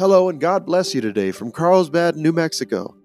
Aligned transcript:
Hello 0.00 0.30
and 0.30 0.40
God 0.40 0.64
bless 0.64 0.94
you 0.94 1.02
today 1.02 1.30
from 1.30 1.52
Carlsbad, 1.52 2.16
New 2.16 2.32
Mexico. 2.32 2.96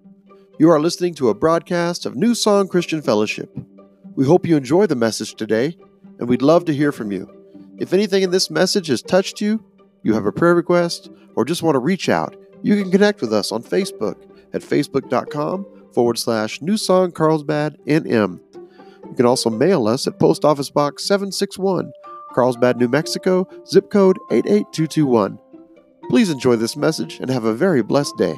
You 0.58 0.70
are 0.70 0.80
listening 0.80 1.12
to 1.16 1.28
a 1.28 1.34
broadcast 1.34 2.06
of 2.06 2.16
New 2.16 2.34
Song 2.34 2.68
Christian 2.68 3.02
Fellowship. 3.02 3.54
We 4.14 4.24
hope 4.24 4.46
you 4.46 4.56
enjoy 4.56 4.86
the 4.86 4.94
message 4.94 5.34
today, 5.34 5.76
and 6.18 6.26
we'd 6.26 6.40
love 6.40 6.64
to 6.64 6.72
hear 6.72 6.92
from 6.92 7.12
you. 7.12 7.30
If 7.76 7.92
anything 7.92 8.22
in 8.22 8.30
this 8.30 8.50
message 8.50 8.86
has 8.86 9.02
touched 9.02 9.42
you, 9.42 9.62
you 10.04 10.14
have 10.14 10.24
a 10.24 10.32
prayer 10.32 10.54
request, 10.54 11.10
or 11.34 11.44
just 11.44 11.62
want 11.62 11.74
to 11.74 11.80
reach 11.80 12.08
out, 12.08 12.34
you 12.62 12.82
can 12.82 12.90
connect 12.90 13.20
with 13.20 13.30
us 13.30 13.52
on 13.52 13.62
Facebook 13.62 14.16
at 14.54 14.62
facebook.com 14.62 15.66
forward 15.92 16.16
slash 16.16 16.62
New 16.62 16.78
Song 16.78 17.12
Carlsbad 17.12 17.76
NM. 17.86 18.40
You 18.54 19.14
can 19.14 19.26
also 19.26 19.50
mail 19.50 19.86
us 19.86 20.06
at 20.06 20.18
Post 20.18 20.46
Office 20.46 20.70
Box 20.70 21.04
761, 21.04 21.92
Carlsbad, 22.32 22.78
New 22.78 22.88
Mexico, 22.88 23.46
zip 23.66 23.90
code 23.90 24.16
88221. 24.30 25.38
Please 26.08 26.30
enjoy 26.30 26.56
this 26.56 26.76
message 26.76 27.18
and 27.20 27.28
have 27.30 27.44
a 27.44 27.52
very 27.52 27.82
blessed 27.82 28.16
day. 28.16 28.36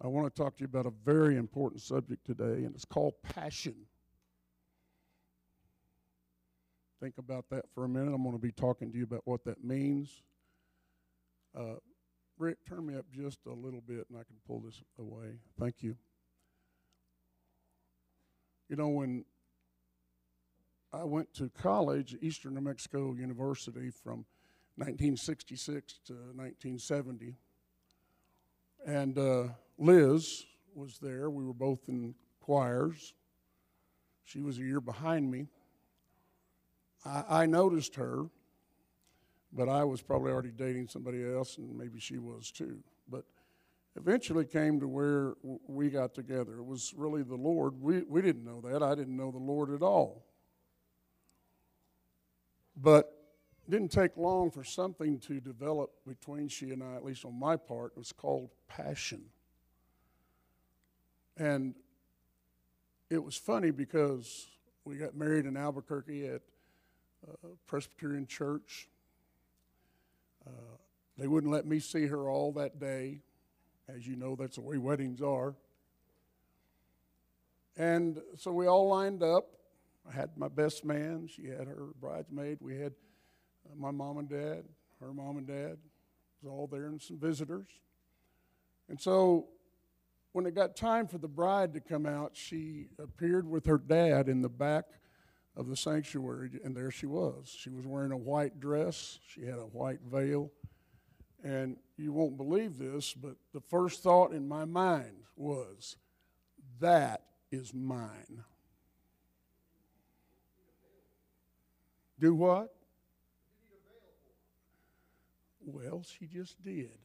I 0.00 0.08
want 0.08 0.34
to 0.34 0.42
talk 0.42 0.56
to 0.56 0.60
you 0.60 0.66
about 0.66 0.86
a 0.86 0.92
very 1.04 1.36
important 1.36 1.80
subject 1.80 2.26
today, 2.26 2.64
and 2.64 2.74
it's 2.74 2.84
called 2.84 3.14
passion. 3.22 3.74
Think 7.00 7.18
about 7.18 7.46
that 7.50 7.64
for 7.74 7.84
a 7.84 7.88
minute. 7.88 8.12
I'm 8.12 8.22
going 8.22 8.34
to 8.34 8.42
be 8.42 8.52
talking 8.52 8.92
to 8.92 8.98
you 8.98 9.04
about 9.04 9.22
what 9.24 9.44
that 9.44 9.64
means. 9.64 10.22
Uh, 11.56 11.74
Rick, 12.38 12.58
turn 12.68 12.86
me 12.86 12.96
up 12.96 13.06
just 13.12 13.38
a 13.46 13.52
little 13.52 13.80
bit 13.80 14.06
and 14.08 14.18
I 14.18 14.24
can 14.24 14.36
pull 14.46 14.60
this 14.60 14.80
away. 14.98 15.38
Thank 15.58 15.82
you. 15.82 15.96
You 18.68 18.76
know, 18.76 18.88
when 18.88 19.24
I 20.94 21.04
went 21.04 21.32
to 21.34 21.48
college 21.48 22.16
Eastern 22.20 22.54
New 22.54 22.60
Mexico 22.60 23.14
University 23.14 23.88
from 23.88 24.26
1966 24.76 26.00
to 26.06 26.12
1970, 26.12 27.34
and 28.86 29.16
uh, 29.16 29.44
Liz 29.78 30.44
was 30.74 30.98
there. 30.98 31.30
We 31.30 31.46
were 31.46 31.54
both 31.54 31.88
in 31.88 32.14
choirs. 32.40 33.14
She 34.24 34.42
was 34.42 34.58
a 34.58 34.62
year 34.62 34.82
behind 34.82 35.30
me. 35.30 35.46
I, 37.06 37.24
I 37.28 37.46
noticed 37.46 37.94
her, 37.94 38.26
but 39.50 39.70
I 39.70 39.84
was 39.84 40.02
probably 40.02 40.30
already 40.30 40.50
dating 40.50 40.88
somebody 40.88 41.24
else, 41.24 41.56
and 41.56 41.74
maybe 41.74 42.00
she 42.00 42.18
was 42.18 42.50
too. 42.50 42.80
But 43.08 43.24
eventually 43.96 44.44
came 44.44 44.78
to 44.80 44.88
where 44.88 45.36
we 45.66 45.88
got 45.88 46.12
together. 46.14 46.58
It 46.58 46.66
was 46.66 46.92
really 46.94 47.22
the 47.22 47.34
Lord. 47.34 47.80
We, 47.80 48.02
we 48.02 48.20
didn't 48.20 48.44
know 48.44 48.60
that. 48.60 48.82
I 48.82 48.94
didn't 48.94 49.16
know 49.16 49.30
the 49.30 49.38
Lord 49.38 49.70
at 49.70 49.80
all. 49.80 50.26
But 52.76 53.12
it 53.66 53.70
didn't 53.70 53.92
take 53.92 54.16
long 54.16 54.50
for 54.50 54.64
something 54.64 55.18
to 55.20 55.40
develop 55.40 55.90
between 56.06 56.48
she 56.48 56.70
and 56.70 56.82
I, 56.82 56.96
at 56.96 57.04
least 57.04 57.24
on 57.24 57.38
my 57.38 57.56
part. 57.56 57.92
It 57.96 57.98
was 57.98 58.12
called 58.12 58.50
passion. 58.68 59.22
And 61.36 61.74
it 63.10 63.22
was 63.22 63.36
funny 63.36 63.70
because 63.70 64.48
we 64.84 64.96
got 64.96 65.14
married 65.14 65.46
in 65.46 65.56
Albuquerque 65.56 66.26
at 66.26 66.42
uh, 67.28 67.48
Presbyterian 67.66 68.26
Church. 68.26 68.88
Uh, 70.46 70.50
they 71.18 71.28
wouldn't 71.28 71.52
let 71.52 71.66
me 71.66 71.78
see 71.78 72.06
her 72.06 72.28
all 72.28 72.52
that 72.52 72.80
day. 72.80 73.20
As 73.88 74.06
you 74.06 74.16
know, 74.16 74.34
that's 74.34 74.56
the 74.56 74.62
way 74.62 74.78
weddings 74.78 75.20
are. 75.20 75.54
And 77.76 78.20
so 78.36 78.52
we 78.52 78.66
all 78.66 78.88
lined 78.88 79.22
up. 79.22 79.46
I 80.08 80.12
had 80.12 80.30
my 80.36 80.48
best 80.48 80.84
man. 80.84 81.28
She 81.28 81.46
had 81.46 81.66
her 81.66 81.88
bridesmaid. 82.00 82.58
We 82.60 82.78
had 82.78 82.92
uh, 83.66 83.74
my 83.76 83.90
mom 83.90 84.18
and 84.18 84.28
dad, 84.28 84.64
her 85.00 85.12
mom 85.12 85.38
and 85.38 85.46
dad. 85.46 85.78
was 86.42 86.50
all 86.50 86.66
there 86.66 86.86
and 86.86 87.00
some 87.00 87.18
visitors. 87.18 87.68
And 88.88 89.00
so 89.00 89.46
when 90.32 90.46
it 90.46 90.54
got 90.54 90.76
time 90.76 91.06
for 91.06 91.18
the 91.18 91.28
bride 91.28 91.74
to 91.74 91.80
come 91.80 92.06
out, 92.06 92.32
she 92.34 92.88
appeared 92.98 93.48
with 93.48 93.66
her 93.66 93.78
dad 93.78 94.28
in 94.28 94.42
the 94.42 94.48
back 94.48 94.84
of 95.56 95.68
the 95.68 95.76
sanctuary, 95.76 96.50
and 96.64 96.74
there 96.74 96.90
she 96.90 97.06
was. 97.06 97.54
She 97.56 97.68
was 97.70 97.86
wearing 97.86 98.12
a 98.12 98.16
white 98.16 98.58
dress, 98.58 99.18
she 99.26 99.44
had 99.44 99.58
a 99.58 99.66
white 99.66 100.00
veil. 100.10 100.50
And 101.44 101.76
you 101.98 102.12
won't 102.12 102.36
believe 102.36 102.78
this, 102.78 103.12
but 103.12 103.36
the 103.52 103.60
first 103.60 104.02
thought 104.02 104.32
in 104.32 104.48
my 104.48 104.64
mind 104.64 105.24
was, 105.36 105.96
that 106.80 107.22
is 107.50 107.74
mine. 107.74 108.44
Do 112.22 112.36
what? 112.36 112.72
Well, 115.66 116.04
she 116.04 116.26
just 116.26 116.62
did. 116.62 116.96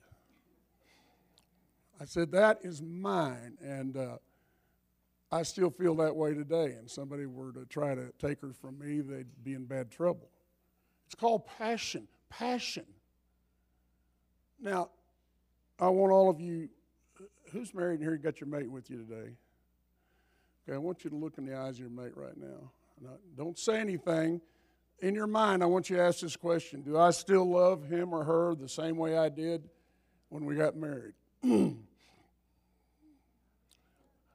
I 1.99 2.05
said, 2.05 2.31
That 2.33 2.59
is 2.61 2.83
mine. 2.83 3.57
And 3.59 3.97
uh, 3.97 4.17
I 5.31 5.41
still 5.41 5.71
feel 5.71 5.95
that 5.95 6.15
way 6.15 6.35
today. 6.35 6.75
And 6.77 6.87
somebody 6.87 7.25
were 7.25 7.51
to 7.53 7.65
try 7.65 7.95
to 7.95 8.13
take 8.19 8.41
her 8.41 8.53
from 8.53 8.77
me, 8.77 9.01
they'd 9.01 9.25
be 9.43 9.55
in 9.55 9.65
bad 9.65 9.89
trouble. 9.89 10.29
It's 11.07 11.15
called 11.15 11.47
passion. 11.47 12.07
Passion. 12.29 12.85
Now, 14.61 14.89
I 15.79 15.89
want 15.89 16.11
all 16.11 16.29
of 16.29 16.39
you, 16.39 16.69
who's 17.51 17.73
married 17.73 18.01
here, 18.01 18.13
and 18.13 18.21
got 18.21 18.39
your 18.39 18.49
mate 18.49 18.69
with 18.69 18.91
you 18.91 18.97
today? 18.97 19.31
Okay, 20.63 20.75
I 20.75 20.77
want 20.77 21.03
you 21.03 21.09
to 21.09 21.15
look 21.15 21.39
in 21.39 21.45
the 21.47 21.57
eyes 21.57 21.75
of 21.75 21.79
your 21.79 21.89
mate 21.89 22.15
right 22.15 22.37
now. 22.37 22.71
now. 23.01 23.17
Don't 23.35 23.57
say 23.57 23.79
anything. 23.79 24.41
In 24.99 25.13
your 25.13 25.27
mind, 25.27 25.61
I 25.61 25.67
want 25.67 25.89
you 25.89 25.97
to 25.97 26.01
ask 26.01 26.21
this 26.21 26.35
question 26.35 26.81
Do 26.81 26.97
I 26.97 27.11
still 27.11 27.49
love 27.49 27.87
him 27.87 28.13
or 28.13 28.23
her 28.23 28.55
the 28.55 28.69
same 28.69 28.97
way 28.97 29.17
I 29.17 29.29
did 29.29 29.69
when 30.29 30.45
we 30.45 30.55
got 30.55 30.75
married? 30.75 31.13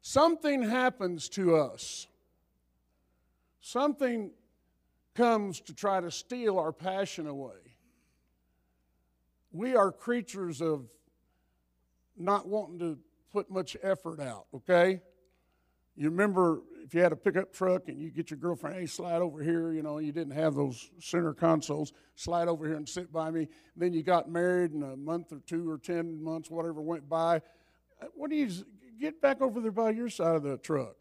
Something 0.02 0.62
happens 0.62 1.28
to 1.30 1.56
us. 1.56 2.06
Something 3.60 4.32
comes 5.14 5.60
to 5.60 5.74
try 5.74 6.00
to 6.00 6.10
steal 6.10 6.58
our 6.58 6.72
passion 6.72 7.26
away. 7.26 7.76
We 9.52 9.76
are 9.76 9.92
creatures 9.92 10.60
of 10.60 10.86
not 12.16 12.48
wanting 12.48 12.78
to 12.80 12.98
put 13.32 13.50
much 13.50 13.76
effort 13.82 14.20
out, 14.20 14.46
okay? 14.54 15.00
You 15.96 16.10
remember 16.10 16.62
if 16.84 16.94
you 16.94 17.00
had 17.00 17.12
a 17.12 17.16
pickup 17.16 17.53
truck 17.53 17.88
and 17.88 18.00
you 18.00 18.10
get 18.10 18.31
your 18.31 18.38
girlfriend, 18.38 18.76
hey, 18.76 18.87
slide 18.87 19.22
over 19.22 19.43
here, 19.43 19.72
you 19.72 19.82
know, 19.82 19.98
you 19.98 20.12
didn't 20.12 20.34
have 20.34 20.54
those 20.54 20.91
center 21.00 21.32
consoles, 21.32 21.93
slide 22.15 22.48
over 22.48 22.66
here 22.66 22.76
and 22.76 22.88
sit 22.88 23.12
by 23.12 23.31
me. 23.31 23.48
Then 23.76 23.93
you 23.93 24.03
got 24.03 24.31
married 24.31 24.72
and 24.72 24.84
a 24.84 24.97
month 24.97 25.32
or 25.32 25.41
two 25.47 25.70
or 25.70 25.78
10 25.78 26.22
months, 26.22 26.50
whatever 26.50 26.81
went 26.81 27.09
by. 27.09 27.37
Uh, 28.00 28.06
what 28.15 28.31
do 28.31 28.37
you 28.37 28.50
get 29.00 29.20
back 29.20 29.41
over 29.41 29.60
there 29.60 29.70
by 29.70 29.91
your 29.91 30.09
side 30.09 30.37
of 30.37 30.43
the 30.43 30.59
truck? 30.59 30.97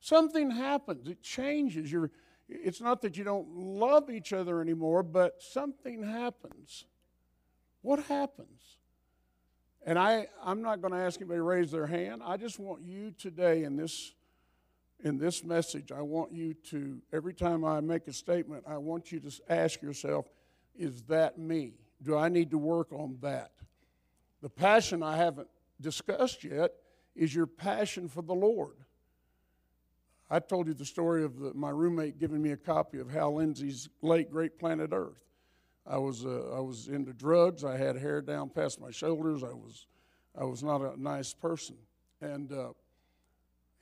Something 0.00 0.50
happens, 0.50 1.08
it 1.08 1.22
changes. 1.22 1.90
You're, 1.90 2.10
it's 2.48 2.80
not 2.80 3.00
that 3.02 3.16
you 3.16 3.24
don't 3.24 3.48
love 3.56 4.10
each 4.10 4.32
other 4.32 4.60
anymore, 4.60 5.02
but 5.02 5.42
something 5.42 6.02
happens. 6.02 6.84
What 7.80 8.02
happens? 8.04 8.76
And 9.86 9.98
I, 9.98 10.26
I'm 10.42 10.62
not 10.62 10.80
going 10.80 10.92
to 10.92 10.98
ask 10.98 11.20
anybody 11.20 11.38
to 11.38 11.42
raise 11.42 11.70
their 11.70 11.86
hand. 11.86 12.22
I 12.24 12.36
just 12.36 12.58
want 12.58 12.82
you 12.82 13.12
today 13.18 13.64
in 13.64 13.76
this, 13.76 14.12
in 15.02 15.18
this 15.18 15.44
message, 15.44 15.92
I 15.92 16.02
want 16.02 16.32
you 16.32 16.54
to, 16.70 17.00
every 17.12 17.34
time 17.34 17.64
I 17.64 17.80
make 17.80 18.06
a 18.08 18.12
statement, 18.12 18.64
I 18.66 18.78
want 18.78 19.12
you 19.12 19.20
to 19.20 19.30
ask 19.48 19.82
yourself, 19.82 20.26
is 20.76 21.02
that 21.04 21.38
me? 21.38 21.74
Do 22.02 22.16
I 22.16 22.28
need 22.28 22.50
to 22.50 22.58
work 22.58 22.92
on 22.92 23.18
that? 23.20 23.52
The 24.42 24.48
passion 24.48 25.02
I 25.02 25.16
haven't 25.16 25.48
discussed 25.80 26.44
yet 26.44 26.72
is 27.14 27.34
your 27.34 27.46
passion 27.46 28.08
for 28.08 28.22
the 28.22 28.34
Lord. 28.34 28.76
I 30.30 30.38
told 30.38 30.66
you 30.66 30.74
the 30.74 30.84
story 30.84 31.22
of 31.22 31.38
the, 31.38 31.52
my 31.54 31.70
roommate 31.70 32.18
giving 32.18 32.42
me 32.42 32.52
a 32.52 32.56
copy 32.56 32.98
of 32.98 33.10
Hal 33.10 33.36
Lindsey's 33.36 33.88
late 34.02 34.30
Great 34.30 34.58
Planet 34.58 34.90
Earth. 34.92 35.22
I 35.86 35.98
was, 35.98 36.24
uh, 36.24 36.50
I 36.56 36.60
was 36.60 36.88
into 36.88 37.12
drugs. 37.12 37.62
I 37.62 37.76
had 37.76 37.96
hair 37.96 38.22
down 38.22 38.48
past 38.48 38.80
my 38.80 38.90
shoulders. 38.90 39.44
I 39.44 39.52
was, 39.52 39.86
I 40.38 40.44
was 40.44 40.62
not 40.62 40.80
a 40.80 41.00
nice 41.00 41.34
person. 41.34 41.76
And 42.22 42.50
uh, 42.52 42.70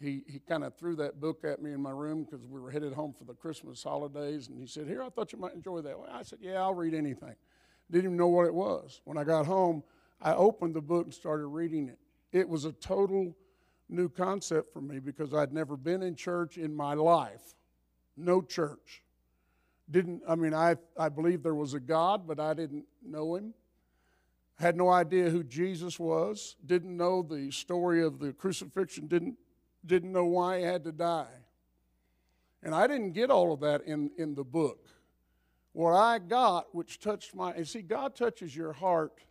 he, 0.03 0.25
he 0.27 0.39
kind 0.39 0.65
of 0.65 0.75
threw 0.77 0.97
that 0.97 1.21
book 1.21 1.45
at 1.45 1.63
me 1.63 1.73
in 1.73 1.81
my 1.81 1.91
room 1.91 2.25
because 2.25 2.45
we 2.47 2.61
were 2.61 2.71
headed 2.71 2.93
home 2.93 3.15
for 3.17 3.25
the 3.25 3.35
Christmas 3.35 3.83
holidays. 3.83 4.49
And 4.49 4.59
he 4.59 4.67
said, 4.67 4.87
Here, 4.87 5.03
I 5.03 5.09
thought 5.09 5.33
you 5.33 5.39
might 5.39 5.55
enjoy 5.55 5.81
that. 5.83 5.99
Well, 5.99 6.09
I 6.13 6.23
said, 6.23 6.39
Yeah, 6.41 6.61
I'll 6.61 6.75
read 6.75 6.95
anything. 6.95 7.35
Didn't 7.91 8.05
even 8.05 8.17
know 8.17 8.29
what 8.29 8.47
it 8.47 8.55
was. 8.55 9.01
When 9.05 9.17
I 9.17 9.25
got 9.25 9.47
home, 9.47 9.83
I 10.21 10.35
opened 10.35 10.75
the 10.75 10.81
book 10.81 11.05
and 11.05 11.15
started 11.15 11.47
reading 11.47 11.89
it. 11.89 11.99
It 12.33 12.49
was 12.49 12.65
a 12.65 12.73
total 12.73 13.37
new 13.89 14.09
concept 14.09 14.73
for 14.73 14.81
me 14.81 14.99
because 14.99 15.35
I'd 15.35 15.53
never 15.53 15.77
been 15.77 16.03
in 16.03 16.15
church 16.15 16.57
in 16.57 16.75
my 16.75 16.95
life. 16.95 17.55
No 18.17 18.41
church 18.43 19.03
didn't 19.93 20.23
i 20.29 20.35
mean 20.35 20.55
i 20.55 20.75
i 20.97 21.09
believed 21.09 21.45
there 21.45 21.55
was 21.55 21.75
a 21.75 21.81
god 21.81 22.27
but 22.27 22.41
i 22.41 22.55
didn't 22.55 22.85
know 23.05 23.37
him 23.37 23.53
had 24.59 24.77
no 24.77 24.89
idea 24.89 25.29
who 25.29 25.43
jesus 25.45 25.99
was 25.99 26.57
didn't 26.65 26.97
know 26.97 27.23
the 27.23 27.51
story 27.51 28.03
of 28.03 28.19
the 28.19 28.33
crucifixion 28.33 29.07
didn't 29.07 29.37
didn't 29.85 30.13
know 30.13 30.25
why 30.25 30.59
he 30.59 30.65
had 30.65 30.85
to 30.85 30.93
die 30.93 31.27
and 32.63 32.75
i 32.75 32.87
didn't 32.87 33.13
get 33.13 33.31
all 33.31 33.53
of 33.53 33.61
that 33.61 33.83
in 33.83 34.11
in 34.17 34.35
the 34.35 34.45
book 34.45 34.89
what 35.73 35.95
I 35.95 36.19
got, 36.19 36.75
which 36.75 37.01
touched 37.01 37.35
my, 37.35 37.53
and 37.53 37.67
see, 37.67 37.83
God 37.83 38.15
touches 38.15 38.55
your 38.55 38.73
heart, 38.73 39.25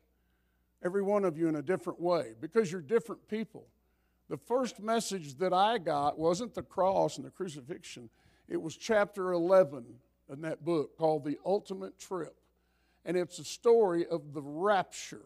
every 0.84 1.04
one 1.04 1.24
of 1.24 1.38
you, 1.38 1.48
in 1.48 1.56
a 1.56 1.62
different 1.62 2.00
way 2.00 2.34
because 2.40 2.72
you're 2.72 2.82
different 2.82 3.28
people. 3.28 3.68
The 4.28 4.38
first 4.38 4.80
message 4.80 5.36
that 5.36 5.54
I 5.54 5.78
got 5.78 6.18
wasn't 6.18 6.56
the 6.56 6.64
cross 6.64 7.18
and 7.18 7.26
the 7.26 7.32
crucifixion, 7.32 8.10
it 8.48 8.60
was 8.60 8.76
chapter 8.76 9.34
11 9.34 9.86
in 10.30 10.42
that 10.42 10.64
book 10.64 10.98
called 10.98 11.26
The 11.26 11.38
Ultimate 11.46 12.00
Trip. 12.00 12.36
And 13.06 13.18
it's 13.18 13.40
a 13.40 13.44
story 13.44 14.06
of 14.08 14.34
the 14.34 14.42
rapture 14.42 15.26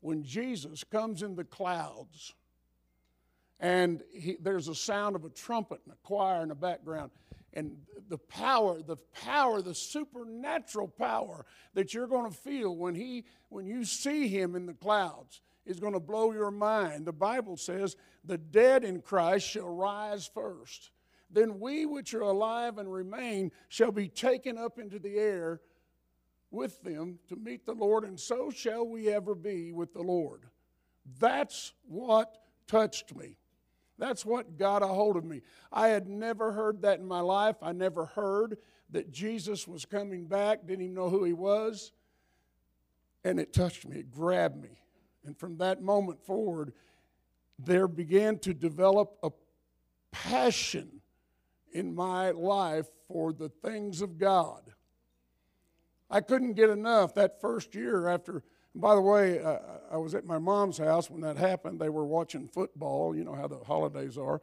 when 0.00 0.22
Jesus 0.22 0.84
comes 0.84 1.22
in 1.22 1.34
the 1.34 1.44
clouds 1.44 2.34
and 3.60 4.02
he, 4.12 4.36
there's 4.40 4.68
a 4.68 4.74
sound 4.74 5.16
of 5.16 5.24
a 5.24 5.30
trumpet 5.30 5.80
and 5.84 5.94
a 5.94 6.06
choir 6.06 6.42
in 6.42 6.48
the 6.48 6.54
background. 6.54 7.10
And 7.54 7.76
the 8.08 8.18
power 8.18 8.82
the 8.82 8.98
power 9.24 9.62
the 9.62 9.74
supernatural 9.74 10.88
power 10.88 11.46
that 11.74 11.94
you're 11.94 12.06
going 12.06 12.30
to 12.30 12.36
feel 12.36 12.76
when 12.76 12.94
he 12.94 13.24
when 13.48 13.66
you 13.66 13.84
see 13.84 14.28
him 14.28 14.54
in 14.54 14.66
the 14.66 14.74
clouds 14.74 15.40
is 15.64 15.80
going 15.80 15.94
to 15.94 16.00
blow 16.00 16.32
your 16.32 16.50
mind. 16.50 17.06
The 17.06 17.14
bible 17.14 17.56
says 17.56 17.96
the 18.24 18.36
dead 18.36 18.84
in 18.84 19.00
christ 19.00 19.48
shall 19.48 19.70
rise 19.70 20.30
first. 20.32 20.90
Then 21.30 21.58
we 21.58 21.86
which 21.86 22.12
are 22.12 22.20
alive 22.20 22.76
and 22.76 22.92
remain 22.92 23.50
shall 23.68 23.90
be 23.90 24.08
taken 24.08 24.58
up 24.58 24.78
into 24.78 24.98
the 24.98 25.18
air 25.18 25.60
with 26.50 26.82
them 26.82 27.18
to 27.28 27.36
meet 27.36 27.64
the 27.64 27.74
lord 27.74 28.04
and 28.04 28.20
so 28.20 28.50
shall 28.50 28.86
we 28.86 29.08
ever 29.08 29.34
be 29.34 29.72
with 29.72 29.94
the 29.94 30.02
lord. 30.02 30.42
That's 31.18 31.72
what 31.86 32.36
touched 32.66 33.16
me 33.16 33.38
that's 33.98 34.24
what 34.26 34.58
got 34.58 34.82
a 34.82 34.86
hold 34.86 35.16
of 35.16 35.24
me. 35.24 35.42
I 35.72 35.88
had 35.88 36.08
never 36.08 36.52
heard 36.52 36.82
that 36.82 36.98
in 36.98 37.06
my 37.06 37.20
life. 37.20 37.56
I 37.62 37.72
never 37.72 38.06
heard 38.06 38.58
that 38.90 39.10
Jesus 39.10 39.66
was 39.66 39.84
coming 39.84 40.26
back, 40.26 40.66
didn't 40.66 40.82
even 40.84 40.94
know 40.94 41.08
who 41.08 41.24
he 41.24 41.32
was. 41.32 41.92
And 43.24 43.40
it 43.40 43.52
touched 43.52 43.86
me, 43.86 43.98
it 43.98 44.10
grabbed 44.10 44.62
me. 44.62 44.78
And 45.24 45.36
from 45.36 45.56
that 45.58 45.82
moment 45.82 46.24
forward, 46.24 46.72
there 47.58 47.88
began 47.88 48.38
to 48.40 48.54
develop 48.54 49.18
a 49.22 49.30
passion 50.12 51.00
in 51.72 51.94
my 51.94 52.30
life 52.30 52.86
for 53.08 53.32
the 53.32 53.48
things 53.48 54.02
of 54.02 54.18
God. 54.18 54.72
I 56.08 56.20
couldn't 56.20 56.52
get 56.52 56.70
enough 56.70 57.14
that 57.14 57.40
first 57.40 57.74
year 57.74 58.08
after 58.08 58.44
by 58.80 58.94
the 58.94 59.00
way, 59.00 59.40
uh, 59.40 59.58
I 59.90 59.96
was 59.96 60.14
at 60.14 60.24
my 60.24 60.38
mom's 60.38 60.78
house 60.78 61.10
when 61.10 61.20
that 61.22 61.36
happened. 61.36 61.80
They 61.80 61.88
were 61.88 62.04
watching 62.04 62.48
football, 62.48 63.14
you 63.14 63.24
know 63.24 63.34
how 63.34 63.48
the 63.48 63.58
holidays 63.58 64.18
are. 64.18 64.40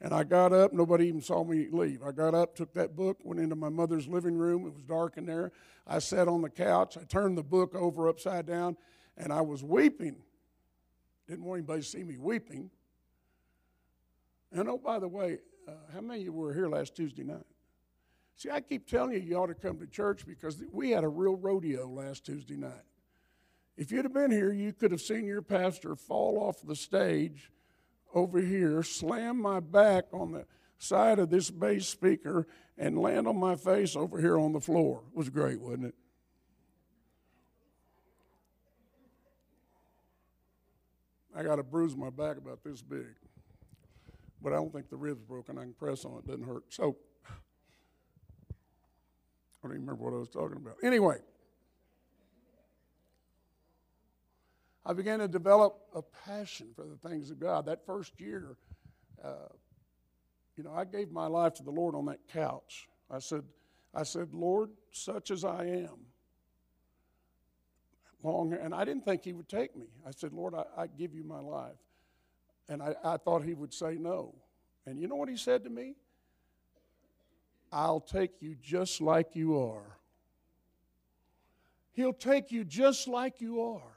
And 0.00 0.12
I 0.12 0.24
got 0.24 0.52
up, 0.52 0.72
nobody 0.72 1.06
even 1.06 1.20
saw 1.20 1.44
me 1.44 1.68
leave. 1.70 2.02
I 2.02 2.12
got 2.12 2.34
up, 2.34 2.54
took 2.54 2.74
that 2.74 2.96
book, 2.96 3.18
went 3.22 3.40
into 3.40 3.56
my 3.56 3.68
mother's 3.68 4.06
living 4.06 4.36
room. 4.36 4.66
It 4.66 4.74
was 4.74 4.82
dark 4.82 5.16
in 5.16 5.26
there. 5.26 5.52
I 5.86 5.98
sat 5.98 6.28
on 6.28 6.42
the 6.42 6.50
couch. 6.50 6.96
I 6.96 7.04
turned 7.04 7.38
the 7.38 7.42
book 7.42 7.74
over 7.74 8.08
upside 8.08 8.46
down, 8.46 8.76
and 9.16 9.32
I 9.32 9.40
was 9.40 9.62
weeping. 9.62 10.16
Didn't 11.28 11.44
want 11.44 11.58
anybody 11.58 11.82
to 11.82 11.86
see 11.86 12.02
me 12.02 12.18
weeping. 12.18 12.70
And 14.52 14.68
oh, 14.68 14.78
by 14.78 14.98
the 14.98 15.08
way, 15.08 15.38
uh, 15.66 15.72
how 15.92 16.00
many 16.00 16.20
of 16.20 16.24
you 16.26 16.32
were 16.32 16.52
here 16.52 16.68
last 16.68 16.94
Tuesday 16.94 17.22
night? 17.22 17.46
See, 18.36 18.50
I 18.50 18.60
keep 18.60 18.86
telling 18.86 19.12
you, 19.12 19.20
you 19.20 19.36
ought 19.36 19.46
to 19.46 19.54
come 19.54 19.78
to 19.78 19.86
church 19.86 20.26
because 20.26 20.62
we 20.72 20.90
had 20.90 21.04
a 21.04 21.08
real 21.08 21.36
rodeo 21.36 21.88
last 21.88 22.26
Tuesday 22.26 22.56
night. 22.56 22.82
If 23.76 23.90
you'd 23.90 24.04
have 24.04 24.14
been 24.14 24.30
here, 24.30 24.52
you 24.52 24.72
could 24.72 24.92
have 24.92 25.00
seen 25.00 25.26
your 25.26 25.42
pastor 25.42 25.96
fall 25.96 26.38
off 26.38 26.62
the 26.64 26.76
stage 26.76 27.50
over 28.14 28.40
here, 28.40 28.82
slam 28.84 29.40
my 29.40 29.58
back 29.58 30.04
on 30.12 30.32
the 30.32 30.46
side 30.78 31.18
of 31.18 31.30
this 31.30 31.50
bass 31.50 31.88
speaker, 31.88 32.46
and 32.78 32.98
land 32.98 33.26
on 33.26 33.36
my 33.36 33.56
face 33.56 33.96
over 33.96 34.20
here 34.20 34.38
on 34.38 34.52
the 34.52 34.60
floor. 34.60 35.02
It 35.12 35.16
was 35.16 35.28
great, 35.28 35.60
wasn't 35.60 35.86
it? 35.86 35.94
I 41.36 41.42
got 41.42 41.58
a 41.58 41.64
bruise 41.64 41.94
on 41.94 41.98
my 41.98 42.10
back 42.10 42.36
about 42.36 42.62
this 42.62 42.80
big. 42.80 43.16
But 44.40 44.52
I 44.52 44.56
don't 44.56 44.72
think 44.72 44.88
the 44.88 44.96
rib's 44.96 45.22
broken. 45.22 45.58
I 45.58 45.62
can 45.62 45.72
press 45.72 46.04
on 46.04 46.12
it, 46.12 46.18
it 46.18 46.26
doesn't 46.26 46.46
hurt. 46.46 46.64
So, 46.68 46.96
I 48.50 48.54
don't 49.62 49.72
even 49.72 49.80
remember 49.86 50.04
what 50.04 50.14
I 50.14 50.18
was 50.18 50.28
talking 50.28 50.58
about. 50.58 50.76
Anyway. 50.84 51.18
I 54.86 54.92
began 54.92 55.18
to 55.20 55.28
develop 55.28 55.78
a 55.94 56.02
passion 56.02 56.68
for 56.76 56.84
the 56.84 57.08
things 57.08 57.30
of 57.30 57.40
God. 57.40 57.66
That 57.66 57.86
first 57.86 58.20
year, 58.20 58.56
uh, 59.22 59.48
you 60.56 60.64
know, 60.64 60.72
I 60.74 60.84
gave 60.84 61.10
my 61.10 61.26
life 61.26 61.54
to 61.54 61.62
the 61.62 61.70
Lord 61.70 61.94
on 61.94 62.04
that 62.06 62.20
couch. 62.32 62.88
I 63.10 63.18
said, 63.18 63.44
I 63.94 64.02
said, 64.02 64.34
Lord, 64.34 64.70
such 64.90 65.30
as 65.30 65.44
I 65.44 65.64
am. 65.64 66.06
Long, 68.22 68.52
and 68.54 68.74
I 68.74 68.84
didn't 68.84 69.04
think 69.04 69.24
He 69.24 69.32
would 69.32 69.48
take 69.48 69.76
me. 69.76 69.86
I 70.06 70.10
said, 70.10 70.32
Lord, 70.32 70.54
I, 70.54 70.64
I 70.82 70.86
give 70.86 71.14
you 71.14 71.24
my 71.24 71.40
life. 71.40 71.76
And 72.68 72.82
I, 72.82 72.94
I 73.04 73.16
thought 73.16 73.44
He 73.44 73.54
would 73.54 73.72
say 73.72 73.96
no. 73.98 74.34
And 74.86 74.98
you 74.98 75.08
know 75.08 75.16
what 75.16 75.28
He 75.28 75.36
said 75.36 75.64
to 75.64 75.70
me? 75.70 75.94
I'll 77.72 78.00
take 78.00 78.40
you 78.40 78.56
just 78.62 79.00
like 79.00 79.34
you 79.34 79.58
are. 79.58 79.98
He'll 81.92 82.12
take 82.12 82.50
you 82.50 82.64
just 82.64 83.08
like 83.08 83.40
you 83.40 83.62
are. 83.62 83.93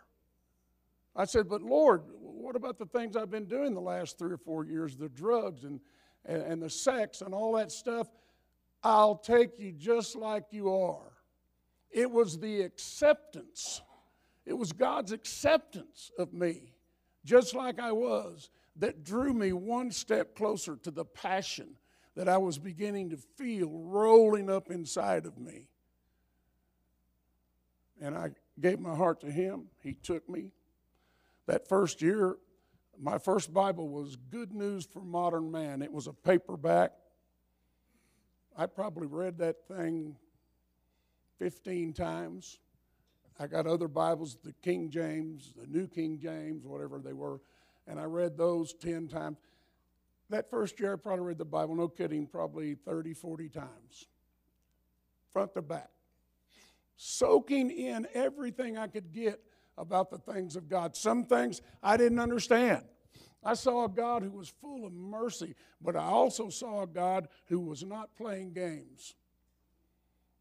I 1.18 1.26
said, 1.26 1.50
But 1.50 1.64
Lord, 1.64 2.04
what 2.20 2.56
about 2.56 2.78
the 2.78 2.86
things 2.86 3.18
I've 3.18 3.32
been 3.32 3.48
doing 3.48 3.74
the 3.74 3.82
last 3.82 4.18
three 4.18 4.32
or 4.32 4.38
four 4.38 4.64
years, 4.64 4.96
the 4.96 5.10
drugs 5.10 5.64
and, 5.64 5.82
and, 6.24 6.42
and 6.44 6.62
the 6.62 6.70
sex 6.70 7.22
and 7.22 7.34
all 7.34 7.54
that 7.54 7.72
stuff? 7.72 8.08
I'll 8.84 9.18
take 9.18 9.60
you 9.60 9.72
just 9.72 10.16
like 10.16 10.46
you 10.52 10.72
are. 10.72 11.12
It 11.90 12.10
was 12.10 12.38
the 12.38 12.62
acceptance, 12.62 13.82
it 14.46 14.54
was 14.54 14.72
God's 14.72 15.12
acceptance 15.12 16.12
of 16.20 16.32
me, 16.32 16.74
just 17.26 17.56
like 17.56 17.80
I 17.80 17.92
was, 17.92 18.52
that 18.78 19.04
drew 19.04 19.34
me 19.34 19.52
one 19.52 19.92
step 19.92 20.36
closer 20.36 20.78
to 20.84 20.92
the 20.92 21.06
passion 21.06 21.76
that 22.16 22.30
I 22.30 22.38
was 22.38 22.58
beginning 22.58 23.10
to 23.10 23.18
feel 23.18 23.70
rolling 23.70 24.50
up 24.50 24.70
inside 24.70 25.26
of 25.26 25.38
me. 25.38 25.70
And 28.00 28.16
I 28.16 28.32
gave 28.60 28.80
my 28.80 28.96
heart 28.96 29.22
to 29.22 29.32
Him. 29.32 29.66
He 29.82 29.94
took 29.94 30.28
me. 30.30 30.52
That 31.48 31.68
first 31.68 32.02
year, 32.02 32.36
my 33.00 33.18
first 33.18 33.54
Bible 33.54 33.88
was 33.88 34.18
Good 34.30 34.54
News 34.54 34.86
for 34.86 35.02
Modern 35.02 35.50
Man. 35.50 35.82
It 35.82 35.92
was 35.92 36.08
a 36.08 36.14
paperback. 36.14 36.92
I 38.56 38.66
probably 38.66 39.08
read 39.08 39.38
that 39.38 39.66
thing 39.68 40.18
15 41.40 41.94
times. 41.94 42.60
I 43.40 43.48
got 43.48 43.66
other 43.66 43.88
Bibles, 43.88 44.38
the 44.44 44.54
King 44.62 44.90
James, 44.90 45.54
the 45.56 45.68
New 45.68 45.88
King 45.88 46.20
James, 46.20 46.66
whatever 46.66 47.00
they 47.00 47.14
were, 47.14 47.40
and 47.88 48.00
I 48.00 48.04
read 48.04 48.36
those 48.36 48.74
10 48.74 49.08
times. 49.08 49.38
That 50.30 50.50
first 50.50 50.80
year, 50.80 50.94
I 50.94 50.96
probably 50.98 51.26
read 51.26 51.38
the 51.38 51.46
Bible, 51.46 51.76
no 51.76 51.88
kidding, 51.88 52.28
probably 52.28 52.76
30, 52.76 53.14
40 53.14 53.50
times, 53.50 54.08
front 55.32 55.54
to 55.54 55.62
back, 55.62 55.92
soaking 56.98 57.70
in 57.70 58.08
everything 58.14 58.78
I 58.78 58.88
could 58.88 59.14
get 59.14 59.40
about 59.78 60.10
the 60.10 60.18
things 60.18 60.56
of 60.56 60.68
God. 60.68 60.96
Some 60.96 61.26
things 61.26 61.62
I 61.84 61.98
didn't 61.98 62.20
understand. 62.20 62.84
I 63.44 63.54
saw 63.54 63.86
a 63.86 63.90
God 63.90 64.24
who 64.24 64.32
was 64.32 64.50
full 64.50 64.86
of 64.86 64.92
mercy, 64.92 65.56
but 65.82 65.96
I 65.96 66.04
also 66.04 66.50
saw 66.50 66.82
a 66.82 66.88
God 66.88 67.28
who 67.46 67.60
was 67.60 67.84
not 67.84 68.16
playing 68.16 68.54
games. 68.54 69.16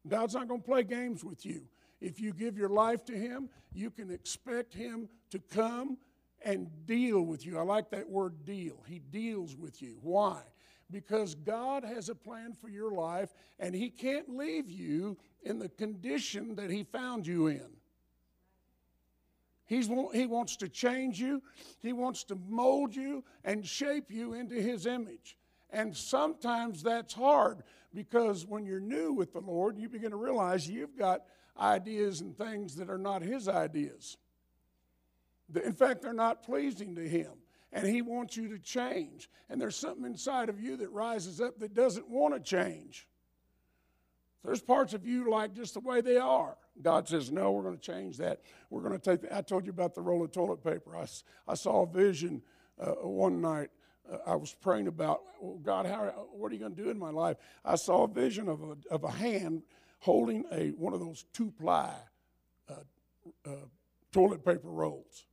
God's 0.07 0.33
not 0.33 0.47
going 0.47 0.61
to 0.61 0.65
play 0.65 0.83
games 0.83 1.23
with 1.23 1.45
you. 1.45 1.67
If 1.99 2.19
you 2.19 2.33
give 2.33 2.57
your 2.57 2.69
life 2.69 3.05
to 3.05 3.13
Him, 3.13 3.49
you 3.73 3.89
can 3.91 4.11
expect 4.11 4.73
Him 4.73 5.09
to 5.31 5.39
come 5.39 5.97
and 6.43 6.69
deal 6.85 7.21
with 7.21 7.45
you. 7.45 7.57
I 7.57 7.63
like 7.63 7.89
that 7.91 8.09
word 8.09 8.45
deal. 8.45 8.83
He 8.87 8.99
deals 8.99 9.55
with 9.55 9.81
you. 9.81 9.97
Why? 10.01 10.41
Because 10.89 11.35
God 11.35 11.83
has 11.83 12.09
a 12.09 12.15
plan 12.15 12.53
for 12.53 12.69
your 12.69 12.91
life, 12.91 13.33
and 13.59 13.75
He 13.75 13.89
can't 13.89 14.29
leave 14.29 14.69
you 14.69 15.17
in 15.43 15.59
the 15.59 15.69
condition 15.69 16.55
that 16.55 16.69
He 16.69 16.83
found 16.83 17.27
you 17.27 17.47
in. 17.47 17.67
He's, 19.67 19.87
he 20.13 20.25
wants 20.25 20.55
to 20.57 20.69
change 20.69 21.19
you, 21.19 21.43
He 21.79 21.93
wants 21.93 22.23
to 22.25 22.35
mold 22.47 22.95
you 22.95 23.23
and 23.43 23.65
shape 23.65 24.09
you 24.09 24.33
into 24.33 24.55
His 24.55 24.85
image. 24.85 25.37
And 25.69 25.95
sometimes 25.95 26.81
that's 26.81 27.13
hard 27.13 27.63
because 27.93 28.45
when 28.45 28.65
you're 28.65 28.79
new 28.79 29.11
with 29.11 29.33
the 29.33 29.41
Lord, 29.41 29.77
you 29.77 29.89
begin 29.89 30.11
to 30.11 30.17
realize 30.17 30.69
you've 30.69 30.97
got 30.97 31.23
ideas 31.59 32.21
and 32.21 32.37
things 32.37 32.75
that 32.75 32.89
are 32.89 32.97
not 32.97 33.21
His 33.21 33.49
ideas. 33.49 34.17
In 35.63 35.73
fact, 35.73 36.01
they're 36.01 36.13
not 36.13 36.43
pleasing 36.43 36.95
to 36.95 37.07
Him. 37.07 37.33
And 37.73 37.85
He 37.85 38.01
wants 38.01 38.37
you 38.37 38.47
to 38.47 38.59
change. 38.59 39.29
And 39.49 39.59
there's 39.59 39.75
something 39.75 40.05
inside 40.05 40.47
of 40.47 40.61
you 40.61 40.77
that 40.77 40.89
rises 40.91 41.41
up 41.41 41.59
that 41.59 41.73
doesn't 41.73 42.09
want 42.09 42.33
to 42.33 42.39
change. 42.39 43.05
There's 44.45 44.61
parts 44.61 44.93
of 44.93 45.05
you 45.05 45.29
like 45.29 45.53
just 45.53 45.73
the 45.73 45.81
way 45.81 45.99
they 45.99 46.15
are. 46.15 46.55
God 46.81 47.07
says, 47.07 47.31
No, 47.31 47.51
we're 47.51 47.63
going 47.63 47.77
to 47.77 47.81
change 47.81 48.17
that. 48.17 48.41
We're 48.69 48.81
going 48.81 48.97
to 48.97 48.99
take, 48.99 49.21
the, 49.21 49.35
I 49.35 49.41
told 49.41 49.65
you 49.65 49.71
about 49.71 49.95
the 49.95 50.01
roll 50.01 50.23
of 50.23 50.31
toilet 50.31 50.63
paper. 50.63 50.95
I, 50.95 51.05
I 51.47 51.55
saw 51.55 51.83
a 51.83 51.87
vision 51.87 52.41
uh, 52.79 52.91
one 52.91 53.41
night. 53.41 53.69
Uh, 54.11 54.17
I 54.25 54.35
was 54.35 54.53
praying 54.53 54.87
about, 54.87 55.21
well, 55.41 55.57
God, 55.57 55.85
how, 55.85 56.05
what 56.31 56.51
are 56.51 56.55
you 56.55 56.59
going 56.59 56.75
to 56.75 56.83
do 56.83 56.89
in 56.89 56.99
my 56.99 57.09
life? 57.09 57.37
I 57.65 57.75
saw 57.75 58.03
a 58.03 58.07
vision 58.07 58.47
of 58.47 58.61
a, 58.61 58.77
of 58.91 59.03
a 59.03 59.11
hand 59.11 59.63
holding 59.99 60.45
a 60.51 60.69
one 60.69 60.93
of 60.93 60.99
those 60.99 61.25
two 61.33 61.51
ply 61.51 61.93
uh, 62.69 62.73
uh, 63.45 63.51
toilet 64.11 64.45
paper 64.45 64.69
rolls. 64.69 65.25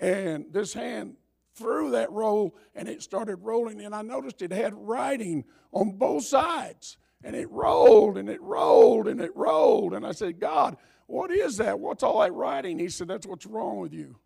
And 0.00 0.46
this 0.52 0.72
hand 0.72 1.16
threw 1.54 1.92
that 1.92 2.10
roll 2.10 2.56
and 2.74 2.88
it 2.88 3.02
started 3.02 3.36
rolling. 3.36 3.80
And 3.80 3.94
I 3.94 4.02
noticed 4.02 4.42
it 4.42 4.50
had 4.50 4.74
writing 4.74 5.44
on 5.72 5.92
both 5.92 6.24
sides. 6.24 6.96
And 7.24 7.34
it 7.34 7.50
rolled 7.50 8.18
and 8.18 8.28
it 8.28 8.40
rolled 8.42 9.08
and 9.08 9.20
it 9.20 9.34
rolled. 9.34 9.94
And 9.94 10.06
I 10.06 10.12
said, 10.12 10.38
God, 10.38 10.76
what 11.06 11.30
is 11.30 11.56
that? 11.56 11.80
What's 11.80 12.02
all 12.02 12.20
that 12.20 12.34
writing? 12.34 12.78
He 12.78 12.90
said, 12.90 13.08
That's 13.08 13.26
what's 13.26 13.46
wrong 13.46 13.78
with 13.78 13.94
you. 13.94 14.16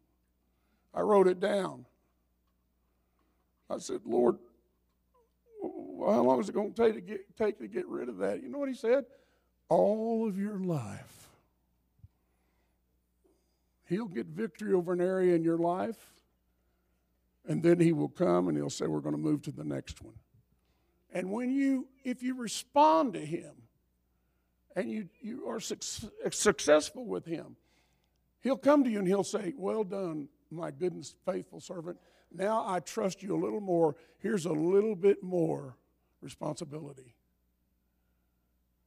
I 0.93 1.01
wrote 1.01 1.29
it 1.29 1.39
down. 1.39 1.87
I 3.71 3.79
said, 3.79 4.01
Lord, 4.05 4.37
how 5.63 6.23
long 6.23 6.41
is 6.41 6.49
it 6.49 6.55
going 6.55 6.73
to 6.73 6.83
take 6.83 6.95
to 6.95 7.01
get, 7.01 7.37
take 7.37 7.59
to 7.59 7.69
get 7.69 7.87
rid 7.87 8.09
of 8.09 8.19
that? 8.19 8.43
You 8.43 8.49
know 8.49 8.59
what 8.59 8.69
he 8.69 8.75
said? 8.75 9.05
All 9.69 10.27
of 10.27 10.39
your 10.39 10.59
life. 10.59 11.29
He'll 13.89 14.07
get 14.07 14.27
victory 14.27 14.75
over 14.75 14.93
an 14.93 15.01
area 15.01 15.35
in 15.35 15.43
your 15.43 15.57
life, 15.57 16.15
and 17.47 17.63
then 17.63 17.81
he 17.81 17.93
will 17.93 18.09
come 18.09 18.49
and 18.49 18.57
he'll 18.57 18.71
say, 18.71 18.87
We're 18.87 19.01
going 19.01 19.15
to 19.15 19.21
move 19.21 19.43
to 19.43 19.53
the 19.53 19.65
next 19.65 20.03
one. 20.03 20.15
And 21.13 21.31
when 21.31 21.51
you, 21.51 21.89
if 22.05 22.23
you 22.23 22.35
respond 22.35 23.15
to 23.15 23.25
him 23.25 23.53
and 24.77 24.91
you, 24.91 25.09
you 25.21 25.49
are 25.49 25.61
successful 25.61 27.05
with 27.05 27.25
him, 27.25 27.57
he'll 28.41 28.59
come 28.59 28.85
to 28.85 28.91
you 28.91 28.99
and 28.99 29.09
he'll 29.09 29.25
say, 29.25 29.55
Well 29.57 29.85
done, 29.85 30.29
my 30.51 30.71
good 30.71 30.93
and 30.93 31.07
faithful 31.25 31.61
servant. 31.61 31.99
Now 32.33 32.65
I 32.67 32.81
trust 32.81 33.23
you 33.23 33.35
a 33.35 33.41
little 33.43 33.61
more. 33.61 33.97
Here's 34.19 34.45
a 34.45 34.53
little 34.53 34.95
bit 34.95 35.23
more 35.23 35.77
responsibility. 36.21 37.15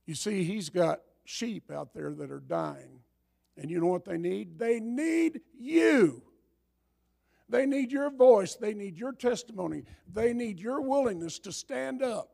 You 0.06 0.16
see, 0.16 0.44
he's 0.44 0.70
got 0.70 1.02
sheep 1.26 1.72
out 1.72 1.94
there 1.94 2.14
that 2.14 2.32
are 2.32 2.40
dying. 2.40 3.00
And 3.58 3.70
you 3.70 3.80
know 3.80 3.88
what 3.88 4.06
they 4.06 4.18
need? 4.18 4.60
They 4.60 4.80
need 4.80 5.42
you. 5.60 6.24
They 7.52 7.66
need 7.66 7.92
your 7.92 8.10
voice. 8.10 8.56
They 8.56 8.74
need 8.74 8.98
your 8.98 9.12
testimony. 9.12 9.84
They 10.12 10.34
need 10.34 10.58
your 10.58 10.82
willingness 10.82 11.38
to 11.40 11.52
stand 11.52 12.02
up 12.02 12.30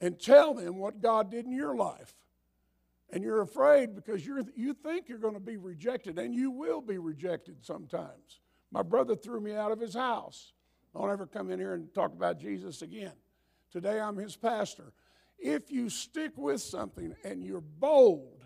and 0.00 0.18
tell 0.18 0.54
them 0.54 0.78
what 0.78 1.02
God 1.02 1.32
did 1.32 1.46
in 1.46 1.52
your 1.52 1.74
life. 1.74 2.14
And 3.12 3.24
you're 3.24 3.42
afraid 3.42 3.96
because 3.96 4.24
you're, 4.24 4.42
you 4.54 4.72
think 4.72 5.08
you're 5.08 5.18
going 5.18 5.34
to 5.34 5.40
be 5.40 5.56
rejected, 5.56 6.16
and 6.16 6.32
you 6.32 6.52
will 6.52 6.80
be 6.80 6.98
rejected 6.98 7.56
sometimes. 7.62 8.38
My 8.70 8.82
brother 8.82 9.16
threw 9.16 9.40
me 9.40 9.52
out 9.52 9.72
of 9.72 9.80
his 9.80 9.94
house. 9.94 10.52
Don't 10.94 11.10
ever 11.10 11.26
come 11.26 11.50
in 11.50 11.58
here 11.58 11.74
and 11.74 11.92
talk 11.92 12.12
about 12.12 12.38
Jesus 12.38 12.82
again. 12.82 13.14
Today 13.72 14.00
I'm 14.00 14.16
his 14.16 14.36
pastor. 14.36 14.92
If 15.40 15.72
you 15.72 15.90
stick 15.90 16.32
with 16.36 16.60
something 16.60 17.16
and 17.24 17.42
you're 17.42 17.60
bold, 17.60 18.39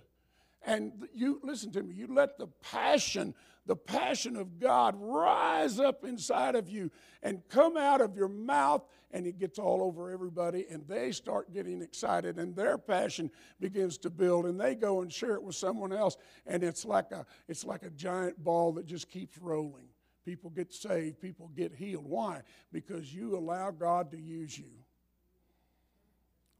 and 0.66 0.92
you 1.14 1.40
listen 1.42 1.71
to 1.73 1.83
me, 1.83 1.94
you 1.94 2.06
let 2.09 2.38
the 2.38 2.47
passion, 2.62 3.35
the 3.66 3.76
passion 3.76 4.37
of 4.37 4.59
God 4.59 4.94
rise 4.99 5.78
up 5.78 6.04
inside 6.04 6.54
of 6.54 6.68
you 6.68 6.90
and 7.23 7.42
come 7.49 7.76
out 7.76 8.00
of 8.00 8.16
your 8.16 8.28
mouth, 8.28 8.83
and 9.11 9.26
it 9.26 9.38
gets 9.38 9.59
all 9.59 9.83
over 9.83 10.11
everybody, 10.11 10.66
and 10.71 10.87
they 10.88 11.12
start 11.12 11.52
getting 11.52 11.83
excited, 11.83 12.38
and 12.38 12.54
their 12.56 12.78
passion 12.78 13.30
begins 13.61 13.99
to 13.99 14.11
build, 14.11 14.47
and 14.47 14.61
they 14.61 14.75
go 14.75 15.02
and 15.02 15.12
share 15.12 15.35
it 15.35 15.42
with 15.42 15.54
someone 15.54 15.92
else, 15.92 16.16
and 16.47 16.62
it's 16.62 16.85
like 16.85 17.12
a 17.12 17.25
it's 17.49 17.64
like 17.64 17.83
a 17.83 17.90
giant 17.90 18.42
ball 18.42 18.73
that 18.73 18.87
just 18.87 19.09
keeps 19.09 19.38
rolling. 19.38 19.88
People 20.25 20.50
get 20.50 20.73
saved, 20.73 21.21
people 21.21 21.50
get 21.54 21.75
healed. 21.75 22.06
Why? 22.06 22.40
Because 22.73 23.14
you 23.14 23.37
allow 23.37 23.71
God 23.71 24.11
to 24.12 24.18
use 24.18 24.59
you. 24.59 24.71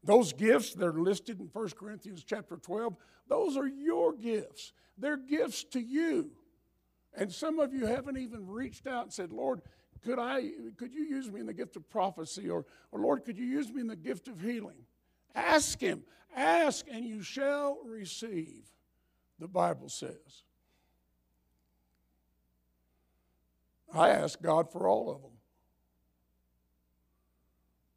Those 0.05 0.33
gifts 0.33 0.73
that 0.75 0.85
are 0.85 1.01
listed 1.01 1.39
in 1.39 1.49
1 1.51 1.69
Corinthians 1.71 2.23
chapter 2.23 2.57
12, 2.57 2.95
those 3.27 3.57
are 3.57 3.67
your 3.67 4.13
gifts. 4.13 4.71
They're 4.97 5.17
gifts 5.17 5.63
to 5.71 5.81
you. 5.81 6.29
And 7.17 7.31
some 7.31 7.59
of 7.59 7.73
you 7.73 7.87
haven't 7.87 8.17
even 8.17 8.47
reached 8.47 8.85
out 8.85 9.03
and 9.03 9.13
said, 9.13 9.31
Lord, 9.31 9.61
could 10.03 10.19
I 10.19 10.51
could 10.77 10.93
you 10.93 11.03
use 11.03 11.31
me 11.31 11.39
in 11.39 11.47
the 11.47 11.53
gift 11.53 11.75
of 11.75 11.89
prophecy 11.89 12.49
or, 12.49 12.65
or 12.91 12.99
Lord, 12.99 13.25
could 13.25 13.37
you 13.37 13.45
use 13.45 13.71
me 13.71 13.81
in 13.81 13.87
the 13.87 13.95
gift 13.95 14.27
of 14.27 14.39
healing? 14.39 14.77
Ask 15.33 15.79
him. 15.81 16.03
Ask 16.35 16.85
and 16.91 17.05
you 17.05 17.23
shall 17.23 17.79
receive, 17.83 18.65
the 19.39 19.47
Bible 19.47 19.89
says. 19.89 20.43
I 23.91 24.09
ask 24.09 24.39
God 24.41 24.71
for 24.71 24.87
all 24.87 25.09
of 25.09 25.21
them. 25.21 25.31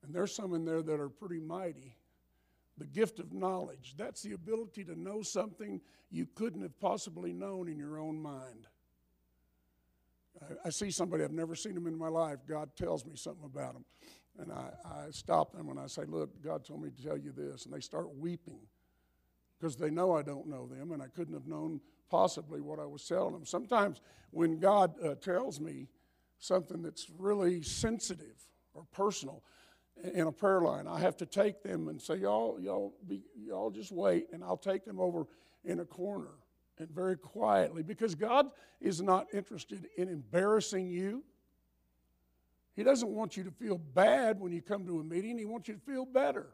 And 0.04 0.14
there's 0.14 0.34
some 0.34 0.54
in 0.54 0.64
there 0.64 0.80
that 0.80 1.00
are 1.00 1.10
pretty 1.10 1.40
mighty. 1.40 1.97
The 2.78 2.86
gift 2.86 3.18
of 3.18 3.32
knowledge, 3.32 3.94
that's 3.96 4.22
the 4.22 4.32
ability 4.32 4.84
to 4.84 4.98
know 4.98 5.22
something 5.22 5.80
you 6.10 6.26
couldn't 6.34 6.62
have 6.62 6.78
possibly 6.80 7.32
known 7.32 7.68
in 7.68 7.76
your 7.76 7.98
own 7.98 8.20
mind. 8.20 8.68
I, 10.40 10.68
I 10.68 10.70
see 10.70 10.90
somebody, 10.90 11.24
I've 11.24 11.32
never 11.32 11.54
seen 11.54 11.74
them 11.74 11.86
in 11.86 11.98
my 11.98 12.08
life. 12.08 12.38
God 12.48 12.70
tells 12.76 13.04
me 13.04 13.16
something 13.16 13.44
about 13.44 13.74
them. 13.74 13.84
And 14.38 14.52
I, 14.52 14.70
I 14.84 15.10
stop 15.10 15.52
them 15.52 15.68
and 15.68 15.80
I 15.80 15.88
say, 15.88 16.04
Look, 16.06 16.42
God 16.42 16.64
told 16.64 16.82
me 16.82 16.90
to 16.90 17.02
tell 17.02 17.18
you 17.18 17.32
this. 17.32 17.64
And 17.64 17.74
they 17.74 17.80
start 17.80 18.14
weeping 18.14 18.60
because 19.58 19.76
they 19.76 19.90
know 19.90 20.14
I 20.14 20.22
don't 20.22 20.46
know 20.46 20.66
them 20.66 20.92
and 20.92 21.02
I 21.02 21.08
couldn't 21.08 21.34
have 21.34 21.46
known 21.46 21.80
possibly 22.08 22.60
what 22.60 22.78
I 22.78 22.86
was 22.86 23.04
telling 23.04 23.32
them. 23.32 23.44
Sometimes 23.44 24.00
when 24.30 24.58
God 24.58 24.94
uh, 25.04 25.14
tells 25.16 25.60
me 25.60 25.88
something 26.38 26.82
that's 26.82 27.08
really 27.18 27.62
sensitive 27.62 28.36
or 28.74 28.84
personal, 28.92 29.42
in 30.02 30.26
a 30.26 30.32
prayer 30.32 30.60
line. 30.60 30.86
I 30.86 31.00
have 31.00 31.16
to 31.18 31.26
take 31.26 31.62
them 31.62 31.88
and 31.88 32.00
say, 32.00 32.16
y'all, 32.16 32.58
y'all, 32.60 32.94
be, 33.06 33.22
y'all 33.36 33.70
just 33.70 33.92
wait, 33.92 34.28
and 34.32 34.42
I'll 34.42 34.56
take 34.56 34.84
them 34.84 35.00
over 35.00 35.26
in 35.64 35.80
a 35.80 35.84
corner 35.84 36.30
and 36.78 36.88
very 36.90 37.16
quietly 37.16 37.82
because 37.82 38.14
God 38.14 38.46
is 38.80 39.00
not 39.00 39.26
interested 39.32 39.88
in 39.96 40.08
embarrassing 40.08 40.88
you. 40.88 41.24
He 42.76 42.84
doesn't 42.84 43.08
want 43.08 43.36
you 43.36 43.44
to 43.44 43.50
feel 43.50 43.78
bad 43.78 44.38
when 44.40 44.52
you 44.52 44.62
come 44.62 44.86
to 44.86 45.00
a 45.00 45.04
meeting, 45.04 45.36
He 45.36 45.44
wants 45.44 45.68
you 45.68 45.74
to 45.74 45.80
feel 45.80 46.04
better. 46.04 46.48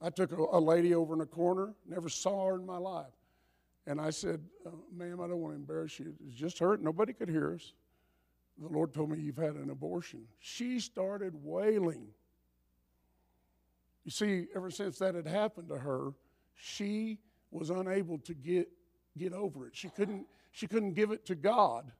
I 0.00 0.10
took 0.10 0.32
a, 0.32 0.36
a 0.36 0.60
lady 0.60 0.94
over 0.94 1.14
in 1.14 1.20
a 1.20 1.26
corner, 1.26 1.74
never 1.86 2.08
saw 2.08 2.46
her 2.48 2.54
in 2.56 2.66
my 2.66 2.78
life. 2.78 3.12
And 3.86 4.00
I 4.00 4.10
said, 4.10 4.40
uh, 4.66 4.70
Ma'am, 4.94 5.20
I 5.20 5.28
don't 5.28 5.40
want 5.40 5.52
to 5.52 5.56
embarrass 5.56 5.98
you. 5.98 6.14
It's 6.26 6.36
just 6.36 6.58
hurt. 6.58 6.82
Nobody 6.82 7.12
could 7.12 7.28
hear 7.28 7.54
us 7.54 7.74
the 8.58 8.68
Lord 8.68 8.94
told 8.94 9.10
me 9.10 9.18
you've 9.18 9.36
had 9.36 9.54
an 9.54 9.70
abortion. 9.70 10.26
She 10.38 10.80
started 10.80 11.34
wailing. 11.42 12.06
You 14.04 14.10
see, 14.10 14.46
ever 14.54 14.70
since 14.70 14.98
that 14.98 15.14
had 15.14 15.26
happened 15.26 15.68
to 15.68 15.78
her, 15.78 16.12
she 16.54 17.18
was 17.50 17.70
unable 17.70 18.18
to 18.18 18.34
get, 18.34 18.68
get 19.18 19.32
over 19.32 19.66
it. 19.66 19.74
She 19.74 19.88
couldn't, 19.88 20.26
she 20.52 20.66
couldn't 20.66 20.94
give 20.94 21.10
it 21.10 21.26
to 21.26 21.34
God. 21.34 21.90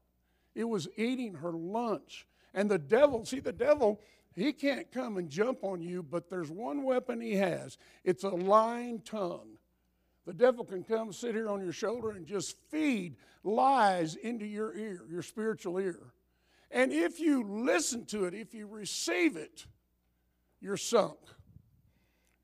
It 0.55 0.65
was 0.65 0.89
eating 0.97 1.35
her 1.35 1.53
lunch. 1.53 2.27
And 2.53 2.71
the 2.71 2.79
devil, 2.79 3.25
see, 3.25 3.41
the 3.41 3.53
devil, 3.53 4.01
he 4.37 4.53
can't 4.53 4.91
come 4.93 5.17
and 5.17 5.29
jump 5.29 5.65
on 5.65 5.81
you, 5.81 6.03
but 6.03 6.29
there's 6.29 6.51
one 6.51 6.85
weapon 6.85 7.21
he 7.21 7.35
has 7.35 7.79
it's 8.05 8.25
a 8.25 8.29
lying 8.29 9.01
tongue. 9.01 9.59
The 10.27 10.33
devil 10.33 10.65
can 10.65 10.85
come 10.85 11.13
sit 11.13 11.35
here 11.35 11.51
on 11.51 11.63
your 11.63 11.73
shoulder 11.73 12.13
and 12.13 12.27
just 12.27 12.57
feed 12.71 13.17
lies 13.43 14.15
into 14.17 14.47
your 14.47 14.75
ear, 14.75 15.03
your 15.11 15.23
spiritual 15.23 15.79
ear. 15.79 16.14
And 16.71 16.93
if 16.93 17.21
you 17.21 17.45
listen 17.45 18.05
to 18.07 18.25
it, 18.25 18.35
if 18.35 18.55
you 18.55 18.67
receive 18.67 19.37
it, 19.37 19.67
you're 20.61 20.77
sunk. 20.77 21.19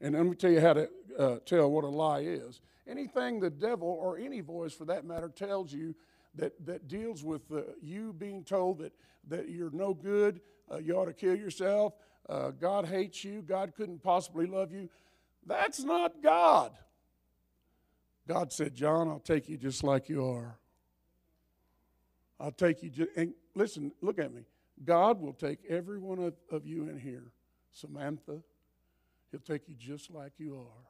And 0.00 0.14
let 0.14 0.24
me 0.24 0.34
tell 0.34 0.50
you 0.50 0.60
how 0.60 0.74
to 0.74 0.90
uh, 1.18 1.38
tell 1.44 1.70
what 1.70 1.84
a 1.84 1.88
lie 1.88 2.20
is. 2.20 2.60
Anything 2.86 3.40
the 3.40 3.50
devil, 3.50 3.88
or 3.88 4.18
any 4.18 4.40
voice 4.40 4.72
for 4.72 4.84
that 4.86 5.04
matter, 5.04 5.28
tells 5.28 5.72
you 5.72 5.94
that, 6.34 6.52
that 6.66 6.88
deals 6.88 7.22
with 7.22 7.42
uh, 7.52 7.62
you 7.82 8.12
being 8.12 8.44
told 8.44 8.78
that, 8.78 8.92
that 9.28 9.48
you're 9.48 9.70
no 9.70 9.94
good, 9.94 10.40
uh, 10.70 10.78
you 10.78 10.96
ought 10.96 11.06
to 11.06 11.12
kill 11.12 11.36
yourself, 11.36 11.94
uh, 12.28 12.50
God 12.50 12.86
hates 12.86 13.24
you, 13.24 13.42
God 13.42 13.74
couldn't 13.74 14.02
possibly 14.02 14.46
love 14.46 14.72
you, 14.72 14.88
that's 15.46 15.82
not 15.82 16.22
God. 16.22 16.72
God 18.28 18.52
said, 18.52 18.74
John, 18.74 19.08
I'll 19.08 19.18
take 19.18 19.48
you 19.48 19.56
just 19.56 19.82
like 19.82 20.08
you 20.08 20.24
are. 20.24 20.56
I'll 22.38 22.52
take 22.52 22.82
you, 22.82 22.90
just, 22.90 23.10
and 23.16 23.34
listen, 23.54 23.92
look 24.00 24.18
at 24.18 24.32
me. 24.32 24.42
God 24.84 25.20
will 25.20 25.32
take 25.32 25.58
every 25.68 25.98
one 25.98 26.18
of, 26.18 26.34
of 26.50 26.66
you 26.66 26.88
in 26.88 26.98
here. 26.98 27.32
Samantha, 27.72 28.40
He'll 29.30 29.40
take 29.40 29.68
you 29.68 29.74
just 29.78 30.10
like 30.10 30.32
you 30.38 30.56
are 30.56 30.86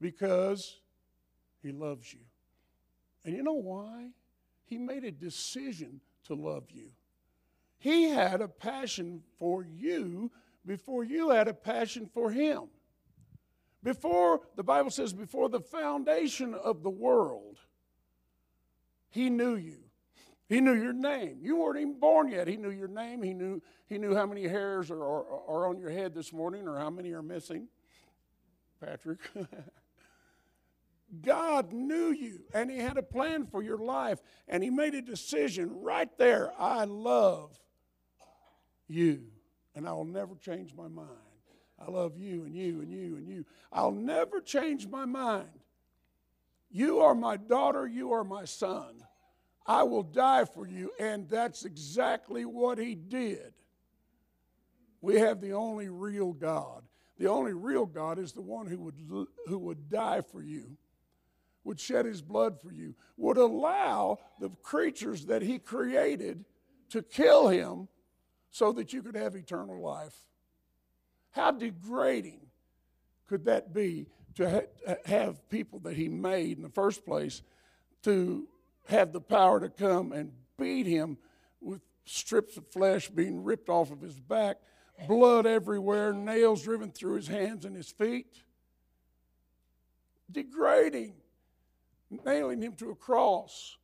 because 0.00 0.80
He 1.62 1.72
loves 1.72 2.12
you. 2.12 2.20
And 3.24 3.34
you 3.34 3.42
know 3.42 3.54
why? 3.54 4.08
He 4.64 4.78
made 4.78 5.04
a 5.04 5.10
decision 5.10 6.00
to 6.24 6.34
love 6.34 6.64
you. 6.70 6.90
He 7.78 8.10
had 8.10 8.40
a 8.40 8.48
passion 8.48 9.22
for 9.38 9.64
you 9.64 10.30
before 10.66 11.04
you 11.04 11.30
had 11.30 11.48
a 11.48 11.54
passion 11.54 12.10
for 12.12 12.30
Him. 12.30 12.64
Before, 13.82 14.40
the 14.56 14.64
Bible 14.64 14.90
says, 14.90 15.12
before 15.12 15.48
the 15.48 15.60
foundation 15.60 16.52
of 16.52 16.82
the 16.82 16.90
world, 16.90 17.58
He 19.10 19.30
knew 19.30 19.54
you. 19.54 19.87
He 20.48 20.60
knew 20.60 20.74
your 20.74 20.94
name. 20.94 21.38
You 21.42 21.56
weren't 21.56 21.78
even 21.78 21.98
born 21.98 22.28
yet. 22.28 22.48
He 22.48 22.56
knew 22.56 22.70
your 22.70 22.88
name. 22.88 23.22
He 23.22 23.34
knew, 23.34 23.60
he 23.86 23.98
knew 23.98 24.14
how 24.14 24.24
many 24.24 24.48
hairs 24.48 24.90
are, 24.90 25.02
are, 25.02 25.24
are 25.46 25.68
on 25.68 25.78
your 25.78 25.90
head 25.90 26.14
this 26.14 26.32
morning 26.32 26.66
or 26.66 26.78
how 26.78 26.88
many 26.88 27.12
are 27.12 27.22
missing. 27.22 27.68
Patrick. 28.80 29.20
God 31.22 31.72
knew 31.72 32.10
you 32.10 32.40
and 32.54 32.70
He 32.70 32.78
had 32.78 32.96
a 32.96 33.02
plan 33.02 33.46
for 33.46 33.62
your 33.62 33.78
life, 33.78 34.20
and 34.46 34.62
He 34.62 34.70
made 34.70 34.94
a 34.94 35.02
decision 35.02 35.80
right 35.80 36.10
there. 36.18 36.52
I 36.58 36.84
love 36.84 37.58
you, 38.88 39.24
and 39.74 39.88
I 39.88 39.92
will 39.92 40.04
never 40.04 40.34
change 40.34 40.74
my 40.74 40.88
mind. 40.88 41.08
I 41.78 41.90
love 41.90 42.18
you 42.18 42.44
and 42.44 42.54
you 42.54 42.80
and 42.80 42.90
you 42.90 43.16
and 43.16 43.28
you. 43.28 43.44
I'll 43.72 43.92
never 43.92 44.40
change 44.40 44.88
my 44.88 45.04
mind. 45.04 45.48
You 46.70 47.00
are 47.00 47.14
my 47.14 47.36
daughter, 47.36 47.86
you 47.86 48.12
are 48.12 48.24
my 48.24 48.44
son. 48.44 49.02
I 49.68 49.82
will 49.82 50.02
die 50.02 50.46
for 50.46 50.66
you. 50.66 50.90
And 50.98 51.28
that's 51.28 51.66
exactly 51.66 52.46
what 52.46 52.78
he 52.78 52.94
did. 52.94 53.52
We 55.02 55.16
have 55.16 55.40
the 55.42 55.52
only 55.52 55.90
real 55.90 56.32
God. 56.32 56.82
The 57.18 57.28
only 57.28 57.52
real 57.52 57.84
God 57.84 58.18
is 58.18 58.32
the 58.32 58.40
one 58.40 58.66
who 58.66 58.78
would, 58.78 59.28
who 59.46 59.58
would 59.58 59.90
die 59.90 60.22
for 60.22 60.42
you, 60.42 60.78
would 61.64 61.78
shed 61.78 62.06
his 62.06 62.22
blood 62.22 62.58
for 62.62 62.72
you, 62.72 62.94
would 63.16 63.36
allow 63.36 64.18
the 64.40 64.48
creatures 64.62 65.26
that 65.26 65.42
he 65.42 65.58
created 65.58 66.44
to 66.90 67.02
kill 67.02 67.48
him 67.48 67.88
so 68.50 68.72
that 68.72 68.92
you 68.92 69.02
could 69.02 69.16
have 69.16 69.36
eternal 69.36 69.82
life. 69.82 70.16
How 71.32 71.50
degrading 71.50 72.40
could 73.26 73.44
that 73.44 73.74
be 73.74 74.06
to 74.36 74.50
ha- 74.50 74.94
have 75.04 75.48
people 75.50 75.80
that 75.80 75.96
he 75.96 76.08
made 76.08 76.56
in 76.56 76.62
the 76.62 76.70
first 76.70 77.04
place 77.04 77.42
to 78.04 78.48
have 78.88 79.12
the 79.12 79.20
power 79.20 79.60
to 79.60 79.68
come 79.68 80.12
and 80.12 80.32
beat 80.58 80.86
him 80.86 81.18
with 81.60 81.80
strips 82.04 82.56
of 82.56 82.66
flesh 82.68 83.08
being 83.08 83.44
ripped 83.44 83.68
off 83.68 83.90
of 83.90 84.00
his 84.00 84.18
back, 84.18 84.56
blood 85.06 85.46
everywhere, 85.46 86.12
nails 86.12 86.62
driven 86.62 86.90
through 86.90 87.14
his 87.14 87.28
hands 87.28 87.64
and 87.64 87.76
his 87.76 87.90
feet. 87.90 88.42
Degrading, 90.30 91.14
nailing 92.24 92.62
him 92.62 92.72
to 92.74 92.90
a 92.90 92.94
cross 92.94 93.76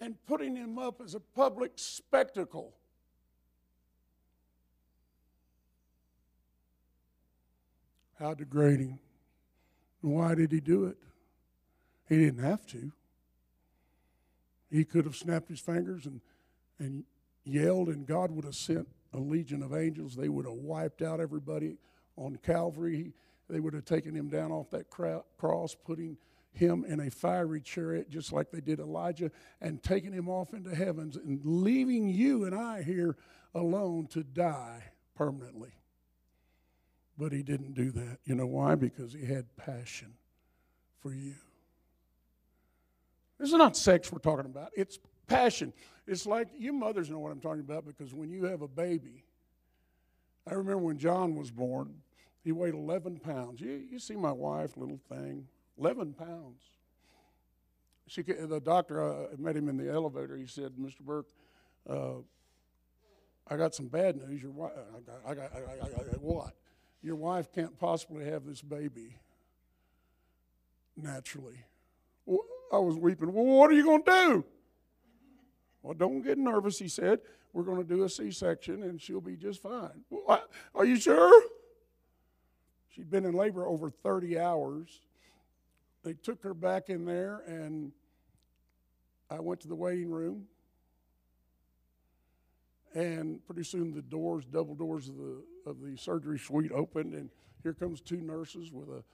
and 0.00 0.16
putting 0.26 0.56
him 0.56 0.78
up 0.78 1.00
as 1.00 1.14
a 1.14 1.20
public 1.20 1.72
spectacle. 1.76 2.74
How 8.18 8.34
degrading. 8.34 8.98
Why 10.00 10.34
did 10.34 10.52
he 10.52 10.60
do 10.60 10.86
it? 10.86 10.96
He 12.08 12.16
didn't 12.16 12.42
have 12.42 12.66
to. 12.68 12.92
He 14.70 14.84
could 14.84 15.04
have 15.04 15.16
snapped 15.16 15.48
his 15.48 15.60
fingers 15.60 16.06
and, 16.06 16.20
and 16.78 17.04
yelled, 17.44 17.88
and 17.88 18.06
God 18.06 18.30
would 18.30 18.44
have 18.44 18.54
sent 18.54 18.88
a 19.12 19.18
legion 19.18 19.62
of 19.62 19.74
angels. 19.74 20.14
They 20.14 20.28
would 20.28 20.46
have 20.46 20.54
wiped 20.54 21.02
out 21.02 21.20
everybody 21.20 21.76
on 22.16 22.36
Calvary. 22.36 23.12
They 23.48 23.60
would 23.60 23.74
have 23.74 23.84
taken 23.84 24.14
him 24.14 24.28
down 24.28 24.52
off 24.52 24.70
that 24.70 24.88
cross, 24.90 25.74
putting 25.74 26.16
him 26.52 26.84
in 26.84 27.00
a 27.00 27.10
fiery 27.10 27.60
chariot, 27.60 28.10
just 28.10 28.32
like 28.32 28.50
they 28.50 28.60
did 28.60 28.78
Elijah, 28.80 29.30
and 29.60 29.82
taking 29.82 30.12
him 30.12 30.28
off 30.28 30.52
into 30.52 30.74
heavens 30.74 31.16
and 31.16 31.40
leaving 31.44 32.08
you 32.08 32.44
and 32.44 32.54
I 32.54 32.82
here 32.82 33.16
alone 33.54 34.06
to 34.08 34.22
die 34.22 34.84
permanently. 35.14 35.72
But 37.18 37.32
he 37.32 37.42
didn't 37.42 37.74
do 37.74 37.90
that. 37.92 38.18
You 38.24 38.34
know 38.34 38.46
why? 38.46 38.76
Because 38.76 39.12
he 39.12 39.26
had 39.26 39.56
passion 39.56 40.14
for 41.00 41.12
you. 41.12 41.34
This 43.40 43.48
is 43.48 43.54
not 43.54 43.74
sex 43.74 44.12
we're 44.12 44.18
talking 44.18 44.44
about, 44.44 44.70
it's 44.76 44.98
passion. 45.26 45.72
It's 46.06 46.26
like 46.26 46.48
you 46.58 46.74
mothers 46.74 47.08
know 47.08 47.18
what 47.18 47.32
I'm 47.32 47.40
talking 47.40 47.62
about 47.62 47.86
because 47.86 48.12
when 48.12 48.30
you 48.30 48.44
have 48.44 48.60
a 48.60 48.68
baby, 48.68 49.24
I 50.48 50.54
remember 50.54 50.84
when 50.84 50.98
John 50.98 51.34
was 51.36 51.50
born, 51.50 51.94
he 52.44 52.52
weighed 52.52 52.74
11 52.74 53.18
pounds. 53.20 53.60
You, 53.60 53.82
you 53.90 53.98
see 53.98 54.14
my 54.14 54.32
wife, 54.32 54.76
little 54.76 55.00
thing, 55.08 55.46
11 55.78 56.12
pounds. 56.12 56.60
She, 58.08 58.22
the 58.22 58.60
doctor 58.60 59.02
uh, 59.02 59.28
met 59.38 59.56
him 59.56 59.70
in 59.70 59.78
the 59.78 59.90
elevator. 59.90 60.36
He 60.36 60.46
said, 60.46 60.72
Mr. 60.72 61.00
Burke, 61.00 61.28
uh, 61.88 62.16
I 63.48 63.56
got 63.56 63.74
some 63.74 63.86
bad 63.86 64.16
news. 64.16 64.42
Your 64.42 64.50
wife, 64.50 64.72
I 64.76 65.00
got, 65.00 65.20
I 65.26 65.34
got, 65.34 65.56
I 65.56 65.88
got, 65.88 66.00
I 66.00 66.16
what? 66.18 66.54
Your 67.02 67.16
wife 67.16 67.50
can't 67.52 67.78
possibly 67.78 68.26
have 68.26 68.44
this 68.44 68.60
baby 68.60 69.16
naturally. 70.94 71.64
I 72.72 72.78
was 72.78 72.96
weeping. 72.96 73.32
Well, 73.32 73.44
what 73.44 73.70
are 73.70 73.74
you 73.74 73.84
going 73.84 74.02
to 74.02 74.10
do? 74.10 74.44
Well, 75.82 75.94
don't 75.94 76.22
get 76.22 76.38
nervous, 76.38 76.78
he 76.78 76.88
said. 76.88 77.20
We're 77.52 77.64
going 77.64 77.78
to 77.78 77.84
do 77.84 78.04
a 78.04 78.08
C 78.08 78.30
section 78.30 78.82
and 78.82 79.00
she'll 79.00 79.20
be 79.20 79.36
just 79.36 79.62
fine. 79.62 80.04
Well, 80.08 80.44
are 80.74 80.84
you 80.84 80.96
sure? 80.96 81.42
She'd 82.90 83.10
been 83.10 83.24
in 83.24 83.34
labor 83.34 83.66
over 83.66 83.90
30 83.90 84.38
hours. 84.38 85.00
They 86.04 86.14
took 86.14 86.42
her 86.42 86.54
back 86.54 86.90
in 86.90 87.04
there 87.04 87.42
and 87.46 87.92
I 89.30 89.40
went 89.40 89.60
to 89.60 89.68
the 89.68 89.74
waiting 89.74 90.10
room. 90.10 90.46
And 92.94 93.44
pretty 93.46 93.62
soon 93.64 93.92
the 93.92 94.02
doors, 94.02 94.44
double 94.44 94.74
doors 94.74 95.08
of 95.08 95.16
the, 95.16 95.42
of 95.64 95.80
the 95.80 95.96
surgery 95.96 96.38
suite 96.38 96.72
opened, 96.72 97.14
and 97.14 97.30
here 97.62 97.72
comes 97.72 98.00
two 98.00 98.20
nurses 98.20 98.72
with 98.72 98.88
a 98.88 99.04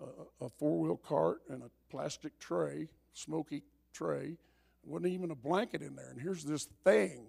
a, 0.00 0.44
a 0.44 0.48
four 0.48 0.78
wheel 0.78 0.96
cart 0.96 1.40
and 1.48 1.62
a 1.62 1.70
plastic 1.90 2.38
tray, 2.38 2.88
smoky 3.12 3.62
tray. 3.92 4.36
Wasn't 4.84 5.10
even 5.12 5.30
a 5.30 5.34
blanket 5.34 5.82
in 5.82 5.96
there. 5.96 6.10
And 6.10 6.20
here's 6.20 6.44
this 6.44 6.68
thing 6.84 7.26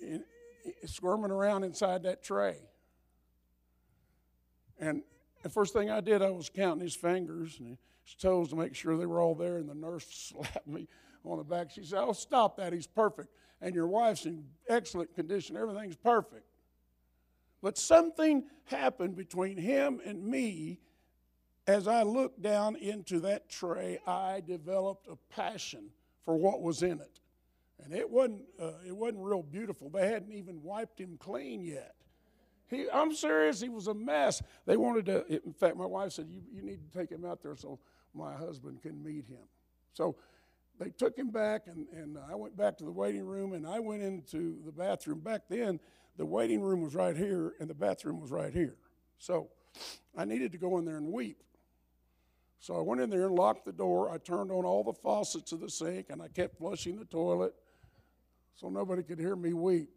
in, 0.00 0.22
in, 0.64 0.88
squirming 0.88 1.30
around 1.30 1.64
inside 1.64 2.04
that 2.04 2.22
tray. 2.22 2.56
And 4.78 5.02
the 5.42 5.48
first 5.48 5.72
thing 5.72 5.90
I 5.90 6.00
did, 6.00 6.22
I 6.22 6.30
was 6.30 6.48
counting 6.48 6.82
his 6.82 6.94
fingers 6.94 7.58
and 7.58 7.78
his 8.04 8.14
toes 8.14 8.50
to 8.50 8.56
make 8.56 8.74
sure 8.74 8.96
they 8.96 9.06
were 9.06 9.20
all 9.20 9.34
there. 9.34 9.56
And 9.56 9.68
the 9.68 9.74
nurse 9.74 10.06
slapped 10.10 10.68
me 10.68 10.86
on 11.24 11.38
the 11.38 11.44
back. 11.44 11.70
She 11.70 11.84
said, 11.84 11.98
Oh, 11.98 12.12
stop 12.12 12.56
that. 12.58 12.72
He's 12.72 12.86
perfect. 12.86 13.30
And 13.60 13.74
your 13.74 13.88
wife's 13.88 14.26
in 14.26 14.44
excellent 14.68 15.14
condition. 15.14 15.56
Everything's 15.56 15.96
perfect. 15.96 16.44
But 17.62 17.78
something 17.78 18.44
happened 18.66 19.16
between 19.16 19.56
him 19.56 20.00
and 20.04 20.24
me 20.24 20.78
as 21.66 21.88
I 21.88 22.02
looked 22.02 22.42
down 22.42 22.76
into 22.76 23.20
that 23.20 23.48
tray, 23.48 23.98
I 24.06 24.42
developed 24.46 25.08
a 25.08 25.16
passion 25.34 25.90
for 26.24 26.36
what 26.36 26.62
was 26.62 26.82
in 26.82 27.00
it. 27.00 27.20
And 27.84 27.92
it 27.92 28.08
wasn't, 28.08 28.42
uh, 28.60 28.72
it 28.86 28.96
wasn't 28.96 29.22
real 29.22 29.42
beautiful. 29.42 29.90
They 29.90 30.08
hadn't 30.08 30.32
even 30.32 30.62
wiped 30.62 31.00
him 31.00 31.16
clean 31.18 31.62
yet. 31.62 31.94
He, 32.68 32.86
I'm 32.92 33.14
serious, 33.14 33.60
he 33.60 33.68
was 33.68 33.86
a 33.86 33.94
mess. 33.94 34.42
They 34.64 34.76
wanted 34.76 35.06
to, 35.06 35.26
in 35.26 35.52
fact, 35.52 35.76
my 35.76 35.86
wife 35.86 36.12
said, 36.12 36.28
you, 36.28 36.40
you 36.52 36.62
need 36.62 36.80
to 36.90 36.98
take 36.98 37.10
him 37.10 37.24
out 37.24 37.42
there 37.42 37.54
so 37.54 37.78
my 38.14 38.34
husband 38.34 38.82
can 38.82 39.02
meet 39.02 39.26
him. 39.26 39.44
So 39.92 40.16
they 40.78 40.90
took 40.90 41.16
him 41.16 41.30
back, 41.30 41.62
and, 41.66 41.86
and 41.92 42.18
I 42.30 42.34
went 42.34 42.56
back 42.56 42.76
to 42.78 42.84
the 42.84 42.90
waiting 42.90 43.24
room, 43.24 43.52
and 43.52 43.66
I 43.66 43.78
went 43.78 44.02
into 44.02 44.58
the 44.64 44.72
bathroom. 44.72 45.20
Back 45.20 45.42
then, 45.48 45.78
the 46.16 46.26
waiting 46.26 46.60
room 46.60 46.82
was 46.82 46.94
right 46.94 47.16
here, 47.16 47.54
and 47.60 47.70
the 47.70 47.74
bathroom 47.74 48.20
was 48.20 48.30
right 48.30 48.52
here. 48.52 48.76
So 49.18 49.48
I 50.16 50.24
needed 50.24 50.52
to 50.52 50.58
go 50.58 50.78
in 50.78 50.84
there 50.84 50.96
and 50.96 51.12
weep. 51.12 51.42
So 52.58 52.76
I 52.76 52.80
went 52.80 53.00
in 53.00 53.10
there 53.10 53.26
and 53.26 53.34
locked 53.34 53.64
the 53.64 53.72
door. 53.72 54.10
I 54.10 54.18
turned 54.18 54.50
on 54.50 54.64
all 54.64 54.82
the 54.82 54.92
faucets 54.92 55.52
of 55.52 55.60
the 55.60 55.70
sink 55.70 56.06
and 56.10 56.20
I 56.20 56.28
kept 56.28 56.58
flushing 56.58 56.98
the 56.98 57.04
toilet 57.04 57.54
so 58.54 58.68
nobody 58.68 59.02
could 59.02 59.18
hear 59.18 59.36
me 59.36 59.52
weep. 59.52 59.90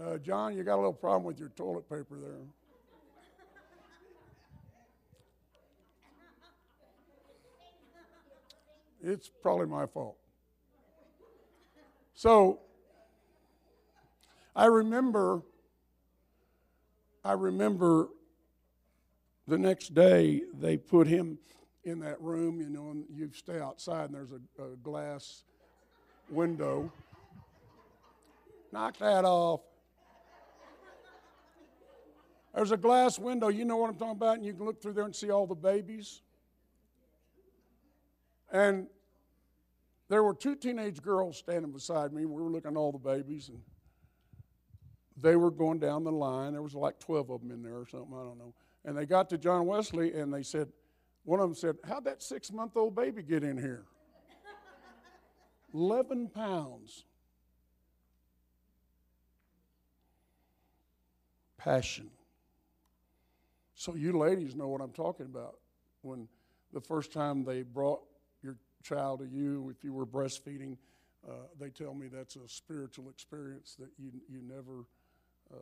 Uh, 0.00 0.16
John, 0.18 0.56
you 0.56 0.62
got 0.62 0.76
a 0.76 0.76
little 0.76 0.92
problem 0.92 1.24
with 1.24 1.40
your 1.40 1.48
toilet 1.50 1.88
paper 1.88 2.18
there. 2.20 2.38
It's 9.02 9.28
probably 9.28 9.66
my 9.66 9.86
fault. 9.86 10.16
So 12.14 12.60
I 14.54 14.66
remember 14.66 15.42
I 17.24 17.32
remember 17.32 18.08
the 19.48 19.58
next 19.58 19.94
day, 19.94 20.42
they 20.60 20.76
put 20.76 21.06
him 21.06 21.38
in 21.82 22.00
that 22.00 22.20
room, 22.20 22.60
you 22.60 22.68
know, 22.68 22.90
and 22.90 23.04
you 23.10 23.30
stay 23.32 23.58
outside, 23.58 24.10
and 24.10 24.14
there's 24.14 24.32
a, 24.32 24.62
a 24.62 24.76
glass 24.76 25.44
window. 26.28 26.92
Knock 28.70 28.98
that 28.98 29.24
off. 29.24 29.62
There's 32.54 32.72
a 32.72 32.76
glass 32.76 33.18
window, 33.18 33.48
you 33.48 33.64
know 33.64 33.78
what 33.78 33.88
I'm 33.88 33.96
talking 33.96 34.12
about, 34.12 34.36
and 34.36 34.44
you 34.44 34.52
can 34.52 34.66
look 34.66 34.82
through 34.82 34.92
there 34.92 35.04
and 35.04 35.16
see 35.16 35.30
all 35.30 35.46
the 35.46 35.54
babies. 35.54 36.20
And 38.52 38.86
there 40.08 40.22
were 40.22 40.34
two 40.34 40.56
teenage 40.56 41.00
girls 41.00 41.38
standing 41.38 41.72
beside 41.72 42.12
me. 42.12 42.26
We 42.26 42.42
were 42.42 42.50
looking 42.50 42.72
at 42.72 42.76
all 42.76 42.92
the 42.92 42.98
babies, 42.98 43.48
and 43.48 43.60
they 45.16 45.36
were 45.36 45.50
going 45.50 45.78
down 45.78 46.04
the 46.04 46.12
line. 46.12 46.52
There 46.52 46.62
was 46.62 46.74
like 46.74 46.98
12 46.98 47.30
of 47.30 47.40
them 47.40 47.50
in 47.50 47.62
there 47.62 47.76
or 47.76 47.86
something, 47.86 48.12
I 48.12 48.24
don't 48.24 48.38
know. 48.38 48.52
And 48.84 48.96
they 48.96 49.06
got 49.06 49.28
to 49.30 49.38
John 49.38 49.66
Wesley 49.66 50.14
and 50.14 50.32
they 50.32 50.42
said, 50.42 50.68
one 51.24 51.40
of 51.40 51.48
them 51.48 51.54
said, 51.54 51.76
How'd 51.86 52.04
that 52.04 52.22
six 52.22 52.50
month 52.52 52.76
old 52.76 52.94
baby 52.94 53.22
get 53.22 53.44
in 53.44 53.58
here? 53.58 53.84
11 55.74 56.28
pounds. 56.28 57.04
Passion. 61.58 62.10
So 63.74 63.94
you 63.94 64.16
ladies 64.16 64.54
know 64.54 64.68
what 64.68 64.80
I'm 64.80 64.92
talking 64.92 65.26
about. 65.26 65.58
When 66.02 66.28
the 66.72 66.80
first 66.80 67.12
time 67.12 67.44
they 67.44 67.62
brought 67.62 68.00
your 68.42 68.56
child 68.82 69.20
to 69.20 69.26
you, 69.26 69.68
if 69.70 69.84
you 69.84 69.92
were 69.92 70.06
breastfeeding, 70.06 70.76
uh, 71.28 71.32
they 71.60 71.68
tell 71.68 71.94
me 71.94 72.08
that's 72.08 72.36
a 72.36 72.48
spiritual 72.48 73.10
experience 73.10 73.76
that 73.78 73.90
you, 73.98 74.10
you 74.28 74.40
never 74.42 74.86
Uh, 75.52 75.56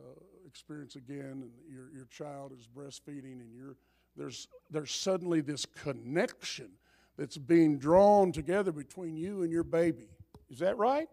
experience 0.45 0.95
again, 0.95 1.43
and 1.43 1.51
your, 1.69 1.89
your 1.93 2.05
child 2.09 2.51
is 2.57 2.67
breastfeeding, 2.67 3.39
and 3.39 3.53
you're, 3.53 3.77
there's, 4.17 4.47
there's 4.69 4.91
suddenly 4.91 5.39
this 5.39 5.65
connection 5.65 6.69
that's 7.17 7.37
being 7.37 7.77
drawn 7.77 8.31
together 8.31 8.71
between 8.71 9.15
you 9.15 9.43
and 9.43 9.51
your 9.51 9.63
baby. 9.63 10.09
Is 10.49 10.59
that 10.59 10.77
right? 10.77 11.07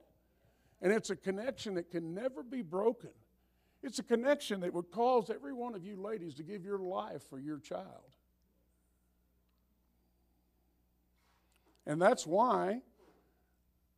And 0.82 0.92
it's 0.92 1.10
a 1.10 1.16
connection 1.16 1.74
that 1.74 1.90
can 1.90 2.14
never 2.14 2.42
be 2.42 2.62
broken. 2.62 3.10
It's 3.82 3.98
a 3.98 4.02
connection 4.02 4.60
that 4.60 4.72
would 4.72 4.90
cause 4.90 5.30
every 5.30 5.52
one 5.52 5.74
of 5.74 5.84
you 5.84 5.96
ladies 5.96 6.34
to 6.34 6.42
give 6.42 6.64
your 6.64 6.78
life 6.78 7.22
for 7.28 7.38
your 7.38 7.58
child. 7.58 8.16
And 11.86 12.00
that's 12.00 12.26
why, 12.26 12.80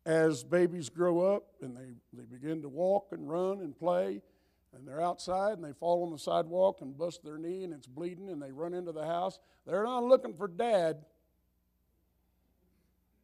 as 0.05 0.43
babies 0.43 0.89
grow 0.89 1.21
up 1.21 1.45
and 1.61 1.75
they, 1.75 1.93
they 2.13 2.25
begin 2.25 2.61
to 2.61 2.69
walk 2.69 3.07
and 3.11 3.29
run 3.29 3.59
and 3.61 3.77
play, 3.77 4.21
and 4.75 4.87
they're 4.87 5.01
outside 5.01 5.53
and 5.53 5.63
they 5.63 5.73
fall 5.73 6.03
on 6.03 6.11
the 6.11 6.19
sidewalk 6.19 6.81
and 6.81 6.97
bust 6.97 7.23
their 7.23 7.37
knee 7.37 7.63
and 7.63 7.73
it's 7.73 7.87
bleeding 7.87 8.29
and 8.29 8.41
they 8.41 8.51
run 8.51 8.73
into 8.73 8.91
the 8.91 9.05
house, 9.05 9.39
they're 9.65 9.83
not 9.83 10.03
looking 10.03 10.33
for 10.33 10.47
dad. 10.47 11.05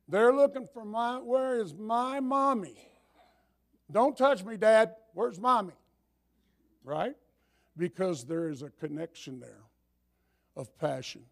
They're 0.08 0.34
looking 0.34 0.67
for 0.73 0.84
my, 0.84 1.17
where 1.17 1.60
is 1.60 1.73
my 1.73 2.19
mommy? 2.19 2.89
Don't 3.91 4.17
touch 4.17 4.43
me, 4.43 4.58
dad. 4.58 4.95
Where's 5.13 5.39
mommy? 5.39 5.73
Right? 6.84 7.15
Because 7.77 8.25
there 8.25 8.49
is 8.49 8.62
a 8.62 8.69
connection 8.69 9.39
there 9.39 9.63
of 10.56 10.77
passion. 10.77 11.23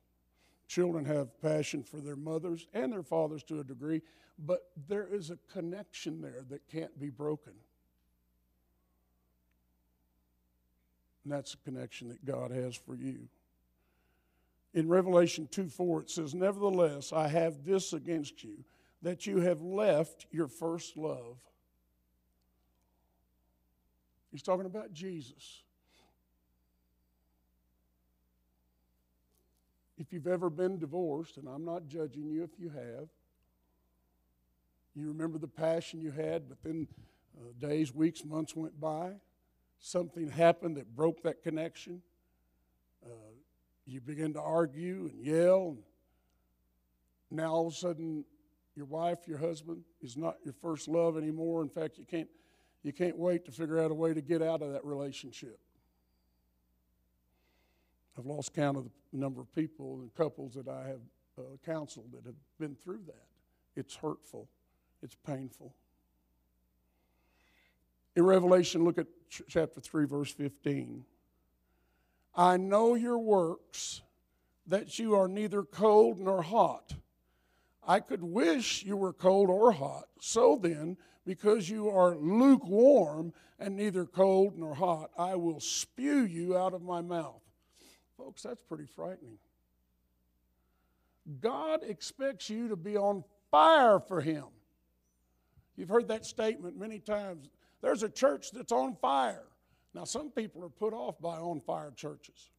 Children 0.68 1.06
have 1.06 1.40
passion 1.42 1.84
for 1.84 1.98
their 1.98 2.16
mothers 2.16 2.68
and 2.74 2.92
their 2.92 3.04
fathers 3.04 3.44
to 3.44 3.60
a 3.60 3.64
degree, 3.64 4.02
but 4.40 4.70
there 4.88 5.08
is 5.08 5.30
a 5.30 5.38
connection 5.52 6.22
there 6.22 6.44
that 6.50 6.68
can't 6.70 6.98
be 7.00 7.10
broken. 7.10 7.54
And 11.24 11.34
that's 11.34 11.54
a 11.54 11.58
connection 11.58 12.10
that 12.10 12.26
God 12.26 12.52
has 12.52 12.76
for 12.76 12.96
you. 12.96 13.28
In 14.74 14.88
Revelation 14.88 15.48
2 15.52 15.68
4, 15.68 16.04
it 16.04 16.10
says, 16.10 16.34
Nevertheless, 16.34 17.12
I 17.12 17.28
have 17.28 17.66
this 17.66 17.94
against 17.94 18.44
you, 18.44 18.64
that 19.02 19.28
you 19.28 19.42
have 19.42 19.62
left 19.62 20.26
your 20.32 20.48
first 20.48 20.96
love. 20.98 21.38
He's 24.32 24.42
talking 24.42 24.66
about 24.66 24.94
Jesus. 24.94 25.64
If 29.98 30.14
you've 30.14 30.28
ever 30.28 30.50
been 30.50 30.80
divorced, 30.80 31.38
and 31.38 31.48
I'm 31.48 31.66
not 31.66 31.88
judging 31.88 32.30
you 32.30 32.44
if 32.44 32.58
you 32.58 32.70
have, 32.70 33.10
you 34.96 35.08
remember 35.10 35.38
the 35.38 35.48
passion 35.48 36.02
you 36.02 36.12
had, 36.12 36.50
but 36.50 36.58
then 36.64 36.88
uh, 37.38 37.52
days, 37.66 37.94
weeks, 37.94 38.26
months 38.26 38.56
went 38.56 38.80
by. 38.80 39.12
Something 39.82 40.30
happened 40.30 40.78
that 40.78 40.96
broke 40.96 41.24
that 41.24 41.42
connection. 41.42 42.02
Uh, 43.04 43.34
you 43.86 44.00
begin 44.00 44.34
to 44.34 44.42
argue 44.42 45.10
and 45.12 45.26
yell. 45.26 45.76
And 47.30 47.38
now 47.38 47.52
all 47.52 47.68
of 47.68 47.74
a 47.74 47.76
sudden, 47.76 48.24
your 48.76 48.86
wife, 48.86 49.28
your 49.28 49.40
husband, 49.40 49.84
is 50.02 50.16
not 50.16 50.38
your 50.46 50.54
first 50.54 50.88
love 50.88 51.18
anymore. 51.18 51.64
In 51.64 51.70
fact, 51.70 51.98
you 51.98 52.06
can't, 52.06 52.30
you 52.84 52.94
can't 52.94 53.18
wait 53.18 53.44
to 53.46 53.52
figure 53.52 53.80
out 53.80 53.90
a 53.90 53.94
way 53.96 54.14
to 54.14 54.22
get 54.22 54.44
out 54.44 54.62
of 54.62 54.72
that 54.72 54.86
relationship. 54.86 55.60
I've 58.18 58.28
lost 58.28 58.54
count 58.54 58.78
of 58.78 58.84
the 58.84 58.92
number 59.12 59.42
of 59.42 59.52
people 59.54 60.02
and 60.02 60.14
couples 60.14 60.54
that 60.54 60.68
I 60.68 60.88
have 60.88 61.02
uh, 61.40 61.42
counseled 61.66 62.12
that 62.14 62.26
have 62.26 62.36
been 62.60 62.76
through 62.76 63.02
that. 63.08 63.26
It's 63.76 63.96
hurtful, 63.96 64.48
it's 65.02 65.16
painful. 65.26 65.74
In 68.16 68.24
Revelation, 68.24 68.84
look 68.84 68.98
at 68.98 69.08
ch- 69.30 69.44
chapter 69.48 69.80
3, 69.80 70.06
verse 70.06 70.32
15. 70.32 71.06
I 72.36 72.58
know 72.58 72.96
your 72.96 73.18
works, 73.18 74.02
that 74.68 75.00
you 75.00 75.16
are 75.16 75.28
neither 75.28 75.64
cold 75.64 76.20
nor 76.20 76.42
hot. 76.42 76.94
I 77.86 78.00
could 78.00 78.24
wish 78.24 78.84
you 78.84 78.96
were 78.96 79.14
cold 79.14 79.50
or 79.50 79.72
hot. 79.72 80.06
So 80.20 80.58
then, 80.62 80.98
because 81.26 81.70
you 81.70 81.90
are 81.90 82.16
lukewarm 82.16 83.34
and 83.60 83.76
neither 83.76 84.06
cold 84.06 84.58
nor 84.58 84.76
hot, 84.76 85.12
I 85.18 85.36
will 85.36 85.60
spew 85.60 86.26
you 86.26 86.58
out 86.58 86.74
of 86.74 86.82
my 86.82 87.02
mouth. 87.02 87.42
Folks, 88.18 88.44
that's 88.44 88.62
pretty 88.62 88.86
frightening. 88.86 89.40
God 91.40 91.82
expects 91.84 92.50
you 92.50 92.70
to 92.70 92.76
be 92.76 92.98
on 92.98 93.24
fire 93.50 94.00
for 94.00 94.22
Him. 94.22 94.46
You've 95.76 95.90
heard 95.90 96.08
that 96.10 96.26
statement 96.26 96.78
many 96.78 97.00
times. 97.00 97.50
There's 97.82 98.04
a 98.04 98.10
church 98.10 98.52
that's 98.52 98.72
on 98.72 98.96
fire. 99.02 99.44
Now, 99.94 100.06
some 100.06 100.30
people 100.30 100.64
are 100.64 100.70
put 100.70 100.94
off 100.94 101.20
by 101.20 101.38
on 101.38 101.60
fire 101.62 101.92
churches. 101.96 102.50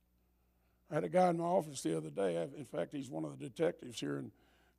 I 0.90 0.96
had 0.96 1.04
a 1.04 1.08
guy 1.08 1.30
in 1.30 1.38
my 1.38 1.44
office 1.44 1.80
the 1.80 1.96
other 1.96 2.10
day. 2.10 2.36
In 2.56 2.66
fact, 2.66 2.92
he's 2.92 3.08
one 3.08 3.24
of 3.24 3.38
the 3.38 3.48
detectives 3.48 3.98
here 3.98 4.18
in 4.18 4.30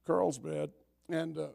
Carlsbad. 0.06 0.69
And 1.10 1.38
uh, 1.38 1.47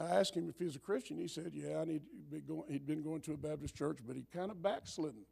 I 0.00 0.16
asked 0.16 0.34
him 0.34 0.48
if 0.48 0.58
he 0.58 0.64
was 0.64 0.74
a 0.74 0.80
Christian. 0.80 1.18
He 1.18 1.28
said, 1.28 1.52
Yeah, 1.54 1.84
be 1.84 2.40
going, 2.40 2.64
he'd 2.68 2.86
been 2.86 3.02
going 3.02 3.20
to 3.22 3.34
a 3.34 3.36
Baptist 3.36 3.76
church, 3.76 3.98
but 4.04 4.16
he 4.16 4.26
kind 4.32 4.50
of 4.50 4.60
backslidden. 4.60 5.22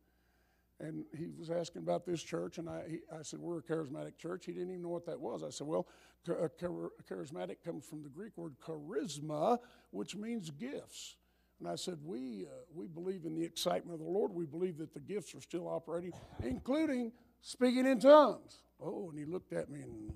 And 0.78 1.04
he 1.18 1.26
was 1.38 1.50
asking 1.50 1.82
about 1.82 2.06
this 2.06 2.22
church, 2.22 2.56
and 2.56 2.66
I, 2.68 2.84
he, 2.88 2.98
I 3.12 3.22
said, 3.22 3.40
We're 3.40 3.58
a 3.58 3.62
charismatic 3.62 4.16
church. 4.16 4.46
He 4.46 4.52
didn't 4.52 4.70
even 4.70 4.82
know 4.82 4.88
what 4.88 5.06
that 5.06 5.20
was. 5.20 5.42
I 5.42 5.50
said, 5.50 5.66
Well, 5.66 5.88
charismatic 6.26 7.56
comes 7.64 7.84
from 7.84 8.02
the 8.02 8.08
Greek 8.08 8.36
word 8.36 8.54
charisma, 8.64 9.58
which 9.90 10.14
means 10.14 10.50
gifts. 10.50 11.16
And 11.60 11.68
I 11.68 11.74
said, 11.74 11.98
we, 12.02 12.46
uh, 12.46 12.54
we 12.74 12.86
believe 12.86 13.26
in 13.26 13.34
the 13.34 13.44
excitement 13.44 14.00
of 14.00 14.06
the 14.06 14.10
Lord. 14.10 14.32
We 14.32 14.46
believe 14.46 14.78
that 14.78 14.94
the 14.94 15.00
gifts 15.00 15.34
are 15.34 15.42
still 15.42 15.68
operating, 15.68 16.12
including 16.42 17.12
speaking 17.42 17.86
in 17.86 18.00
tongues. 18.00 18.62
Oh, 18.82 19.10
and 19.10 19.18
he 19.18 19.26
looked 19.26 19.52
at 19.52 19.68
me, 19.68 19.82
and, 19.82 20.12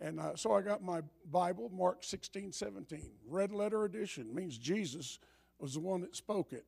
and 0.00 0.18
uh, 0.18 0.34
so 0.34 0.52
I 0.52 0.62
got 0.62 0.82
my 0.82 1.02
Bible, 1.30 1.70
Mark 1.72 2.02
16, 2.02 2.50
17. 2.50 3.08
Red 3.28 3.52
letter 3.52 3.84
edition 3.84 4.34
means 4.34 4.58
Jesus 4.58 5.20
was 5.60 5.74
the 5.74 5.80
one 5.80 6.00
that 6.00 6.16
spoke 6.16 6.52
it. 6.52 6.64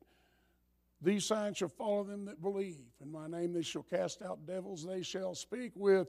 These 1.01 1.25
signs 1.25 1.57
shall 1.57 1.67
follow 1.67 2.05
them 2.05 2.23
that 2.25 2.41
believe. 2.41 2.77
In 3.01 3.11
my 3.11 3.27
name 3.27 3.51
they 3.51 3.61
shall 3.61 3.83
cast 3.83 4.21
out 4.21 4.45
devils, 4.47 4.85
they 4.85 5.01
shall 5.01 5.35
speak 5.35 5.73
with 5.75 6.07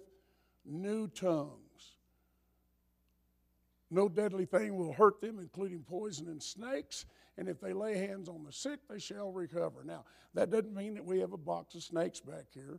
new 0.64 1.08
tongues. 1.08 1.96
No 3.90 4.08
deadly 4.08 4.44
thing 4.44 4.76
will 4.76 4.92
hurt 4.92 5.20
them, 5.20 5.40
including 5.40 5.80
poison 5.80 6.28
and 6.28 6.40
snakes 6.40 7.06
and 7.36 7.48
if 7.48 7.60
they 7.60 7.72
lay 7.72 7.96
hands 7.98 8.28
on 8.28 8.44
the 8.44 8.52
sick, 8.52 8.80
they 8.88 8.98
shall 8.98 9.32
recover. 9.32 9.84
Now, 9.84 10.04
that 10.34 10.50
doesn't 10.50 10.74
mean 10.74 10.94
that 10.94 11.04
we 11.04 11.20
have 11.20 11.32
a 11.32 11.38
box 11.38 11.74
of 11.74 11.82
snakes 11.82 12.20
back 12.20 12.46
here. 12.52 12.78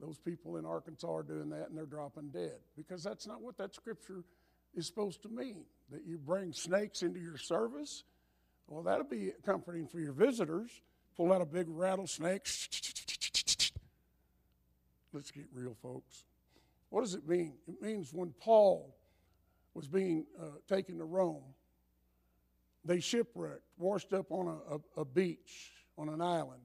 Those 0.00 0.18
people 0.18 0.56
in 0.56 0.66
Arkansas 0.66 1.12
are 1.12 1.22
doing 1.22 1.48
that 1.50 1.68
and 1.68 1.78
they're 1.78 1.86
dropping 1.86 2.28
dead 2.30 2.58
because 2.76 3.02
that's 3.02 3.26
not 3.26 3.40
what 3.40 3.56
that 3.58 3.74
scripture 3.74 4.24
is 4.74 4.86
supposed 4.86 5.22
to 5.22 5.28
mean. 5.28 5.64
That 5.90 6.04
you 6.06 6.18
bring 6.18 6.52
snakes 6.52 7.02
into 7.02 7.20
your 7.20 7.36
service. 7.36 8.04
Well, 8.66 8.82
that'll 8.82 9.04
be 9.04 9.32
comforting 9.44 9.86
for 9.86 10.00
your 10.00 10.12
visitors. 10.12 10.70
Pull 11.16 11.32
out 11.32 11.40
a 11.40 11.46
big 11.46 11.66
rattlesnake. 11.68 12.46
Let's 15.12 15.30
get 15.30 15.46
real, 15.52 15.76
folks. 15.80 16.24
What 16.90 17.02
does 17.02 17.14
it 17.14 17.28
mean? 17.28 17.54
It 17.68 17.80
means 17.80 18.12
when 18.12 18.32
Paul 18.40 18.96
was 19.74 19.86
being 19.86 20.26
uh, 20.40 20.46
taken 20.68 20.98
to 20.98 21.04
Rome, 21.04 21.42
they 22.84 23.00
shipwrecked, 23.00 23.62
washed 23.78 24.12
up 24.12 24.30
on 24.30 24.46
a, 24.48 24.74
a, 24.74 25.02
a 25.02 25.04
beach 25.04 25.72
on 25.96 26.08
an 26.08 26.20
island. 26.20 26.62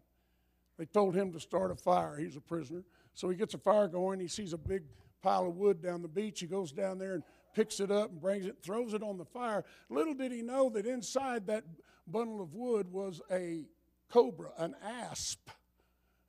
They 0.78 0.86
told 0.86 1.16
him 1.16 1.32
to 1.34 1.40
start 1.40 1.72
a 1.72 1.76
fire. 1.76 2.18
He's 2.18 2.36
a 2.36 2.42
prisoner. 2.42 2.84
So 3.14 3.30
he 3.30 3.36
gets 3.36 3.54
a 3.54 3.58
fire 3.58 3.88
going. 3.88 4.20
He 4.20 4.28
sees 4.28 4.54
a 4.54 4.58
big 4.58 4.84
pile 5.22 5.48
of 5.48 5.56
wood 5.56 5.82
down 5.82 6.02
the 6.02 6.08
beach. 6.08 6.40
He 6.40 6.48
goes 6.48 6.72
down 6.72 6.98
there 6.98 7.16
and 7.16 7.24
picks 7.54 7.80
it 7.80 7.92
up 7.92 8.12
and 8.12 8.22
brings 8.22 8.46
it, 8.46 8.58
throws 8.64 8.94
it 8.94 9.04
on 9.04 9.18
the 9.18 9.26
fire. 9.26 9.66
Little 9.90 10.14
did 10.14 10.32
he 10.32 10.42
know 10.42 10.70
that 10.70 10.86
inside 10.86 11.48
that 11.48 11.66
bundle 12.08 12.42
of 12.42 12.54
wood 12.54 12.92
was 12.92 13.22
a 13.32 13.66
cobra, 14.10 14.52
an 14.58 14.76
asp, 14.84 15.50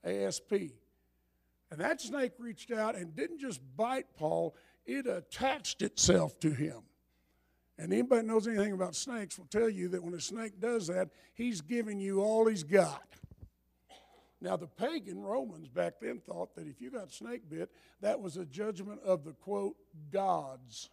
ASP. 0.05 0.53
And 1.70 1.81
that 1.81 2.00
snake 2.00 2.33
reached 2.38 2.72
out 2.72 2.96
and 2.96 3.14
didn't 3.14 3.38
just 3.38 3.61
bite 3.76 4.07
Paul, 4.16 4.57
it 4.85 5.07
attached 5.07 5.83
itself 5.83 6.38
to 6.40 6.50
him. 6.50 6.83
And 7.81 7.95
anybody 7.95 8.27
knows 8.27 8.47
anything 8.47 8.73
about 8.73 8.95
snakes 8.95 9.38
will 9.38 9.47
tell 9.47 9.71
you 9.71 9.88
that 9.88 10.05
when 10.05 10.12
a 10.12 10.21
snake 10.21 10.61
does 10.61 10.88
that, 10.88 11.09
he's 11.33 11.62
giving 11.62 11.99
you 11.99 12.21
all 12.21 12.47
he's 12.47 12.62
got. 12.62 13.03
Now, 14.43 14.59
the 14.59 14.66
pagan 14.66 15.23
Romans 15.23 15.66
back 15.66 15.95
then 15.99 16.21
thought 16.21 16.55
that 16.57 16.66
if 16.66 16.79
you 16.83 16.90
got 16.90 17.11
snake 17.11 17.49
bit, 17.49 17.71
that 18.03 18.21
was 18.21 18.37
a 18.37 18.45
judgment 18.45 19.01
of 19.03 19.25
the 19.25 19.33
quote, 19.33 19.77
gods. 20.12 20.90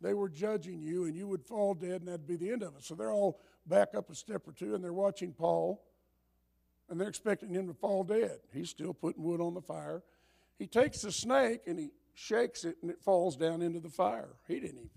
They 0.00 0.14
were 0.14 0.28
judging 0.28 0.80
you 0.82 1.06
and 1.06 1.16
you 1.16 1.26
would 1.26 1.42
fall 1.42 1.74
dead 1.74 2.02
and 2.02 2.06
that'd 2.06 2.28
be 2.28 2.36
the 2.36 2.52
end 2.52 2.62
of 2.62 2.76
it. 2.76 2.84
So 2.84 2.94
they're 2.94 3.12
all 3.12 3.40
back 3.66 3.96
up 3.96 4.08
a 4.08 4.14
step 4.14 4.46
or 4.46 4.52
two 4.52 4.76
and 4.76 4.84
they're 4.84 4.92
watching 4.92 5.32
Paul 5.32 5.82
and 6.88 7.00
they're 7.00 7.08
expecting 7.08 7.50
him 7.50 7.66
to 7.66 7.74
fall 7.74 8.04
dead. 8.04 8.38
He's 8.52 8.70
still 8.70 8.94
putting 8.94 9.24
wood 9.24 9.40
on 9.40 9.54
the 9.54 9.62
fire. 9.62 10.04
He 10.60 10.68
takes 10.68 11.02
the 11.02 11.10
snake 11.10 11.62
and 11.66 11.76
he 11.76 11.90
shakes 12.14 12.64
it 12.64 12.76
and 12.82 12.90
it 12.90 13.00
falls 13.00 13.36
down 13.36 13.62
into 13.62 13.80
the 13.80 13.88
fire. 13.88 14.28
He 14.46 14.60
didn't 14.60 14.78
even, 14.78 14.90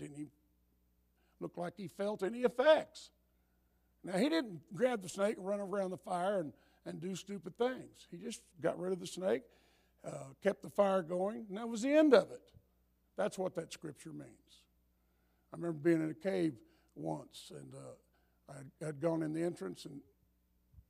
didn't 0.00 0.18
even 0.18 0.30
look 1.44 1.58
like 1.58 1.74
he 1.76 1.88
felt 1.88 2.22
any 2.22 2.40
effects. 2.40 3.10
Now, 4.02 4.16
he 4.16 4.30
didn't 4.30 4.60
grab 4.72 5.02
the 5.02 5.10
snake 5.10 5.36
and 5.36 5.46
run 5.46 5.60
around 5.60 5.90
the 5.90 5.98
fire 5.98 6.40
and, 6.40 6.54
and 6.86 7.00
do 7.00 7.14
stupid 7.14 7.58
things. 7.58 8.08
He 8.10 8.16
just 8.16 8.40
got 8.62 8.78
rid 8.78 8.92
of 8.92 8.98
the 8.98 9.06
snake, 9.06 9.42
uh, 10.06 10.32
kept 10.42 10.62
the 10.62 10.70
fire 10.70 11.02
going, 11.02 11.44
and 11.48 11.58
that 11.58 11.68
was 11.68 11.82
the 11.82 11.92
end 11.92 12.14
of 12.14 12.30
it. 12.30 12.40
That's 13.16 13.38
what 13.38 13.54
that 13.56 13.74
scripture 13.74 14.12
means. 14.12 14.62
I 15.52 15.56
remember 15.56 15.78
being 15.78 16.02
in 16.02 16.10
a 16.10 16.14
cave 16.14 16.54
once, 16.94 17.52
and 17.54 17.74
uh, 17.74 18.52
I 18.52 18.86
had 18.86 19.02
gone 19.02 19.22
in 19.22 19.34
the 19.34 19.42
entrance, 19.42 19.84
and 19.84 20.00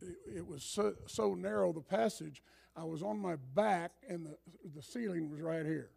it, 0.01 0.37
it 0.37 0.47
was 0.47 0.63
so, 0.63 0.95
so, 1.07 1.35
narrow 1.35 1.73
the 1.73 1.81
passage. 1.81 2.43
I 2.77 2.85
was 2.85 3.03
on 3.03 3.19
my 3.19 3.37
back, 3.55 3.91
and 4.09 4.25
the, 4.25 4.37
the 4.75 4.83
ceiling 4.83 5.31
was 5.31 5.41
right 5.41 5.67
here. 5.67 5.91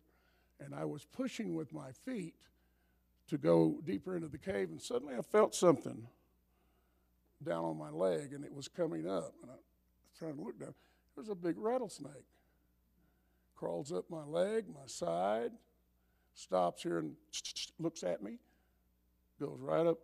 And 0.59 0.73
I 0.73 0.85
was 0.85 1.05
pushing 1.05 1.53
with 1.53 1.71
my 1.71 1.91
feet 2.05 2.33
to 3.29 3.37
go 3.37 3.79
deeper 3.83 4.15
into 4.15 4.27
the 4.27 4.37
cave, 4.37 4.69
and 4.69 4.81
suddenly 4.81 5.15
I 5.15 5.21
felt 5.21 5.53
something 5.53 6.07
down 7.43 7.65
on 7.65 7.77
my 7.77 7.89
leg, 7.89 8.33
and 8.33 8.43
it 8.43 8.53
was 8.53 8.67
coming 8.67 9.07
up. 9.07 9.33
And 9.41 9.51
I 9.51 9.55
was 9.55 10.17
trying 10.17 10.35
to 10.35 10.41
look 10.41 10.59
down. 10.59 10.73
There 11.15 11.23
was 11.23 11.29
a 11.29 11.35
big 11.35 11.57
rattlesnake. 11.57 12.11
Crawls 13.55 13.91
up 13.91 14.05
my 14.09 14.23
leg, 14.23 14.65
my 14.67 14.85
side, 14.85 15.51
stops 16.35 16.83
here 16.83 16.99
and 16.99 17.13
looks 17.79 18.03
at 18.03 18.21
me, 18.21 18.37
goes 19.39 19.57
right 19.59 19.85
up 19.85 19.97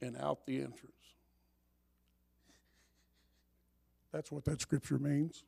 and 0.00 0.16
out 0.16 0.44
the 0.44 0.56
entrance. 0.56 0.92
That's 4.12 4.32
what 4.32 4.44
that 4.46 4.60
scripture 4.60 4.98
means. 4.98 5.44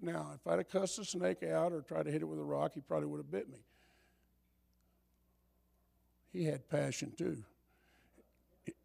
Now, 0.00 0.32
if 0.34 0.46
I'd 0.46 0.58
have 0.58 0.68
cussed 0.68 0.96
the 0.96 1.04
snake 1.04 1.42
out 1.42 1.72
or 1.72 1.82
tried 1.82 2.04
to 2.04 2.10
hit 2.10 2.22
it 2.22 2.26
with 2.26 2.38
a 2.38 2.44
rock, 2.44 2.72
he 2.74 2.80
probably 2.80 3.08
would 3.08 3.18
have 3.18 3.30
bit 3.30 3.50
me. 3.50 3.58
He 6.34 6.44
had 6.46 6.68
passion 6.68 7.12
too. 7.16 7.44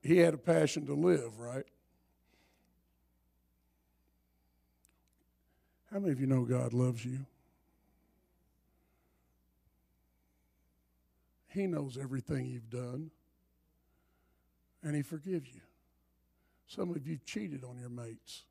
He 0.03 0.17
had 0.17 0.35
a 0.35 0.37
passion 0.37 0.85
to 0.85 0.93
live, 0.93 1.39
right? 1.39 1.65
How 5.91 5.97
many 5.97 6.11
of 6.11 6.21
you 6.21 6.27
know 6.27 6.45
God 6.45 6.73
loves 6.73 7.03
you? 7.03 7.25
He 11.47 11.65
knows 11.65 11.97
everything 11.99 12.45
you've 12.45 12.69
done, 12.69 13.09
and 14.83 14.95
He 14.95 15.01
forgives 15.01 15.49
you. 15.51 15.61
Some 16.67 16.91
of 16.91 17.07
you 17.07 17.17
cheated 17.25 17.63
on 17.63 17.79
your 17.79 17.89
mates. 17.89 18.43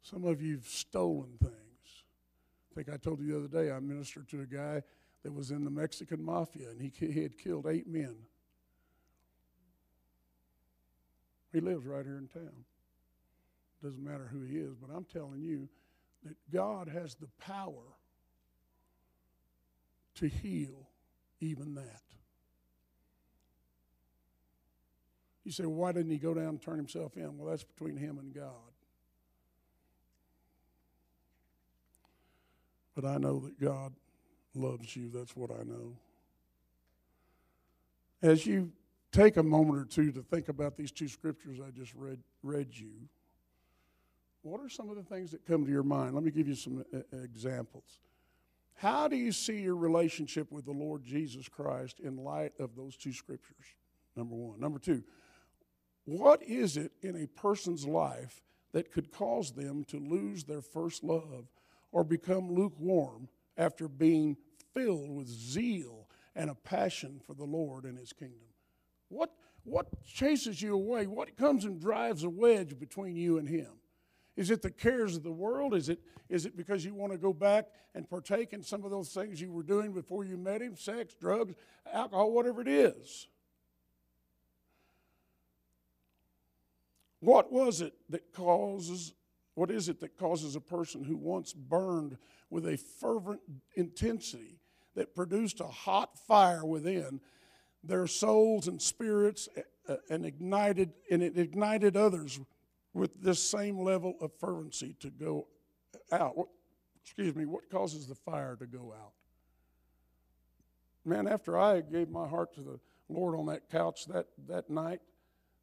Some 0.00 0.24
of 0.24 0.40
you've 0.40 0.66
stolen 0.66 1.36
things. 1.38 1.52
I 2.72 2.74
think 2.74 2.88
I 2.88 2.96
told 2.96 3.20
you 3.20 3.26
the 3.26 3.36
other 3.36 3.64
day 3.64 3.70
I 3.70 3.78
ministered 3.80 4.28
to 4.30 4.40
a 4.40 4.46
guy 4.46 4.82
that 5.22 5.32
was 5.32 5.50
in 5.50 5.64
the 5.64 5.70
Mexican 5.70 6.24
mafia, 6.24 6.70
and 6.70 6.80
he, 6.80 6.92
he 7.06 7.22
had 7.22 7.36
killed 7.36 7.66
eight 7.66 7.86
men. 7.86 8.16
He 11.52 11.60
lives 11.60 11.86
right 11.86 12.04
here 12.04 12.18
in 12.18 12.28
town. 12.28 12.64
Doesn't 13.82 14.02
matter 14.02 14.28
who 14.30 14.42
he 14.42 14.58
is, 14.58 14.74
but 14.74 14.94
I'm 14.94 15.04
telling 15.04 15.40
you 15.40 15.68
that 16.24 16.36
God 16.52 16.88
has 16.88 17.14
the 17.14 17.28
power 17.40 17.96
to 20.16 20.28
heal 20.28 20.88
even 21.40 21.74
that. 21.74 22.02
You 25.44 25.52
say, 25.52 25.64
well, 25.64 25.76
why 25.76 25.92
didn't 25.92 26.10
he 26.10 26.18
go 26.18 26.34
down 26.34 26.48
and 26.48 26.62
turn 26.62 26.76
himself 26.76 27.16
in? 27.16 27.38
Well, 27.38 27.48
that's 27.48 27.64
between 27.64 27.96
him 27.96 28.18
and 28.18 28.34
God. 28.34 28.52
But 32.94 33.04
I 33.04 33.16
know 33.16 33.38
that 33.40 33.58
God 33.58 33.92
loves 34.54 34.94
you. 34.96 35.10
That's 35.12 35.36
what 35.36 35.50
I 35.50 35.62
know. 35.64 35.96
As 38.22 38.46
you 38.46 38.72
take 39.12 39.36
a 39.36 39.42
moment 39.42 39.78
or 39.78 39.84
two 39.84 40.12
to 40.12 40.22
think 40.22 40.48
about 40.48 40.76
these 40.76 40.90
two 40.90 41.08
scriptures 41.08 41.58
I 41.60 41.70
just 41.70 41.94
read, 41.94 42.18
read 42.42 42.68
you, 42.72 42.92
what 44.42 44.60
are 44.60 44.68
some 44.68 44.90
of 44.90 44.96
the 44.96 45.02
things 45.02 45.30
that 45.32 45.46
come 45.46 45.64
to 45.64 45.70
your 45.70 45.82
mind? 45.82 46.14
Let 46.14 46.24
me 46.24 46.30
give 46.30 46.48
you 46.48 46.54
some 46.54 46.84
examples. 47.12 48.00
How 48.76 49.08
do 49.08 49.16
you 49.16 49.32
see 49.32 49.60
your 49.60 49.76
relationship 49.76 50.52
with 50.52 50.64
the 50.64 50.72
Lord 50.72 51.04
Jesus 51.04 51.48
Christ 51.48 52.00
in 52.00 52.16
light 52.16 52.52
of 52.60 52.76
those 52.76 52.96
two 52.96 53.12
scriptures? 53.12 53.74
Number 54.16 54.34
one. 54.34 54.60
Number 54.60 54.78
two, 54.78 55.02
what 56.04 56.42
is 56.42 56.76
it 56.76 56.92
in 57.02 57.22
a 57.22 57.26
person's 57.26 57.86
life 57.86 58.40
that 58.72 58.92
could 58.92 59.10
cause 59.10 59.52
them 59.52 59.84
to 59.84 59.98
lose 59.98 60.44
their 60.44 60.62
first 60.62 61.02
love 61.02 61.46
or 61.92 62.04
become 62.04 62.52
lukewarm 62.52 63.28
after 63.58 63.88
being 63.88 64.38
filled 64.72 65.10
with 65.10 65.26
zeal 65.26 66.08
and 66.34 66.48
a 66.48 66.54
passion 66.54 67.20
for 67.26 67.34
the 67.34 67.44
Lord 67.44 67.84
and 67.84 67.98
His 67.98 68.14
kingdom? 68.14 68.48
What, 69.08 69.34
what 69.64 69.88
chases 70.06 70.62
you 70.62 70.74
away? 70.74 71.06
What 71.06 71.36
comes 71.36 71.66
and 71.66 71.78
drives 71.80 72.24
a 72.24 72.30
wedge 72.30 72.78
between 72.78 73.16
you 73.16 73.36
and 73.36 73.48
Him? 73.48 73.72
Is 74.38 74.52
it 74.52 74.62
the 74.62 74.70
cares 74.70 75.16
of 75.16 75.24
the 75.24 75.32
world? 75.32 75.74
Is 75.74 75.88
it, 75.88 75.98
is 76.28 76.46
it 76.46 76.56
because 76.56 76.84
you 76.84 76.94
want 76.94 77.10
to 77.10 77.18
go 77.18 77.32
back 77.32 77.66
and 77.92 78.08
partake 78.08 78.52
in 78.52 78.62
some 78.62 78.84
of 78.84 78.92
those 78.92 79.08
things 79.08 79.40
you 79.40 79.50
were 79.50 79.64
doing 79.64 79.92
before 79.92 80.24
you 80.24 80.36
met 80.36 80.62
him 80.62 80.76
sex, 80.76 81.12
drugs, 81.20 81.54
alcohol, 81.92 82.30
whatever 82.30 82.60
it 82.60 82.68
is? 82.68 83.26
What 87.18 87.52
was 87.52 87.80
it 87.80 87.94
that 88.10 88.32
causes, 88.32 89.12
what 89.58 89.72
is 89.72 89.88
it 89.88 89.98
that 89.98 90.16
causes 90.16 90.54
a 90.54 90.60
person 90.60 91.02
who 91.02 91.16
once 91.16 91.52
burned 91.52 92.16
with 92.48 92.64
a 92.64 92.76
fervent 92.76 93.40
intensity 93.74 94.60
that 94.94 95.16
produced 95.16 95.58
a 95.58 95.66
hot 95.66 96.16
fire 96.16 96.64
within 96.64 97.20
their 97.82 98.06
souls 98.06 98.68
and 98.68 98.80
spirits 98.80 99.48
uh, 99.88 99.96
and 100.10 100.24
ignited, 100.24 100.92
and 101.10 101.24
it 101.24 101.36
ignited 101.36 101.96
others 101.96 102.38
with 102.94 103.20
this 103.20 103.42
same 103.42 103.80
level 103.80 104.14
of 104.20 104.30
fervency 104.38 104.94
to 105.00 105.10
go 105.10 105.48
out. 106.12 106.38
What, 106.38 106.48
excuse 107.02 107.34
me, 107.34 107.44
what 107.44 107.68
causes 107.68 108.06
the 108.06 108.14
fire 108.14 108.54
to 108.60 108.66
go 108.66 108.94
out? 108.96 109.12
Man, 111.04 111.26
after 111.26 111.58
I 111.58 111.80
gave 111.80 112.10
my 112.10 112.28
heart 112.28 112.54
to 112.54 112.60
the 112.60 112.78
Lord 113.08 113.34
on 113.34 113.46
that 113.46 113.68
couch 113.70 114.06
that, 114.06 114.26
that 114.46 114.70
night, 114.70 115.00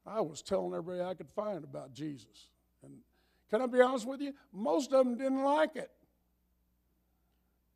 I 0.06 0.20
was 0.20 0.42
telling 0.42 0.74
everybody 0.74 1.02
I 1.02 1.14
could 1.14 1.30
find 1.30 1.64
about 1.64 1.94
Jesus. 1.94 2.50
And 2.84 3.00
can 3.50 3.62
I 3.62 3.68
be 3.68 3.82
honest 3.82 4.08
with 4.08 4.22
you? 4.22 4.34
Most 4.52 4.92
of 4.92 5.06
them 5.06 5.18
didn't 5.18 5.44
like 5.44 5.76
it. 5.76 5.92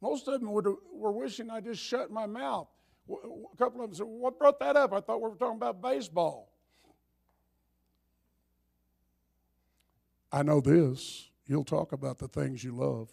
Most 0.01 0.27
of 0.27 0.39
them 0.39 0.51
were 0.51 1.12
wishing 1.12 1.49
I 1.49 1.60
just 1.62 1.82
shut 1.82 2.10
my 2.10 2.25
mouth. 2.25 2.67
A 3.10 3.58
couple 3.58 3.82
of 3.84 3.89
them 3.89 3.95
said, 3.95 4.05
What 4.05 4.38
brought 4.38 4.60
that 4.60 4.75
up? 4.75 4.93
I 4.93 5.01
thought 5.01 5.21
we 5.21 5.29
were 5.29 5.36
talking 5.36 5.58
about 5.58 5.82
baseball. 5.82 6.51
I 10.32 10.43
know 10.43 10.62
this 10.62 11.29
you'll 11.47 11.63
talk 11.63 11.91
about 11.91 12.19
the 12.19 12.27
things 12.27 12.63
you 12.63 12.71
love. 12.71 13.10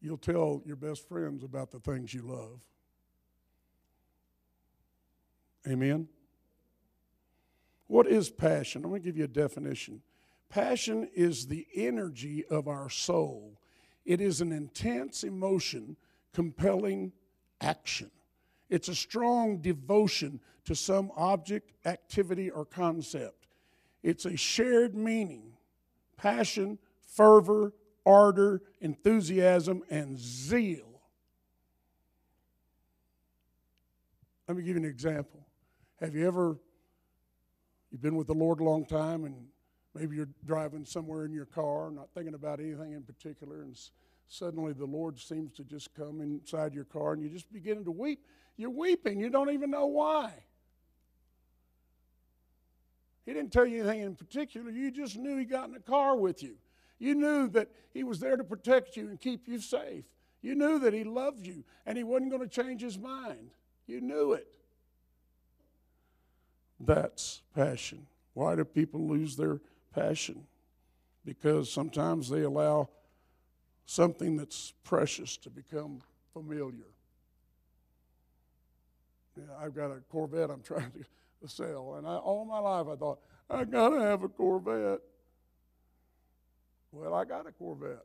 You'll 0.00 0.16
tell 0.16 0.62
your 0.64 0.76
best 0.76 1.08
friends 1.08 1.42
about 1.42 1.70
the 1.70 1.80
things 1.80 2.14
you 2.14 2.22
love. 2.22 2.60
Amen? 5.66 6.08
What 7.86 8.06
is 8.06 8.30
passion? 8.30 8.84
I'm 8.84 8.90
going 8.90 9.02
to 9.02 9.06
give 9.06 9.18
you 9.18 9.24
a 9.24 9.28
definition. 9.28 10.02
Passion 10.48 11.08
is 11.14 11.46
the 11.46 11.66
energy 11.74 12.44
of 12.46 12.68
our 12.68 12.88
soul, 12.88 13.58
it 14.04 14.20
is 14.20 14.40
an 14.40 14.52
intense 14.52 15.24
emotion 15.24 15.96
compelling 16.32 17.12
action. 17.60 18.10
It's 18.68 18.88
a 18.88 18.94
strong 18.94 19.58
devotion 19.58 20.40
to 20.64 20.74
some 20.74 21.10
object, 21.16 21.72
activity, 21.84 22.50
or 22.50 22.64
concept. 22.64 23.46
It's 24.02 24.24
a 24.24 24.36
shared 24.36 24.94
meaning, 24.94 25.52
passion, 26.16 26.78
fervor, 27.06 27.72
ardor, 28.04 28.62
enthusiasm, 28.80 29.82
and 29.90 30.18
zeal. 30.18 31.00
Let 34.48 34.56
me 34.56 34.62
give 34.62 34.76
you 34.76 34.82
an 34.82 34.88
example. 34.88 35.46
Have 36.00 36.14
you 36.14 36.26
ever, 36.26 36.58
you've 37.94 38.02
been 38.02 38.16
with 38.16 38.26
the 38.26 38.34
Lord 38.34 38.58
a 38.58 38.64
long 38.64 38.84
time 38.84 39.24
and 39.24 39.36
maybe 39.94 40.16
you're 40.16 40.28
driving 40.44 40.84
somewhere 40.84 41.26
in 41.26 41.32
your 41.32 41.44
car, 41.44 41.92
not 41.92 42.08
thinking 42.12 42.34
about 42.34 42.58
anything 42.58 42.90
in 42.90 43.02
particular, 43.04 43.62
and 43.62 43.78
suddenly 44.26 44.72
the 44.72 44.84
Lord 44.84 45.16
seems 45.16 45.52
to 45.52 45.62
just 45.62 45.94
come 45.94 46.20
inside 46.20 46.74
your 46.74 46.86
car 46.86 47.12
and 47.12 47.22
you 47.22 47.28
just 47.28 47.52
begin 47.52 47.84
to 47.84 47.92
weep. 47.92 48.26
You're 48.56 48.70
weeping, 48.70 49.20
you 49.20 49.30
don't 49.30 49.50
even 49.50 49.70
know 49.70 49.86
why. 49.86 50.32
He 53.24 53.32
didn't 53.32 53.52
tell 53.52 53.64
you 53.64 53.84
anything 53.84 54.00
in 54.00 54.16
particular, 54.16 54.72
you 54.72 54.90
just 54.90 55.16
knew 55.16 55.38
He 55.38 55.44
got 55.44 55.68
in 55.68 55.74
the 55.74 55.78
car 55.78 56.16
with 56.16 56.42
you. 56.42 56.56
You 56.98 57.14
knew 57.14 57.46
that 57.50 57.68
He 57.92 58.02
was 58.02 58.18
there 58.18 58.36
to 58.36 58.42
protect 58.42 58.96
you 58.96 59.08
and 59.08 59.20
keep 59.20 59.46
you 59.46 59.60
safe. 59.60 60.04
You 60.42 60.56
knew 60.56 60.80
that 60.80 60.94
He 60.94 61.04
loved 61.04 61.46
you 61.46 61.62
and 61.86 61.96
He 61.96 62.02
wasn't 62.02 62.32
going 62.32 62.42
to 62.42 62.48
change 62.48 62.82
His 62.82 62.98
mind. 62.98 63.52
You 63.86 64.00
knew 64.00 64.32
it. 64.32 64.48
That's 66.86 67.42
passion. 67.54 68.06
Why 68.34 68.56
do 68.56 68.64
people 68.64 69.06
lose 69.06 69.36
their 69.36 69.60
passion? 69.94 70.46
because 71.24 71.70
sometimes 71.70 72.28
they 72.28 72.42
allow 72.42 72.88
something 73.86 74.36
that's 74.36 74.72
precious 74.84 75.36
to 75.38 75.50
become 75.50 76.00
familiar. 76.32 76.86
Yeah, 79.36 79.44
I've 79.58 79.74
got 79.74 79.90
a 79.90 80.00
Corvette 80.10 80.50
I'm 80.50 80.62
trying 80.64 80.92
to 81.42 81.48
sell, 81.48 81.94
and 81.96 82.06
I, 82.06 82.16
all 82.16 82.44
my 82.44 82.58
life 82.58 82.86
I 82.90 82.96
thought, 82.96 83.20
I 83.50 83.64
gotta 83.64 84.00
have 84.00 84.22
a 84.22 84.28
Corvette. 84.28 85.00
Well, 86.92 87.14
I 87.14 87.24
got 87.24 87.46
a 87.46 87.52
Corvette. 87.52 88.04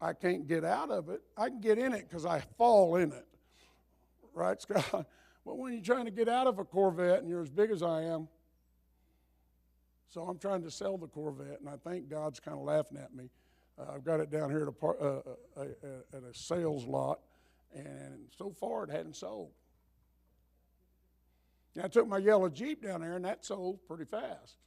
I 0.00 0.12
can't 0.12 0.46
get 0.46 0.64
out 0.64 0.90
of 0.90 1.08
it. 1.08 1.20
I 1.36 1.48
can 1.48 1.60
get 1.60 1.76
in 1.76 1.92
it 1.92 2.08
because 2.08 2.24
I 2.24 2.40
fall 2.56 2.96
in 2.96 3.12
it. 3.12 3.26
Right, 4.32 4.60
Scott? 4.62 5.06
But 5.48 5.56
when 5.56 5.72
you're 5.72 5.80
trying 5.80 6.04
to 6.04 6.10
get 6.10 6.28
out 6.28 6.46
of 6.46 6.58
a 6.58 6.64
Corvette 6.64 7.20
and 7.20 7.28
you're 7.30 7.40
as 7.40 7.48
big 7.48 7.70
as 7.70 7.82
I 7.82 8.02
am, 8.02 8.28
so 10.06 10.20
I'm 10.20 10.36
trying 10.36 10.62
to 10.64 10.70
sell 10.70 10.98
the 10.98 11.06
Corvette, 11.06 11.60
and 11.60 11.70
I 11.70 11.76
think 11.78 12.10
God's 12.10 12.38
kind 12.38 12.58
of 12.58 12.64
laughing 12.64 12.98
at 12.98 13.14
me. 13.14 13.30
Uh, 13.78 13.94
I've 13.94 14.04
got 14.04 14.20
it 14.20 14.30
down 14.30 14.50
here 14.50 14.60
at 14.60 14.68
a, 14.68 14.72
par- 14.72 14.98
uh, 15.00 15.20
uh, 15.56 15.60
uh, 15.62 16.16
at 16.18 16.22
a 16.22 16.34
sales 16.34 16.84
lot, 16.84 17.20
and 17.74 18.26
so 18.36 18.50
far 18.50 18.84
it 18.84 18.90
hadn't 18.90 19.16
sold. 19.16 19.52
Now, 21.74 21.84
I 21.84 21.88
took 21.88 22.06
my 22.06 22.18
yellow 22.18 22.50
Jeep 22.50 22.82
down 22.82 23.00
there, 23.00 23.16
and 23.16 23.24
that 23.24 23.42
sold 23.42 23.78
pretty 23.88 24.04
fast. 24.04 24.58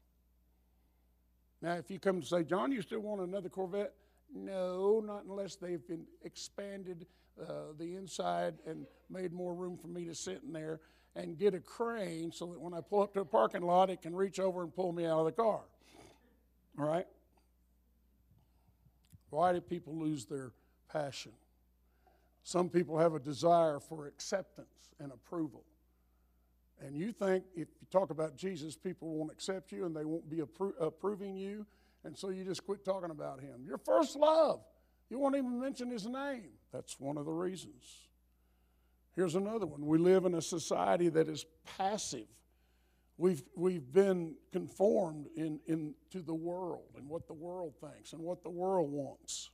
Now, 1.62 1.74
if 1.74 1.92
you 1.92 2.00
come 2.00 2.22
to 2.22 2.26
say, 2.26 2.44
John, 2.44 2.72
you 2.72 2.82
still 2.82 3.02
want 3.02 3.22
another 3.22 3.50
Corvette? 3.50 3.94
No, 4.34 5.00
not 5.00 5.26
unless 5.26 5.58
they've 5.58 5.88
been 5.88 6.06
expanded 6.24 7.06
uh, 7.42 7.74
the 7.78 7.96
inside 7.96 8.56
and 8.66 8.86
made 9.10 9.34
more 9.34 9.54
room 9.54 9.78
for 9.78 9.88
me 9.88 10.06
to 10.06 10.16
sit 10.16 10.42
in 10.46 10.54
there 10.54 10.80
and 11.16 11.38
get 11.38 11.54
a 11.54 11.60
crane 11.60 12.32
so 12.32 12.46
that 12.48 12.60
when 12.60 12.74
I 12.74 12.82
pull 12.82 13.02
up 13.02 13.14
to 13.16 13.22
a 13.22 13.26
parking 13.26 13.62
lot, 13.62 13.90
it 13.90 14.02
can 14.02 14.16
reach 14.16 14.40
over 14.40 14.64
and 14.64 14.74
pull 14.74 14.94
me 14.94 15.06
out 15.06 15.20
of 15.20 15.26
the 15.26 15.32
car. 15.32 15.62
All 16.80 16.86
right? 16.86 17.08
Why 19.30 19.54
do 19.54 19.62
people 19.62 19.98
lose 19.98 20.26
their 20.26 20.52
passion? 20.92 21.32
Some 22.44 22.70
people 22.70 22.98
have 22.98 23.14
a 23.14 23.20
desire 23.20 23.80
for 23.80 24.08
acceptance 24.08 24.90
and 25.00 25.12
approval. 25.12 25.64
And 26.84 26.96
you 26.96 27.12
think 27.12 27.44
if 27.54 27.68
you 27.80 27.88
talk 27.92 28.10
about 28.10 28.36
Jesus, 28.36 28.76
people 28.76 29.10
won't 29.10 29.32
accept 29.32 29.72
you 29.72 29.86
and 29.86 29.96
they 29.96 30.06
won't 30.06 30.30
be 30.30 30.38
appro- 30.38 30.74
approving 30.80 31.36
you, 31.36 31.66
and 32.04 32.18
so 32.18 32.30
you 32.30 32.44
just 32.44 32.66
quit 32.66 32.84
talking 32.84 33.12
about 33.12 33.40
him. 33.40 33.64
Your 33.66 33.78
first 33.78 34.16
love, 34.16 34.62
you 35.12 35.20
won't 35.20 35.36
even 35.36 35.60
mention 35.60 35.92
his 35.92 36.08
name. 36.08 36.52
That's 36.72 36.98
one 36.98 37.18
of 37.18 37.26
the 37.26 37.34
reasons. 37.34 37.84
Here's 39.14 39.36
another 39.36 39.66
one. 39.66 39.86
We 39.86 39.98
live 39.98 40.24
in 40.24 40.36
a 40.36 40.42
society 40.42 41.10
that 41.10 41.28
is 41.28 41.46
passive. 41.78 42.28
We've, 43.18 43.44
we've 43.54 43.92
been 43.92 44.36
conformed 44.54 45.28
in, 45.36 45.60
in, 45.68 45.96
to 46.12 46.22
the 46.22 46.34
world 46.34 46.96
and 46.98 47.10
what 47.10 47.28
the 47.28 47.34
world 47.34 47.74
thinks 47.82 48.14
and 48.14 48.22
what 48.22 48.42
the 48.42 48.50
world 48.50 48.90
wants. 48.90 49.50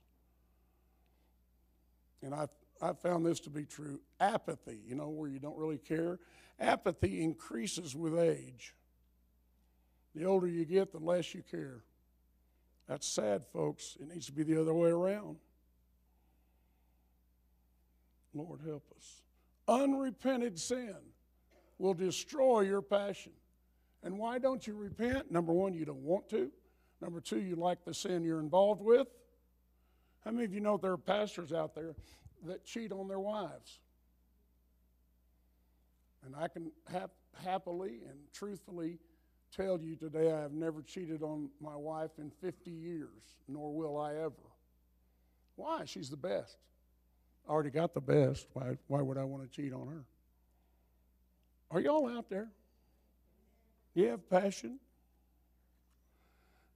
And 2.22 2.32
I, 2.32 2.46
I 2.80 2.92
found 2.92 3.26
this 3.26 3.40
to 3.40 3.50
be 3.50 3.64
true. 3.64 3.98
Apathy, 4.20 4.78
you 4.86 4.94
know, 4.94 5.08
where 5.08 5.28
you 5.28 5.40
don't 5.40 5.58
really 5.58 5.78
care. 5.78 6.20
Apathy 6.60 7.20
increases 7.20 7.96
with 7.96 8.16
age. 8.16 8.74
The 10.14 10.24
older 10.24 10.46
you 10.46 10.64
get, 10.64 10.92
the 10.92 10.98
less 10.98 11.34
you 11.34 11.42
care. 11.50 11.82
That's 12.88 13.08
sad, 13.08 13.42
folks. 13.52 13.96
It 14.00 14.06
needs 14.06 14.26
to 14.26 14.32
be 14.32 14.44
the 14.44 14.60
other 14.60 14.72
way 14.72 14.90
around. 14.90 15.38
Lord, 18.34 18.60
help 18.64 18.84
us. 18.96 19.22
Unrepented 19.66 20.58
sin 20.58 20.96
will 21.78 21.94
destroy 21.94 22.60
your 22.60 22.82
passion. 22.82 23.32
And 24.02 24.18
why 24.18 24.38
don't 24.38 24.66
you 24.66 24.74
repent? 24.74 25.30
Number 25.30 25.52
one, 25.52 25.74
you 25.74 25.84
don't 25.84 26.04
want 26.04 26.28
to. 26.30 26.50
Number 27.00 27.20
two, 27.20 27.40
you 27.40 27.56
like 27.56 27.84
the 27.84 27.94
sin 27.94 28.24
you're 28.24 28.40
involved 28.40 28.80
with. 28.80 29.08
How 30.24 30.30
many 30.30 30.44
of 30.44 30.52
you 30.52 30.60
know 30.60 30.76
there 30.76 30.92
are 30.92 30.98
pastors 30.98 31.52
out 31.52 31.74
there 31.74 31.94
that 32.46 32.64
cheat 32.64 32.92
on 32.92 33.08
their 33.08 33.20
wives? 33.20 33.80
And 36.24 36.34
I 36.36 36.48
can 36.48 36.70
hap- 36.90 37.12
happily 37.44 38.00
and 38.08 38.18
truthfully 38.32 38.98
tell 39.56 39.80
you 39.80 39.96
today 39.96 40.32
I 40.32 40.40
have 40.40 40.52
never 40.52 40.82
cheated 40.82 41.22
on 41.22 41.48
my 41.60 41.76
wife 41.76 42.10
in 42.18 42.30
50 42.30 42.70
years, 42.70 43.36
nor 43.46 43.72
will 43.72 43.96
I 43.96 44.14
ever. 44.14 44.34
Why? 45.56 45.84
She's 45.84 46.10
the 46.10 46.16
best. 46.16 46.58
I 47.48 47.52
already 47.52 47.70
got 47.70 47.94
the 47.94 48.00
best. 48.00 48.46
Why, 48.52 48.76
why 48.88 49.00
would 49.00 49.16
I 49.16 49.24
want 49.24 49.42
to 49.42 49.48
cheat 49.48 49.72
on 49.72 49.88
her? 49.88 50.04
Are 51.70 51.80
y'all 51.80 52.08
out 52.08 52.28
there? 52.28 52.48
You 53.94 54.08
have 54.08 54.28
passion? 54.28 54.78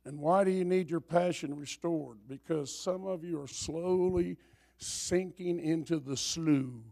And 0.05 0.19
why 0.19 0.45
do 0.45 0.51
you 0.51 0.65
need 0.65 0.91
your 0.91 1.01
passion 1.01 1.57
restored? 1.57 2.19
Because 2.29 2.77
some 2.77 3.07
of 3.07 3.23
you 3.23 3.41
are 3.41 3.49
slowly 3.49 4.37
sinking 4.79 5.61
into 5.61 6.01
the 6.01 6.17
slough 6.17 6.83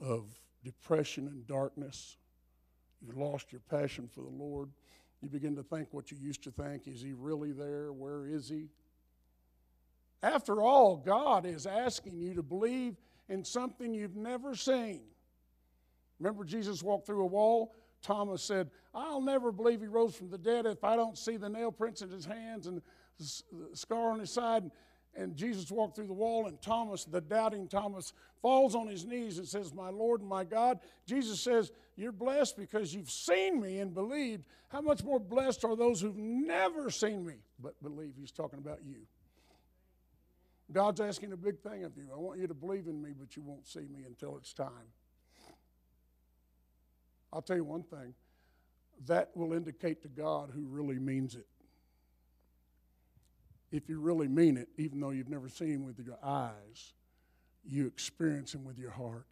of 0.00 0.24
depression 0.64 1.28
and 1.28 1.46
darkness. 1.46 2.16
You've 3.00 3.16
lost 3.16 3.52
your 3.52 3.62
passion 3.70 4.08
for 4.12 4.20
the 4.20 4.28
Lord. 4.28 4.68
You 5.22 5.28
begin 5.28 5.56
to 5.56 5.62
think 5.62 5.88
what 5.92 6.10
you 6.10 6.18
used 6.20 6.42
to 6.44 6.50
think. 6.50 6.86
Is 6.86 7.00
he 7.00 7.12
really 7.12 7.52
there? 7.52 7.92
Where 7.92 8.26
is 8.26 8.48
he? 8.48 8.68
After 10.22 10.60
all, 10.62 10.96
God 10.96 11.46
is 11.46 11.66
asking 11.66 12.18
you 12.18 12.34
to 12.34 12.42
believe 12.42 12.96
in 13.28 13.44
something 13.44 13.94
you've 13.94 14.16
never 14.16 14.54
seen. 14.54 15.02
Remember, 16.18 16.44
Jesus 16.44 16.82
walked 16.82 17.06
through 17.06 17.22
a 17.22 17.26
wall? 17.26 17.74
Thomas 18.02 18.42
said, 18.42 18.70
I'll 18.94 19.20
never 19.20 19.52
believe 19.52 19.80
he 19.80 19.86
rose 19.86 20.14
from 20.14 20.30
the 20.30 20.38
dead 20.38 20.66
if 20.66 20.84
I 20.84 20.96
don't 20.96 21.16
see 21.16 21.36
the 21.36 21.48
nail 21.48 21.70
prints 21.70 22.02
in 22.02 22.10
his 22.10 22.24
hands 22.24 22.66
and 22.66 22.82
the 23.18 23.76
scar 23.76 24.10
on 24.12 24.20
his 24.20 24.30
side. 24.30 24.70
And 25.14 25.36
Jesus 25.36 25.70
walked 25.70 25.96
through 25.96 26.06
the 26.06 26.12
wall, 26.12 26.46
and 26.46 26.60
Thomas, 26.62 27.04
the 27.04 27.20
doubting 27.20 27.66
Thomas, 27.66 28.12
falls 28.40 28.76
on 28.76 28.86
his 28.86 29.04
knees 29.04 29.38
and 29.38 29.46
says, 29.46 29.74
My 29.74 29.90
Lord 29.90 30.20
and 30.20 30.28
my 30.28 30.44
God. 30.44 30.78
Jesus 31.04 31.40
says, 31.40 31.72
You're 31.96 32.12
blessed 32.12 32.56
because 32.56 32.94
you've 32.94 33.10
seen 33.10 33.60
me 33.60 33.80
and 33.80 33.92
believed. 33.92 34.46
How 34.68 34.80
much 34.80 35.02
more 35.02 35.18
blessed 35.18 35.64
are 35.64 35.74
those 35.74 36.00
who've 36.00 36.16
never 36.16 36.90
seen 36.90 37.26
me 37.26 37.34
but 37.58 37.80
believe? 37.82 38.14
He's 38.16 38.30
talking 38.30 38.60
about 38.60 38.84
you. 38.84 39.00
God's 40.72 41.00
asking 41.00 41.32
a 41.32 41.36
big 41.36 41.58
thing 41.60 41.84
of 41.84 41.96
you. 41.96 42.08
I 42.14 42.18
want 42.18 42.38
you 42.38 42.46
to 42.46 42.54
believe 42.54 42.86
in 42.86 43.02
me, 43.02 43.10
but 43.18 43.36
you 43.36 43.42
won't 43.42 43.66
see 43.66 43.80
me 43.80 44.04
until 44.06 44.36
it's 44.36 44.52
time. 44.52 44.70
I'll 47.32 47.42
tell 47.42 47.56
you 47.56 47.64
one 47.64 47.82
thing 47.82 48.14
that 49.06 49.30
will 49.34 49.52
indicate 49.52 50.02
to 50.02 50.08
God 50.08 50.50
who 50.54 50.66
really 50.66 50.98
means 50.98 51.34
it. 51.34 51.46
If 53.72 53.88
you 53.88 54.00
really 54.00 54.28
mean 54.28 54.56
it, 54.56 54.68
even 54.76 55.00
though 55.00 55.10
you've 55.10 55.28
never 55.28 55.48
seen 55.48 55.74
him 55.74 55.84
with 55.84 55.98
your 55.98 56.18
eyes, 56.22 56.92
you 57.64 57.86
experience 57.86 58.54
him 58.54 58.64
with 58.64 58.78
your 58.78 58.90
heart. 58.90 59.28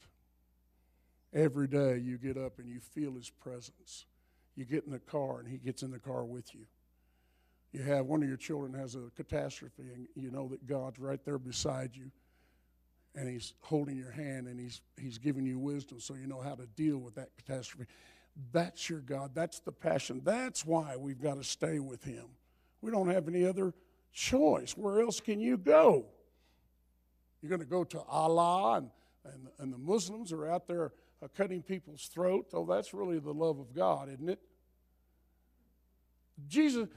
Every 1.35 1.67
day 1.67 1.99
you 1.99 2.19
get 2.19 2.37
up 2.37 2.59
and 2.59 2.69
you 2.69 2.81
feel 2.81 3.15
his 3.15 3.31
presence. 3.31 4.07
You 4.57 4.65
get 4.65 4.85
in 4.85 4.93
the 4.93 4.99
car 4.99 5.41
and 5.41 5.49
he 5.49 5.59
gets 5.59 5.83
in 5.83 5.91
the 5.91 5.99
car 5.99 6.25
with 6.25 6.55
you 6.55 6.67
you 7.73 7.83
have 7.83 8.07
one 8.07 8.23
of 8.23 8.29
your 8.29 8.39
children 8.39 8.73
has 8.75 8.95
a 8.95 9.11
catastrophe 9.17 9.91
and 9.95 10.09
you 10.15 10.31
know 10.31 10.49
that 10.49 10.67
God's 10.67 10.99
right 10.99 11.23
there 11.25 11.39
beside 11.39 11.95
you 11.95 12.11
and 13.15 13.29
he's 13.29 13.55
holding 13.61 13.97
your 13.97 14.11
hand 14.11 14.47
and 14.47 14.59
he's 14.59 14.81
he's 14.97 15.19
giving 15.19 15.45
you 15.45 15.59
wisdom 15.59 16.01
so 16.01 16.15
you 16.15 16.27
know 16.27 16.41
how 16.41 16.55
to 16.55 16.67
deal 16.77 16.99
with 16.99 17.15
that 17.17 17.31
catastrophe. 17.37 17.91
That's 18.53 18.89
your 18.89 19.01
God. 19.01 19.33
That's 19.35 19.61
the 19.61 19.73
passion. 19.73 20.23
That's 20.25 20.65
why 20.65 20.97
we've 20.97 21.21
got 21.21 21.37
to 21.37 21.45
stay 21.45 21.79
with 21.81 22.05
him. 22.05 22.27
We 22.81 22.91
don't 22.91 23.11
have 23.11 23.27
any 23.27 23.45
other 23.45 23.75
choice. 24.13 24.77
Where 24.77 25.01
else 25.01 25.21
can 25.21 25.41
you 25.41 25.57
go? 25.57 26.07
You're 27.43 27.51
going 27.51 27.61
to 27.61 27.67
go 27.67 27.85
to 27.85 28.01
Allah 28.03 28.79
and, 28.79 28.91
and, 29.25 29.49
and 29.59 29.73
the 29.73 29.79
Muslims 29.79 30.33
are 30.33 30.49
out 30.49 30.67
there 30.67 30.93
uh, 31.23 31.29
cutting 31.37 31.63
people's 31.63 32.07
throat. 32.07 32.47
Oh, 32.53 32.65
that's 32.65 32.95
really 32.95 33.19
the 33.19 33.35
love 33.35 33.59
of 33.59 33.75
God, 33.75 34.09
isn't 34.09 34.29
it? 34.29 34.41
Jesus, 36.47 36.89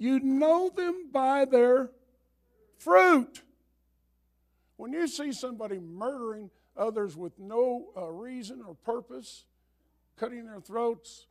you 0.00 0.18
know 0.18 0.70
them 0.74 1.10
by 1.12 1.44
their 1.44 1.90
fruit. 2.78 3.42
When 4.78 4.94
you 4.94 5.06
see 5.06 5.30
somebody 5.30 5.78
murdering 5.78 6.50
others 6.74 7.18
with 7.18 7.38
no 7.38 7.90
uh, 7.94 8.06
reason 8.06 8.62
or 8.66 8.74
purpose, 8.74 9.44
cutting 10.16 10.46
their 10.46 10.60
throats, 10.60 11.26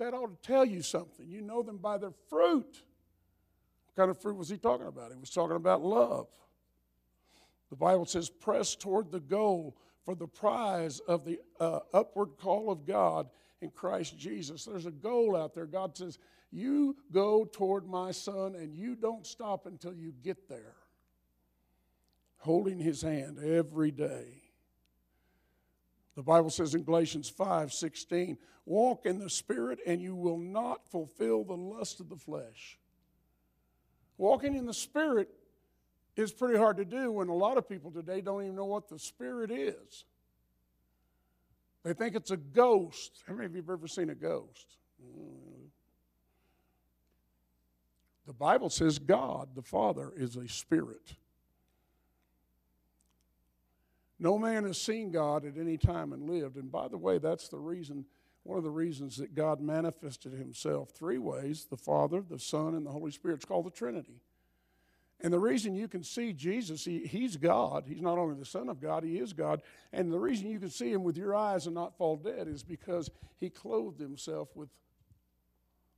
that 0.00 0.12
ought 0.12 0.42
to 0.42 0.46
tell 0.46 0.64
you 0.64 0.82
something. 0.82 1.28
You 1.28 1.40
know 1.40 1.62
them 1.62 1.76
by 1.76 1.98
their 1.98 2.12
fruit. 2.28 2.82
What 3.86 3.96
kind 3.96 4.10
of 4.10 4.20
fruit 4.20 4.36
was 4.36 4.48
he 4.48 4.56
talking 4.56 4.88
about? 4.88 5.12
He 5.12 5.20
was 5.20 5.30
talking 5.30 5.56
about 5.56 5.84
love. 5.84 6.26
The 7.70 7.76
Bible 7.76 8.06
says, 8.06 8.28
press 8.28 8.74
toward 8.74 9.12
the 9.12 9.20
goal 9.20 9.76
for 10.04 10.16
the 10.16 10.26
prize 10.26 10.98
of 11.00 11.24
the 11.24 11.38
uh, 11.60 11.80
upward 11.94 12.30
call 12.38 12.72
of 12.72 12.84
God 12.84 13.28
in 13.60 13.70
Christ 13.70 14.18
Jesus. 14.18 14.64
There's 14.64 14.86
a 14.86 14.90
goal 14.90 15.36
out 15.36 15.54
there. 15.54 15.66
God 15.66 15.96
says, 15.96 16.18
You 16.50 16.96
go 17.12 17.44
toward 17.44 17.86
my 17.86 18.10
son 18.10 18.54
and 18.54 18.74
you 18.74 18.94
don't 18.94 19.26
stop 19.26 19.66
until 19.66 19.94
you 19.94 20.12
get 20.22 20.48
there. 20.48 20.76
Holding 22.38 22.78
his 22.78 23.02
hand 23.02 23.38
every 23.38 23.90
day. 23.90 24.42
The 26.14 26.22
Bible 26.22 26.50
says 26.50 26.74
in 26.74 26.84
Galatians 26.84 27.28
5 27.28 27.72
16, 27.72 28.38
walk 28.64 29.06
in 29.06 29.18
the 29.18 29.30
Spirit 29.30 29.78
and 29.86 30.00
you 30.00 30.14
will 30.14 30.38
not 30.38 30.88
fulfill 30.88 31.44
the 31.44 31.56
lust 31.56 32.00
of 32.00 32.08
the 32.08 32.16
flesh. 32.16 32.78
Walking 34.16 34.56
in 34.56 34.66
the 34.66 34.74
Spirit 34.74 35.28
is 36.16 36.32
pretty 36.32 36.58
hard 36.58 36.76
to 36.78 36.84
do 36.84 37.12
when 37.12 37.28
a 37.28 37.34
lot 37.34 37.56
of 37.56 37.68
people 37.68 37.90
today 37.90 38.20
don't 38.20 38.42
even 38.42 38.56
know 38.56 38.64
what 38.64 38.88
the 38.88 38.98
Spirit 38.98 39.50
is. 39.50 40.04
They 41.84 41.92
think 41.92 42.16
it's 42.16 42.32
a 42.32 42.36
ghost. 42.36 43.22
How 43.26 43.34
many 43.34 43.46
of 43.46 43.54
you 43.54 43.62
have 43.62 43.70
ever 43.70 43.86
seen 43.86 44.10
a 44.10 44.14
ghost? 44.14 44.76
Mm. 45.00 45.47
The 48.28 48.34
Bible 48.34 48.68
says 48.68 48.98
God, 48.98 49.48
the 49.54 49.62
Father, 49.62 50.12
is 50.14 50.36
a 50.36 50.46
spirit. 50.46 51.14
No 54.18 54.38
man 54.38 54.64
has 54.64 54.78
seen 54.78 55.10
God 55.10 55.46
at 55.46 55.56
any 55.56 55.78
time 55.78 56.12
and 56.12 56.28
lived. 56.28 56.56
And 56.56 56.70
by 56.70 56.88
the 56.88 56.98
way, 56.98 57.16
that's 57.16 57.48
the 57.48 57.56
reason, 57.56 58.04
one 58.42 58.58
of 58.58 58.64
the 58.64 58.70
reasons 58.70 59.16
that 59.16 59.34
God 59.34 59.62
manifested 59.62 60.34
himself 60.34 60.90
three 60.90 61.16
ways 61.16 61.68
the 61.70 61.78
Father, 61.78 62.20
the 62.20 62.38
Son, 62.38 62.74
and 62.74 62.84
the 62.84 62.90
Holy 62.90 63.12
Spirit. 63.12 63.36
It's 63.36 63.46
called 63.46 63.64
the 63.64 63.70
Trinity. 63.70 64.20
And 65.22 65.32
the 65.32 65.40
reason 65.40 65.74
you 65.74 65.88
can 65.88 66.04
see 66.04 66.34
Jesus, 66.34 66.84
he, 66.84 67.06
he's 67.06 67.38
God. 67.38 67.84
He's 67.88 68.02
not 68.02 68.18
only 68.18 68.38
the 68.38 68.44
Son 68.44 68.68
of 68.68 68.78
God, 68.78 69.04
he 69.04 69.16
is 69.16 69.32
God. 69.32 69.62
And 69.90 70.12
the 70.12 70.18
reason 70.18 70.50
you 70.50 70.60
can 70.60 70.68
see 70.68 70.92
him 70.92 71.02
with 71.02 71.16
your 71.16 71.34
eyes 71.34 71.64
and 71.64 71.74
not 71.74 71.96
fall 71.96 72.16
dead 72.16 72.46
is 72.46 72.62
because 72.62 73.10
he 73.40 73.48
clothed 73.48 73.98
himself 73.98 74.54
with 74.54 74.68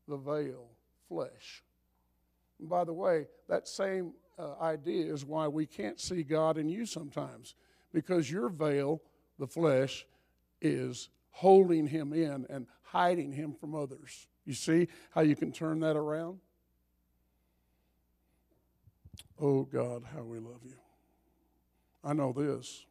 the 0.06 0.16
veil, 0.16 0.68
flesh. 1.08 1.64
And 2.60 2.68
by 2.68 2.84
the 2.84 2.92
way, 2.92 3.26
that 3.48 3.66
same 3.66 4.12
uh, 4.38 4.54
idea 4.60 5.12
is 5.12 5.24
why 5.24 5.48
we 5.48 5.66
can't 5.66 5.98
see 5.98 6.22
God 6.22 6.58
in 6.58 6.68
you 6.68 6.86
sometimes 6.86 7.54
because 7.92 8.30
your 8.30 8.48
veil, 8.48 9.02
the 9.38 9.46
flesh, 9.46 10.06
is 10.60 11.08
holding 11.30 11.86
him 11.86 12.12
in 12.12 12.46
and 12.48 12.66
hiding 12.82 13.32
him 13.32 13.54
from 13.54 13.74
others. 13.74 14.26
You 14.44 14.54
see 14.54 14.88
how 15.10 15.22
you 15.22 15.34
can 15.34 15.52
turn 15.52 15.80
that 15.80 15.96
around? 15.96 16.38
Oh 19.40 19.64
God, 19.64 20.04
how 20.14 20.22
we 20.22 20.38
love 20.38 20.60
you. 20.64 20.76
I 22.04 22.12
know 22.12 22.32
this 22.32 22.84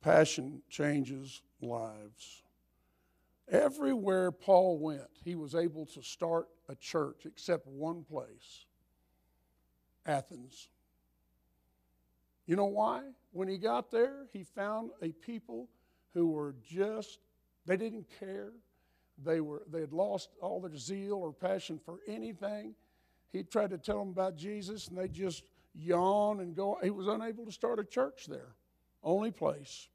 passion 0.00 0.62
changes 0.68 1.42
lives. 1.60 2.43
Everywhere 3.48 4.32
Paul 4.32 4.78
went, 4.78 5.08
he 5.24 5.34
was 5.34 5.54
able 5.54 5.86
to 5.86 6.02
start 6.02 6.48
a 6.68 6.74
church 6.74 7.26
except 7.26 7.66
one 7.66 8.02
place 8.04 8.64
Athens. 10.06 10.68
You 12.46 12.56
know 12.56 12.66
why? 12.66 13.02
When 13.32 13.48
he 13.48 13.58
got 13.58 13.90
there, 13.90 14.26
he 14.32 14.44
found 14.44 14.90
a 15.02 15.12
people 15.12 15.68
who 16.12 16.28
were 16.28 16.54
just, 16.62 17.18
they 17.66 17.76
didn't 17.76 18.06
care. 18.18 18.52
They, 19.22 19.40
were, 19.40 19.62
they 19.70 19.80
had 19.80 19.92
lost 19.92 20.30
all 20.40 20.60
their 20.60 20.76
zeal 20.76 21.14
or 21.14 21.32
passion 21.32 21.80
for 21.84 22.00
anything. 22.06 22.74
He 23.32 23.42
tried 23.42 23.70
to 23.70 23.78
tell 23.78 23.98
them 23.98 24.08
about 24.08 24.36
Jesus, 24.36 24.88
and 24.88 24.98
they 24.98 25.08
just 25.08 25.44
yawn 25.74 26.40
and 26.40 26.54
go. 26.54 26.78
He 26.82 26.90
was 26.90 27.08
unable 27.08 27.44
to 27.46 27.52
start 27.52 27.78
a 27.78 27.84
church 27.84 28.26
there, 28.26 28.54
only 29.02 29.30
place. 29.30 29.88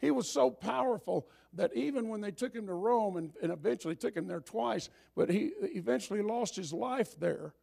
He 0.00 0.10
was 0.10 0.28
so 0.28 0.50
powerful 0.50 1.26
that 1.54 1.74
even 1.74 2.08
when 2.08 2.20
they 2.20 2.30
took 2.30 2.54
him 2.54 2.66
to 2.66 2.74
Rome 2.74 3.16
and, 3.16 3.32
and 3.42 3.52
eventually 3.52 3.96
took 3.96 4.16
him 4.16 4.26
there 4.26 4.40
twice, 4.40 4.88
but 5.16 5.28
he 5.28 5.52
eventually 5.62 6.22
lost 6.22 6.56
his 6.56 6.72
life 6.72 7.18
there, 7.18 7.54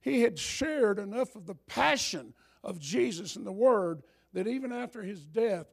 he 0.00 0.22
had 0.22 0.38
shared 0.38 0.98
enough 0.98 1.36
of 1.36 1.46
the 1.46 1.54
passion 1.54 2.32
of 2.64 2.78
Jesus 2.78 3.36
and 3.36 3.46
the 3.46 3.52
Word 3.52 4.02
that 4.32 4.46
even 4.46 4.72
after 4.72 5.02
his 5.02 5.24
death, 5.24 5.66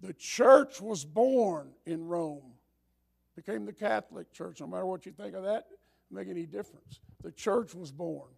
the 0.00 0.12
church 0.12 0.80
was 0.80 1.04
born 1.04 1.72
in 1.86 2.06
Rome. 2.06 2.54
Became 3.36 3.64
the 3.64 3.72
Catholic 3.72 4.32
Church. 4.32 4.60
No 4.60 4.66
matter 4.66 4.86
what 4.86 5.06
you 5.06 5.12
think 5.12 5.34
of 5.34 5.44
that, 5.44 5.66
make 6.10 6.28
any 6.28 6.46
difference. 6.46 7.00
The 7.22 7.32
church 7.32 7.74
was 7.74 7.90
born. 7.90 8.28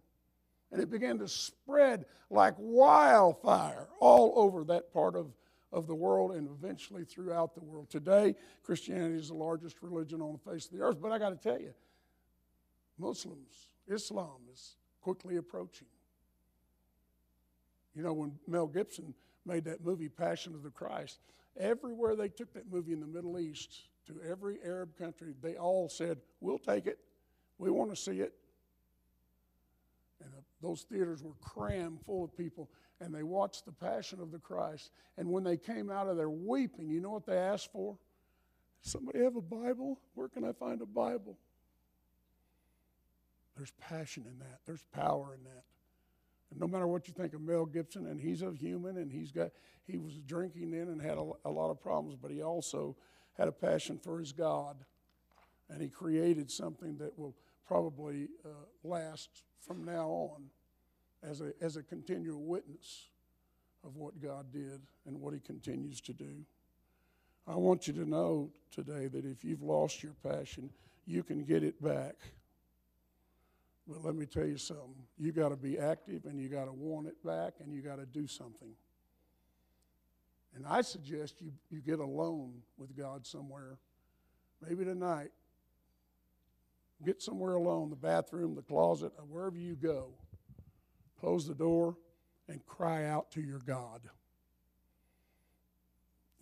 And 0.71 0.81
it 0.81 0.89
began 0.89 1.19
to 1.19 1.27
spread 1.27 2.05
like 2.29 2.55
wildfire 2.57 3.89
all 3.99 4.33
over 4.35 4.63
that 4.65 4.93
part 4.93 5.15
of, 5.15 5.27
of 5.71 5.87
the 5.87 5.95
world 5.95 6.31
and 6.31 6.49
eventually 6.49 7.03
throughout 7.03 7.53
the 7.53 7.61
world. 7.61 7.89
Today, 7.89 8.35
Christianity 8.63 9.15
is 9.15 9.29
the 9.29 9.35
largest 9.35 9.77
religion 9.81 10.21
on 10.21 10.33
the 10.33 10.51
face 10.51 10.65
of 10.65 10.71
the 10.71 10.83
earth. 10.83 10.97
But 11.01 11.11
I 11.11 11.19
got 11.19 11.29
to 11.29 11.49
tell 11.49 11.59
you, 11.59 11.73
Muslims, 12.97 13.67
Islam 13.87 14.41
is 14.51 14.75
quickly 15.01 15.37
approaching. 15.37 15.87
You 17.95 18.03
know, 18.03 18.13
when 18.13 18.33
Mel 18.47 18.67
Gibson 18.67 19.13
made 19.45 19.65
that 19.65 19.83
movie, 19.83 20.09
Passion 20.09 20.53
of 20.53 20.63
the 20.63 20.69
Christ, 20.69 21.19
everywhere 21.57 22.15
they 22.15 22.29
took 22.29 22.53
that 22.53 22.71
movie 22.71 22.93
in 22.93 22.99
the 22.99 23.07
Middle 23.07 23.39
East, 23.39 23.83
to 24.07 24.15
every 24.29 24.57
Arab 24.63 24.97
country, 24.97 25.33
they 25.41 25.55
all 25.55 25.89
said, 25.89 26.17
We'll 26.39 26.59
take 26.59 26.87
it. 26.87 26.99
We 27.57 27.69
want 27.69 27.91
to 27.91 27.95
see 27.95 28.19
it. 28.19 28.33
And 30.19 30.29
uh, 30.33 30.41
those 30.61 30.81
theaters 30.83 31.23
were 31.23 31.35
crammed 31.41 31.99
full 32.05 32.23
of 32.23 32.35
people, 32.35 32.69
and 33.01 33.13
they 33.13 33.23
watched 33.23 33.65
the 33.65 33.71
Passion 33.71 34.21
of 34.21 34.31
the 34.31 34.37
Christ. 34.37 34.91
And 35.17 35.29
when 35.29 35.43
they 35.43 35.57
came 35.57 35.89
out 35.89 36.07
of 36.07 36.15
there 36.15 36.29
weeping, 36.29 36.89
you 36.89 37.01
know 37.01 37.09
what 37.09 37.25
they 37.25 37.37
asked 37.37 37.71
for? 37.71 37.97
Somebody 38.81 39.19
have 39.19 39.35
a 39.35 39.41
Bible? 39.41 39.99
Where 40.13 40.27
can 40.27 40.43
I 40.43 40.53
find 40.53 40.81
a 40.81 40.85
Bible? 40.85 41.37
There's 43.57 43.71
passion 43.79 44.25
in 44.31 44.39
that, 44.39 44.59
there's 44.65 44.83
power 44.93 45.35
in 45.35 45.43
that. 45.43 45.63
And 46.51 46.59
no 46.59 46.67
matter 46.67 46.87
what 46.87 47.07
you 47.07 47.13
think 47.13 47.33
of 47.33 47.41
Mel 47.41 47.65
Gibson, 47.65 48.07
and 48.07 48.19
he's 48.19 48.41
a 48.41 48.51
human, 48.51 48.97
and 48.97 49.11
he's 49.11 49.31
got 49.31 49.51
he 49.87 49.97
was 49.97 50.17
drinking 50.25 50.73
in 50.73 50.89
and 50.89 51.01
had 51.01 51.17
a, 51.17 51.31
a 51.45 51.49
lot 51.49 51.69
of 51.69 51.81
problems, 51.81 52.17
but 52.21 52.31
he 52.31 52.41
also 52.41 52.95
had 53.37 53.47
a 53.47 53.51
passion 53.51 53.97
for 53.97 54.19
his 54.19 54.31
God, 54.31 54.77
and 55.69 55.81
he 55.81 55.89
created 55.89 56.49
something 56.49 56.97
that 56.97 57.17
will 57.17 57.35
probably 57.65 58.27
uh, 58.45 58.49
last 58.83 59.29
from 59.59 59.83
now 59.83 60.07
on 60.09 60.43
as 61.23 61.41
a 61.41 61.53
as 61.61 61.77
a 61.77 61.83
continual 61.83 62.41
witness 62.41 63.09
of 63.83 63.95
what 63.95 64.21
God 64.21 64.51
did 64.51 64.81
and 65.05 65.19
what 65.19 65.33
He 65.33 65.39
continues 65.39 66.01
to 66.01 66.13
do. 66.13 66.45
I 67.47 67.55
want 67.55 67.87
you 67.87 67.93
to 67.93 68.07
know 68.07 68.51
today 68.71 69.07
that 69.07 69.25
if 69.25 69.43
you've 69.43 69.63
lost 69.63 70.03
your 70.03 70.13
passion, 70.23 70.69
you 71.05 71.23
can 71.23 71.43
get 71.43 71.63
it 71.63 71.81
back. 71.83 72.15
But 73.87 74.05
let 74.05 74.15
me 74.15 74.25
tell 74.25 74.45
you 74.45 74.57
something. 74.57 74.95
You 75.17 75.31
got 75.31 75.49
to 75.49 75.55
be 75.55 75.79
active 75.79 76.25
and 76.25 76.39
you 76.39 76.49
got 76.49 76.65
to 76.65 76.71
want 76.71 77.07
it 77.07 77.15
back 77.25 77.55
and 77.59 77.73
you 77.73 77.81
got 77.81 77.97
to 77.97 78.05
do 78.05 78.27
something. 78.27 78.69
And 80.55 80.65
I 80.67 80.81
suggest 80.81 81.41
you, 81.41 81.51
you 81.69 81.79
get 81.79 81.99
alone 81.99 82.53
with 82.77 82.95
God 82.95 83.25
somewhere, 83.25 83.77
maybe 84.65 84.85
tonight. 84.85 85.31
Get 87.03 87.21
somewhere 87.21 87.55
alone, 87.55 87.89
the 87.89 87.95
bathroom, 87.95 88.53
the 88.53 88.61
closet, 88.61 89.11
wherever 89.27 89.57
you 89.57 89.75
go. 89.75 90.09
Close 91.21 91.47
the 91.47 91.53
door 91.53 91.95
and 92.47 92.65
cry 92.65 93.05
out 93.05 93.29
to 93.31 93.41
your 93.41 93.59
God. 93.59 94.01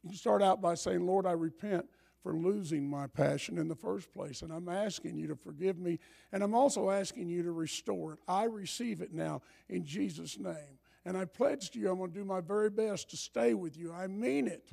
You 0.03 0.15
start 0.15 0.41
out 0.41 0.61
by 0.61 0.75
saying, 0.75 1.05
Lord, 1.05 1.25
I 1.25 1.34
repent 1.34 1.86
for 2.23 2.34
losing 2.34 2.89
my 2.89 3.07
passion 3.07 3.57
in 3.57 3.67
the 3.67 3.75
first 3.75 4.13
place. 4.13 4.41
And 4.41 4.53
I'm 4.53 4.69
asking 4.69 5.17
you 5.17 5.27
to 5.27 5.36
forgive 5.36 5.77
me. 5.77 5.99
And 6.32 6.41
I'm 6.41 6.55
also 6.55 6.89
asking 6.89 7.27
you 7.27 7.43
to 7.43 7.51
restore 7.51 8.13
it. 8.13 8.19
I 8.25 8.45
receive 8.45 9.01
it 9.01 9.13
now 9.13 9.41
in 9.67 9.84
Jesus' 9.84 10.39
name. 10.39 10.80
And 11.03 11.17
I 11.17 11.25
pledge 11.25 11.71
to 11.71 11.80
you, 11.80 11.91
I'm 11.91 11.97
going 11.97 12.13
to 12.13 12.17
do 12.17 12.23
my 12.23 12.39
very 12.39 12.69
best 12.69 13.09
to 13.09 13.17
stay 13.17 13.53
with 13.53 13.77
you. 13.77 13.91
I 13.91 14.07
mean 14.07 14.47
it. 14.47 14.71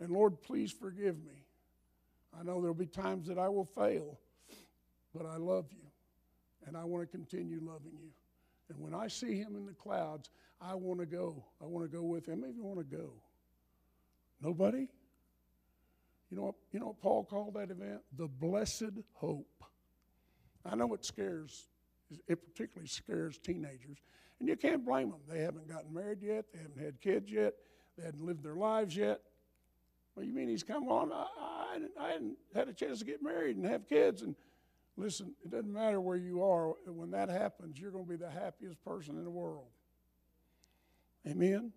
And 0.00 0.10
Lord, 0.10 0.42
please 0.42 0.70
forgive 0.70 1.16
me. 1.24 1.46
I 2.38 2.42
know 2.42 2.60
there'll 2.60 2.74
be 2.74 2.86
times 2.86 3.26
that 3.28 3.38
I 3.38 3.48
will 3.48 3.64
fail, 3.64 4.18
but 5.14 5.24
I 5.24 5.36
love 5.36 5.66
you. 5.70 5.86
And 6.66 6.76
I 6.76 6.84
want 6.84 7.02
to 7.02 7.16
continue 7.16 7.60
loving 7.62 7.96
you. 8.02 8.10
And 8.68 8.78
when 8.78 8.94
I 8.94 9.08
see 9.08 9.36
him 9.36 9.56
in 9.56 9.66
the 9.66 9.72
clouds, 9.72 10.30
I 10.60 10.74
want 10.74 11.00
to 11.00 11.06
go. 11.06 11.44
I 11.62 11.66
want 11.66 11.90
to 11.90 11.94
go 11.94 12.02
with 12.02 12.26
him. 12.26 12.40
Maybe 12.40 12.58
I 12.60 12.64
want 12.64 12.78
to 12.78 12.96
go. 12.96 13.10
Nobody? 14.40 14.88
You 16.30 16.36
know 16.36 16.42
what, 16.46 16.54
you 16.72 16.80
know 16.80 16.86
what 16.86 17.00
Paul 17.00 17.24
called 17.24 17.54
that 17.54 17.70
event? 17.70 18.00
The 18.16 18.26
blessed 18.26 18.92
hope. 19.12 19.64
I 20.64 20.74
know 20.74 20.92
it 20.94 21.04
scares, 21.04 21.68
it 22.26 22.44
particularly 22.44 22.88
scares 22.88 23.38
teenagers. 23.38 23.98
And 24.40 24.48
you 24.48 24.56
can't 24.56 24.84
blame 24.84 25.10
them. 25.10 25.20
They 25.28 25.40
haven't 25.40 25.68
gotten 25.68 25.92
married 25.92 26.22
yet, 26.22 26.46
they 26.52 26.60
haven't 26.60 26.82
had 26.82 27.00
kids 27.00 27.30
yet, 27.30 27.54
they 27.96 28.04
hadn't 28.04 28.24
lived 28.24 28.42
their 28.42 28.56
lives 28.56 28.96
yet. 28.96 29.20
Well, 30.16 30.24
you 30.24 30.32
mean 30.32 30.48
he's 30.48 30.62
come 30.62 30.88
on? 30.88 31.12
I, 31.12 31.26
I, 31.38 31.78
I 32.00 32.08
hadn't 32.12 32.36
had 32.54 32.68
a 32.68 32.72
chance 32.72 33.00
to 33.00 33.04
get 33.04 33.22
married 33.22 33.56
and 33.56 33.66
have 33.66 33.88
kids. 33.88 34.22
And 34.22 34.34
listen, 34.96 35.34
it 35.44 35.50
doesn't 35.50 35.72
matter 35.72 36.00
where 36.00 36.16
you 36.16 36.42
are. 36.42 36.72
When 36.86 37.10
that 37.10 37.28
happens, 37.28 37.78
you're 37.78 37.90
going 37.90 38.04
to 38.04 38.10
be 38.10 38.16
the 38.16 38.30
happiest 38.30 38.82
person 38.84 39.16
in 39.16 39.24
the 39.24 39.30
world. 39.30 39.68
Amen? 41.26 41.72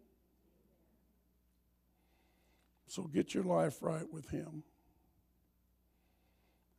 So 2.87 3.03
get 3.03 3.33
your 3.33 3.43
life 3.43 3.77
right 3.81 4.05
with 4.11 4.29
Him. 4.29 4.63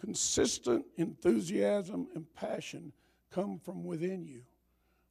Consistent 0.01 0.85
enthusiasm 0.97 2.09
and 2.15 2.33
passion 2.35 2.93
come 3.31 3.59
from 3.59 3.85
within 3.85 4.25
you, 4.25 4.43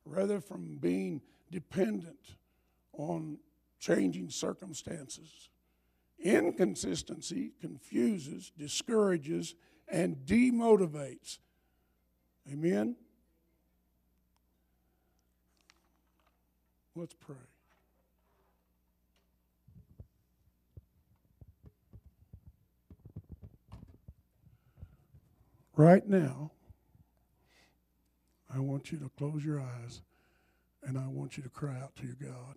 rather 0.06 0.40
from 0.40 0.78
being 0.78 1.22
dependent 1.52 2.36
on 2.94 3.38
changing 3.80 4.30
circumstances. 4.30 5.50
Inconsistency 6.20 7.52
confuses, 7.62 8.52
discourages, 8.58 9.56
and 9.88 10.18
demotivates. 10.26 11.40
Amen? 12.52 12.96
Let's 16.96 17.14
pray. 17.14 17.36
Right 25.76 26.08
now, 26.08 26.52
I 28.54 28.60
want 28.60 28.92
you 28.92 28.98
to 28.98 29.12
close 29.16 29.46
your 29.46 29.60
eyes 29.60 30.02
and 30.84 30.98
I 30.98 31.08
want 31.08 31.38
you 31.38 31.44
to 31.44 31.50
cry 31.50 31.80
out 31.80 31.96
to 31.98 32.06
your 32.06 32.16
God. 32.20 32.56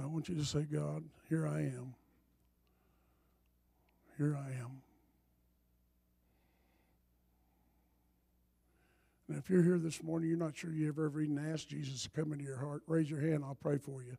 I 0.00 0.06
want 0.06 0.28
you 0.28 0.36
to 0.36 0.44
say, 0.44 0.62
God, 0.62 1.02
here 1.28 1.46
I 1.46 1.60
am. 1.60 1.94
Here 4.16 4.36
I 4.36 4.50
am. 4.52 4.82
And 9.28 9.31
if 9.42 9.50
you're 9.50 9.64
here 9.64 9.78
this 9.78 10.04
morning, 10.04 10.28
you're 10.28 10.38
not 10.38 10.56
sure 10.56 10.70
you 10.72 10.86
ever 10.86 11.06
ever 11.06 11.20
even 11.20 11.36
asked 11.52 11.68
Jesus 11.68 12.04
to 12.04 12.10
come 12.10 12.32
into 12.32 12.44
your 12.44 12.58
heart, 12.58 12.82
raise 12.86 13.10
your 13.10 13.20
hand, 13.20 13.42
I'll 13.44 13.56
pray 13.56 13.76
for 13.76 14.00
you. 14.04 14.16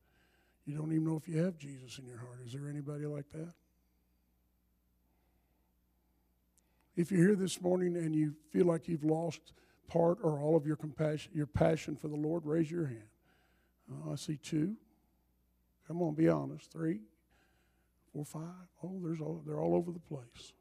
You 0.65 0.76
don't 0.76 0.91
even 0.91 1.05
know 1.05 1.15
if 1.15 1.30
you 1.30 1.41
have 1.41 1.57
Jesus 1.57 1.97
in 1.97 2.05
your 2.05 2.17
heart. 2.17 2.39
Is 2.45 2.51
there 2.51 2.67
anybody 2.67 3.05
like 3.05 3.30
that? 3.32 3.53
If 6.97 7.09
you're 7.09 7.26
here 7.26 7.36
this 7.38 7.61
morning 7.61 7.95
and 7.95 8.13
you 8.13 8.36
feel 8.51 8.65
like 8.65 8.89
you've 8.89 9.05
lost 9.05 9.53
part 9.88 10.17
or 10.24 10.41
all 10.41 10.57
of 10.57 10.67
your 10.67 10.76
compassion, 10.76 11.32
your 11.34 11.47
passion 11.47 11.95
for 11.95 12.09
the 12.09 12.17
Lord, 12.17 12.45
raise 12.45 12.69
your 12.69 12.88
hand. 12.88 13.07
Oh, 13.89 14.11
I 14.11 14.15
see 14.15 14.36
two. 14.36 14.76
Come 15.88 16.01
on, 16.01 16.15
be 16.15 16.28
honest. 16.28 16.69
Three, 16.69 16.99
four, 18.11 18.26
five. 18.26 18.67
Oh, 18.84 18.99
there's 19.01 19.21
all, 19.21 19.41
they're 19.47 19.61
all 19.61 19.74
over 19.74 19.93
the 19.93 19.99
place. 19.99 20.51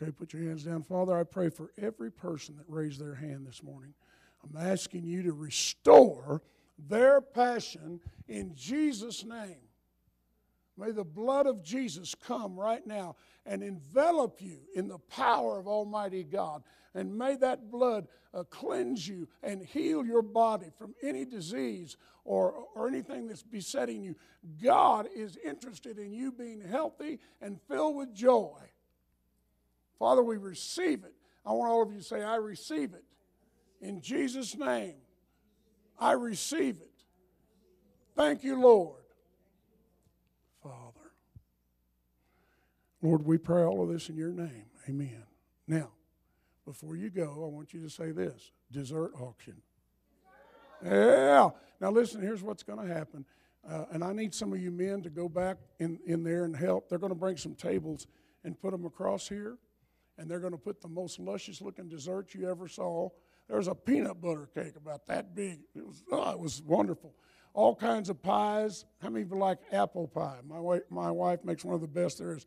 Okay, 0.00 0.10
put 0.12 0.32
your 0.32 0.42
hands 0.42 0.64
down. 0.64 0.82
Father, 0.82 1.18
I 1.18 1.24
pray 1.24 1.50
for 1.50 1.72
every 1.80 2.10
person 2.10 2.56
that 2.56 2.64
raised 2.68 3.00
their 3.00 3.14
hand 3.14 3.46
this 3.46 3.62
morning. 3.62 3.92
I'm 4.42 4.56
asking 4.60 5.04
you 5.04 5.22
to 5.24 5.32
restore 5.32 6.40
their 6.88 7.20
passion 7.20 8.00
in 8.26 8.54
Jesus' 8.54 9.24
name. 9.24 9.58
May 10.78 10.92
the 10.92 11.04
blood 11.04 11.46
of 11.46 11.62
Jesus 11.62 12.14
come 12.14 12.58
right 12.58 12.86
now 12.86 13.16
and 13.44 13.62
envelop 13.62 14.40
you 14.40 14.60
in 14.74 14.88
the 14.88 14.98
power 14.98 15.58
of 15.58 15.68
Almighty 15.68 16.24
God. 16.24 16.62
And 16.94 17.18
may 17.18 17.36
that 17.36 17.70
blood 17.70 18.08
uh, 18.32 18.44
cleanse 18.44 19.06
you 19.06 19.28
and 19.42 19.62
heal 19.62 20.06
your 20.06 20.22
body 20.22 20.68
from 20.78 20.94
any 21.02 21.26
disease 21.26 21.98
or, 22.24 22.54
or 22.74 22.88
anything 22.88 23.26
that's 23.28 23.42
besetting 23.42 24.02
you. 24.02 24.16
God 24.62 25.08
is 25.14 25.36
interested 25.44 25.98
in 25.98 26.12
you 26.14 26.32
being 26.32 26.62
healthy 26.62 27.18
and 27.42 27.60
filled 27.68 27.96
with 27.96 28.14
joy. 28.14 28.56
Father, 30.00 30.22
we 30.22 30.38
receive 30.38 31.04
it. 31.04 31.14
I 31.44 31.52
want 31.52 31.70
all 31.70 31.82
of 31.82 31.92
you 31.92 31.98
to 31.98 32.04
say, 32.04 32.22
I 32.22 32.36
receive 32.36 32.94
it. 32.94 33.04
In 33.82 34.00
Jesus' 34.00 34.56
name, 34.56 34.94
I 35.98 36.12
receive 36.12 36.76
it. 36.80 36.90
Thank 38.16 38.42
you, 38.42 38.60
Lord. 38.60 39.02
Father. 40.62 41.12
Lord, 43.02 43.24
we 43.24 43.36
pray 43.38 43.62
all 43.62 43.82
of 43.82 43.90
this 43.90 44.08
in 44.08 44.16
your 44.16 44.32
name. 44.32 44.64
Amen. 44.88 45.22
Now, 45.68 45.90
before 46.64 46.96
you 46.96 47.10
go, 47.10 47.32
I 47.44 47.54
want 47.54 47.74
you 47.74 47.82
to 47.82 47.90
say 47.90 48.10
this 48.10 48.52
dessert 48.72 49.12
auction. 49.20 49.56
Yeah. 50.82 51.50
Now, 51.78 51.90
listen, 51.90 52.22
here's 52.22 52.42
what's 52.42 52.62
going 52.62 52.86
to 52.86 52.92
happen. 52.92 53.26
Uh, 53.68 53.84
and 53.92 54.02
I 54.02 54.14
need 54.14 54.34
some 54.34 54.52
of 54.54 54.60
you 54.60 54.70
men 54.70 55.02
to 55.02 55.10
go 55.10 55.28
back 55.28 55.58
in, 55.78 55.98
in 56.06 56.24
there 56.24 56.44
and 56.44 56.56
help. 56.56 56.88
They're 56.88 56.98
going 56.98 57.12
to 57.12 57.18
bring 57.18 57.36
some 57.36 57.54
tables 57.54 58.06
and 58.44 58.58
put 58.58 58.70
them 58.70 58.86
across 58.86 59.28
here. 59.28 59.58
And 60.20 60.30
they're 60.30 60.38
going 60.38 60.52
to 60.52 60.58
put 60.58 60.80
the 60.80 60.88
most 60.88 61.18
luscious 61.18 61.60
looking 61.60 61.88
dessert 61.88 62.34
you 62.34 62.48
ever 62.48 62.68
saw. 62.68 63.08
There's 63.48 63.66
a 63.66 63.74
peanut 63.74 64.20
butter 64.20 64.48
cake 64.54 64.76
about 64.76 65.06
that 65.06 65.34
big. 65.34 65.60
It 65.74 65.84
was, 65.84 66.04
oh, 66.12 66.30
it 66.30 66.38
was 66.38 66.62
wonderful 66.62 67.14
all 67.52 67.74
kinds 67.74 68.08
of 68.08 68.22
pies. 68.22 68.84
How 69.00 69.10
many 69.10 69.24
of 69.24 69.30
you 69.30 69.38
like 69.38 69.58
apple 69.72 70.06
pie? 70.06 70.38
My 70.46 70.60
wife, 70.60 70.82
my 70.90 71.10
wife 71.10 71.44
makes 71.44 71.64
one 71.64 71.74
of 71.74 71.80
the 71.80 71.88
best 71.88 72.18
there 72.18 72.34
is. 72.34 72.46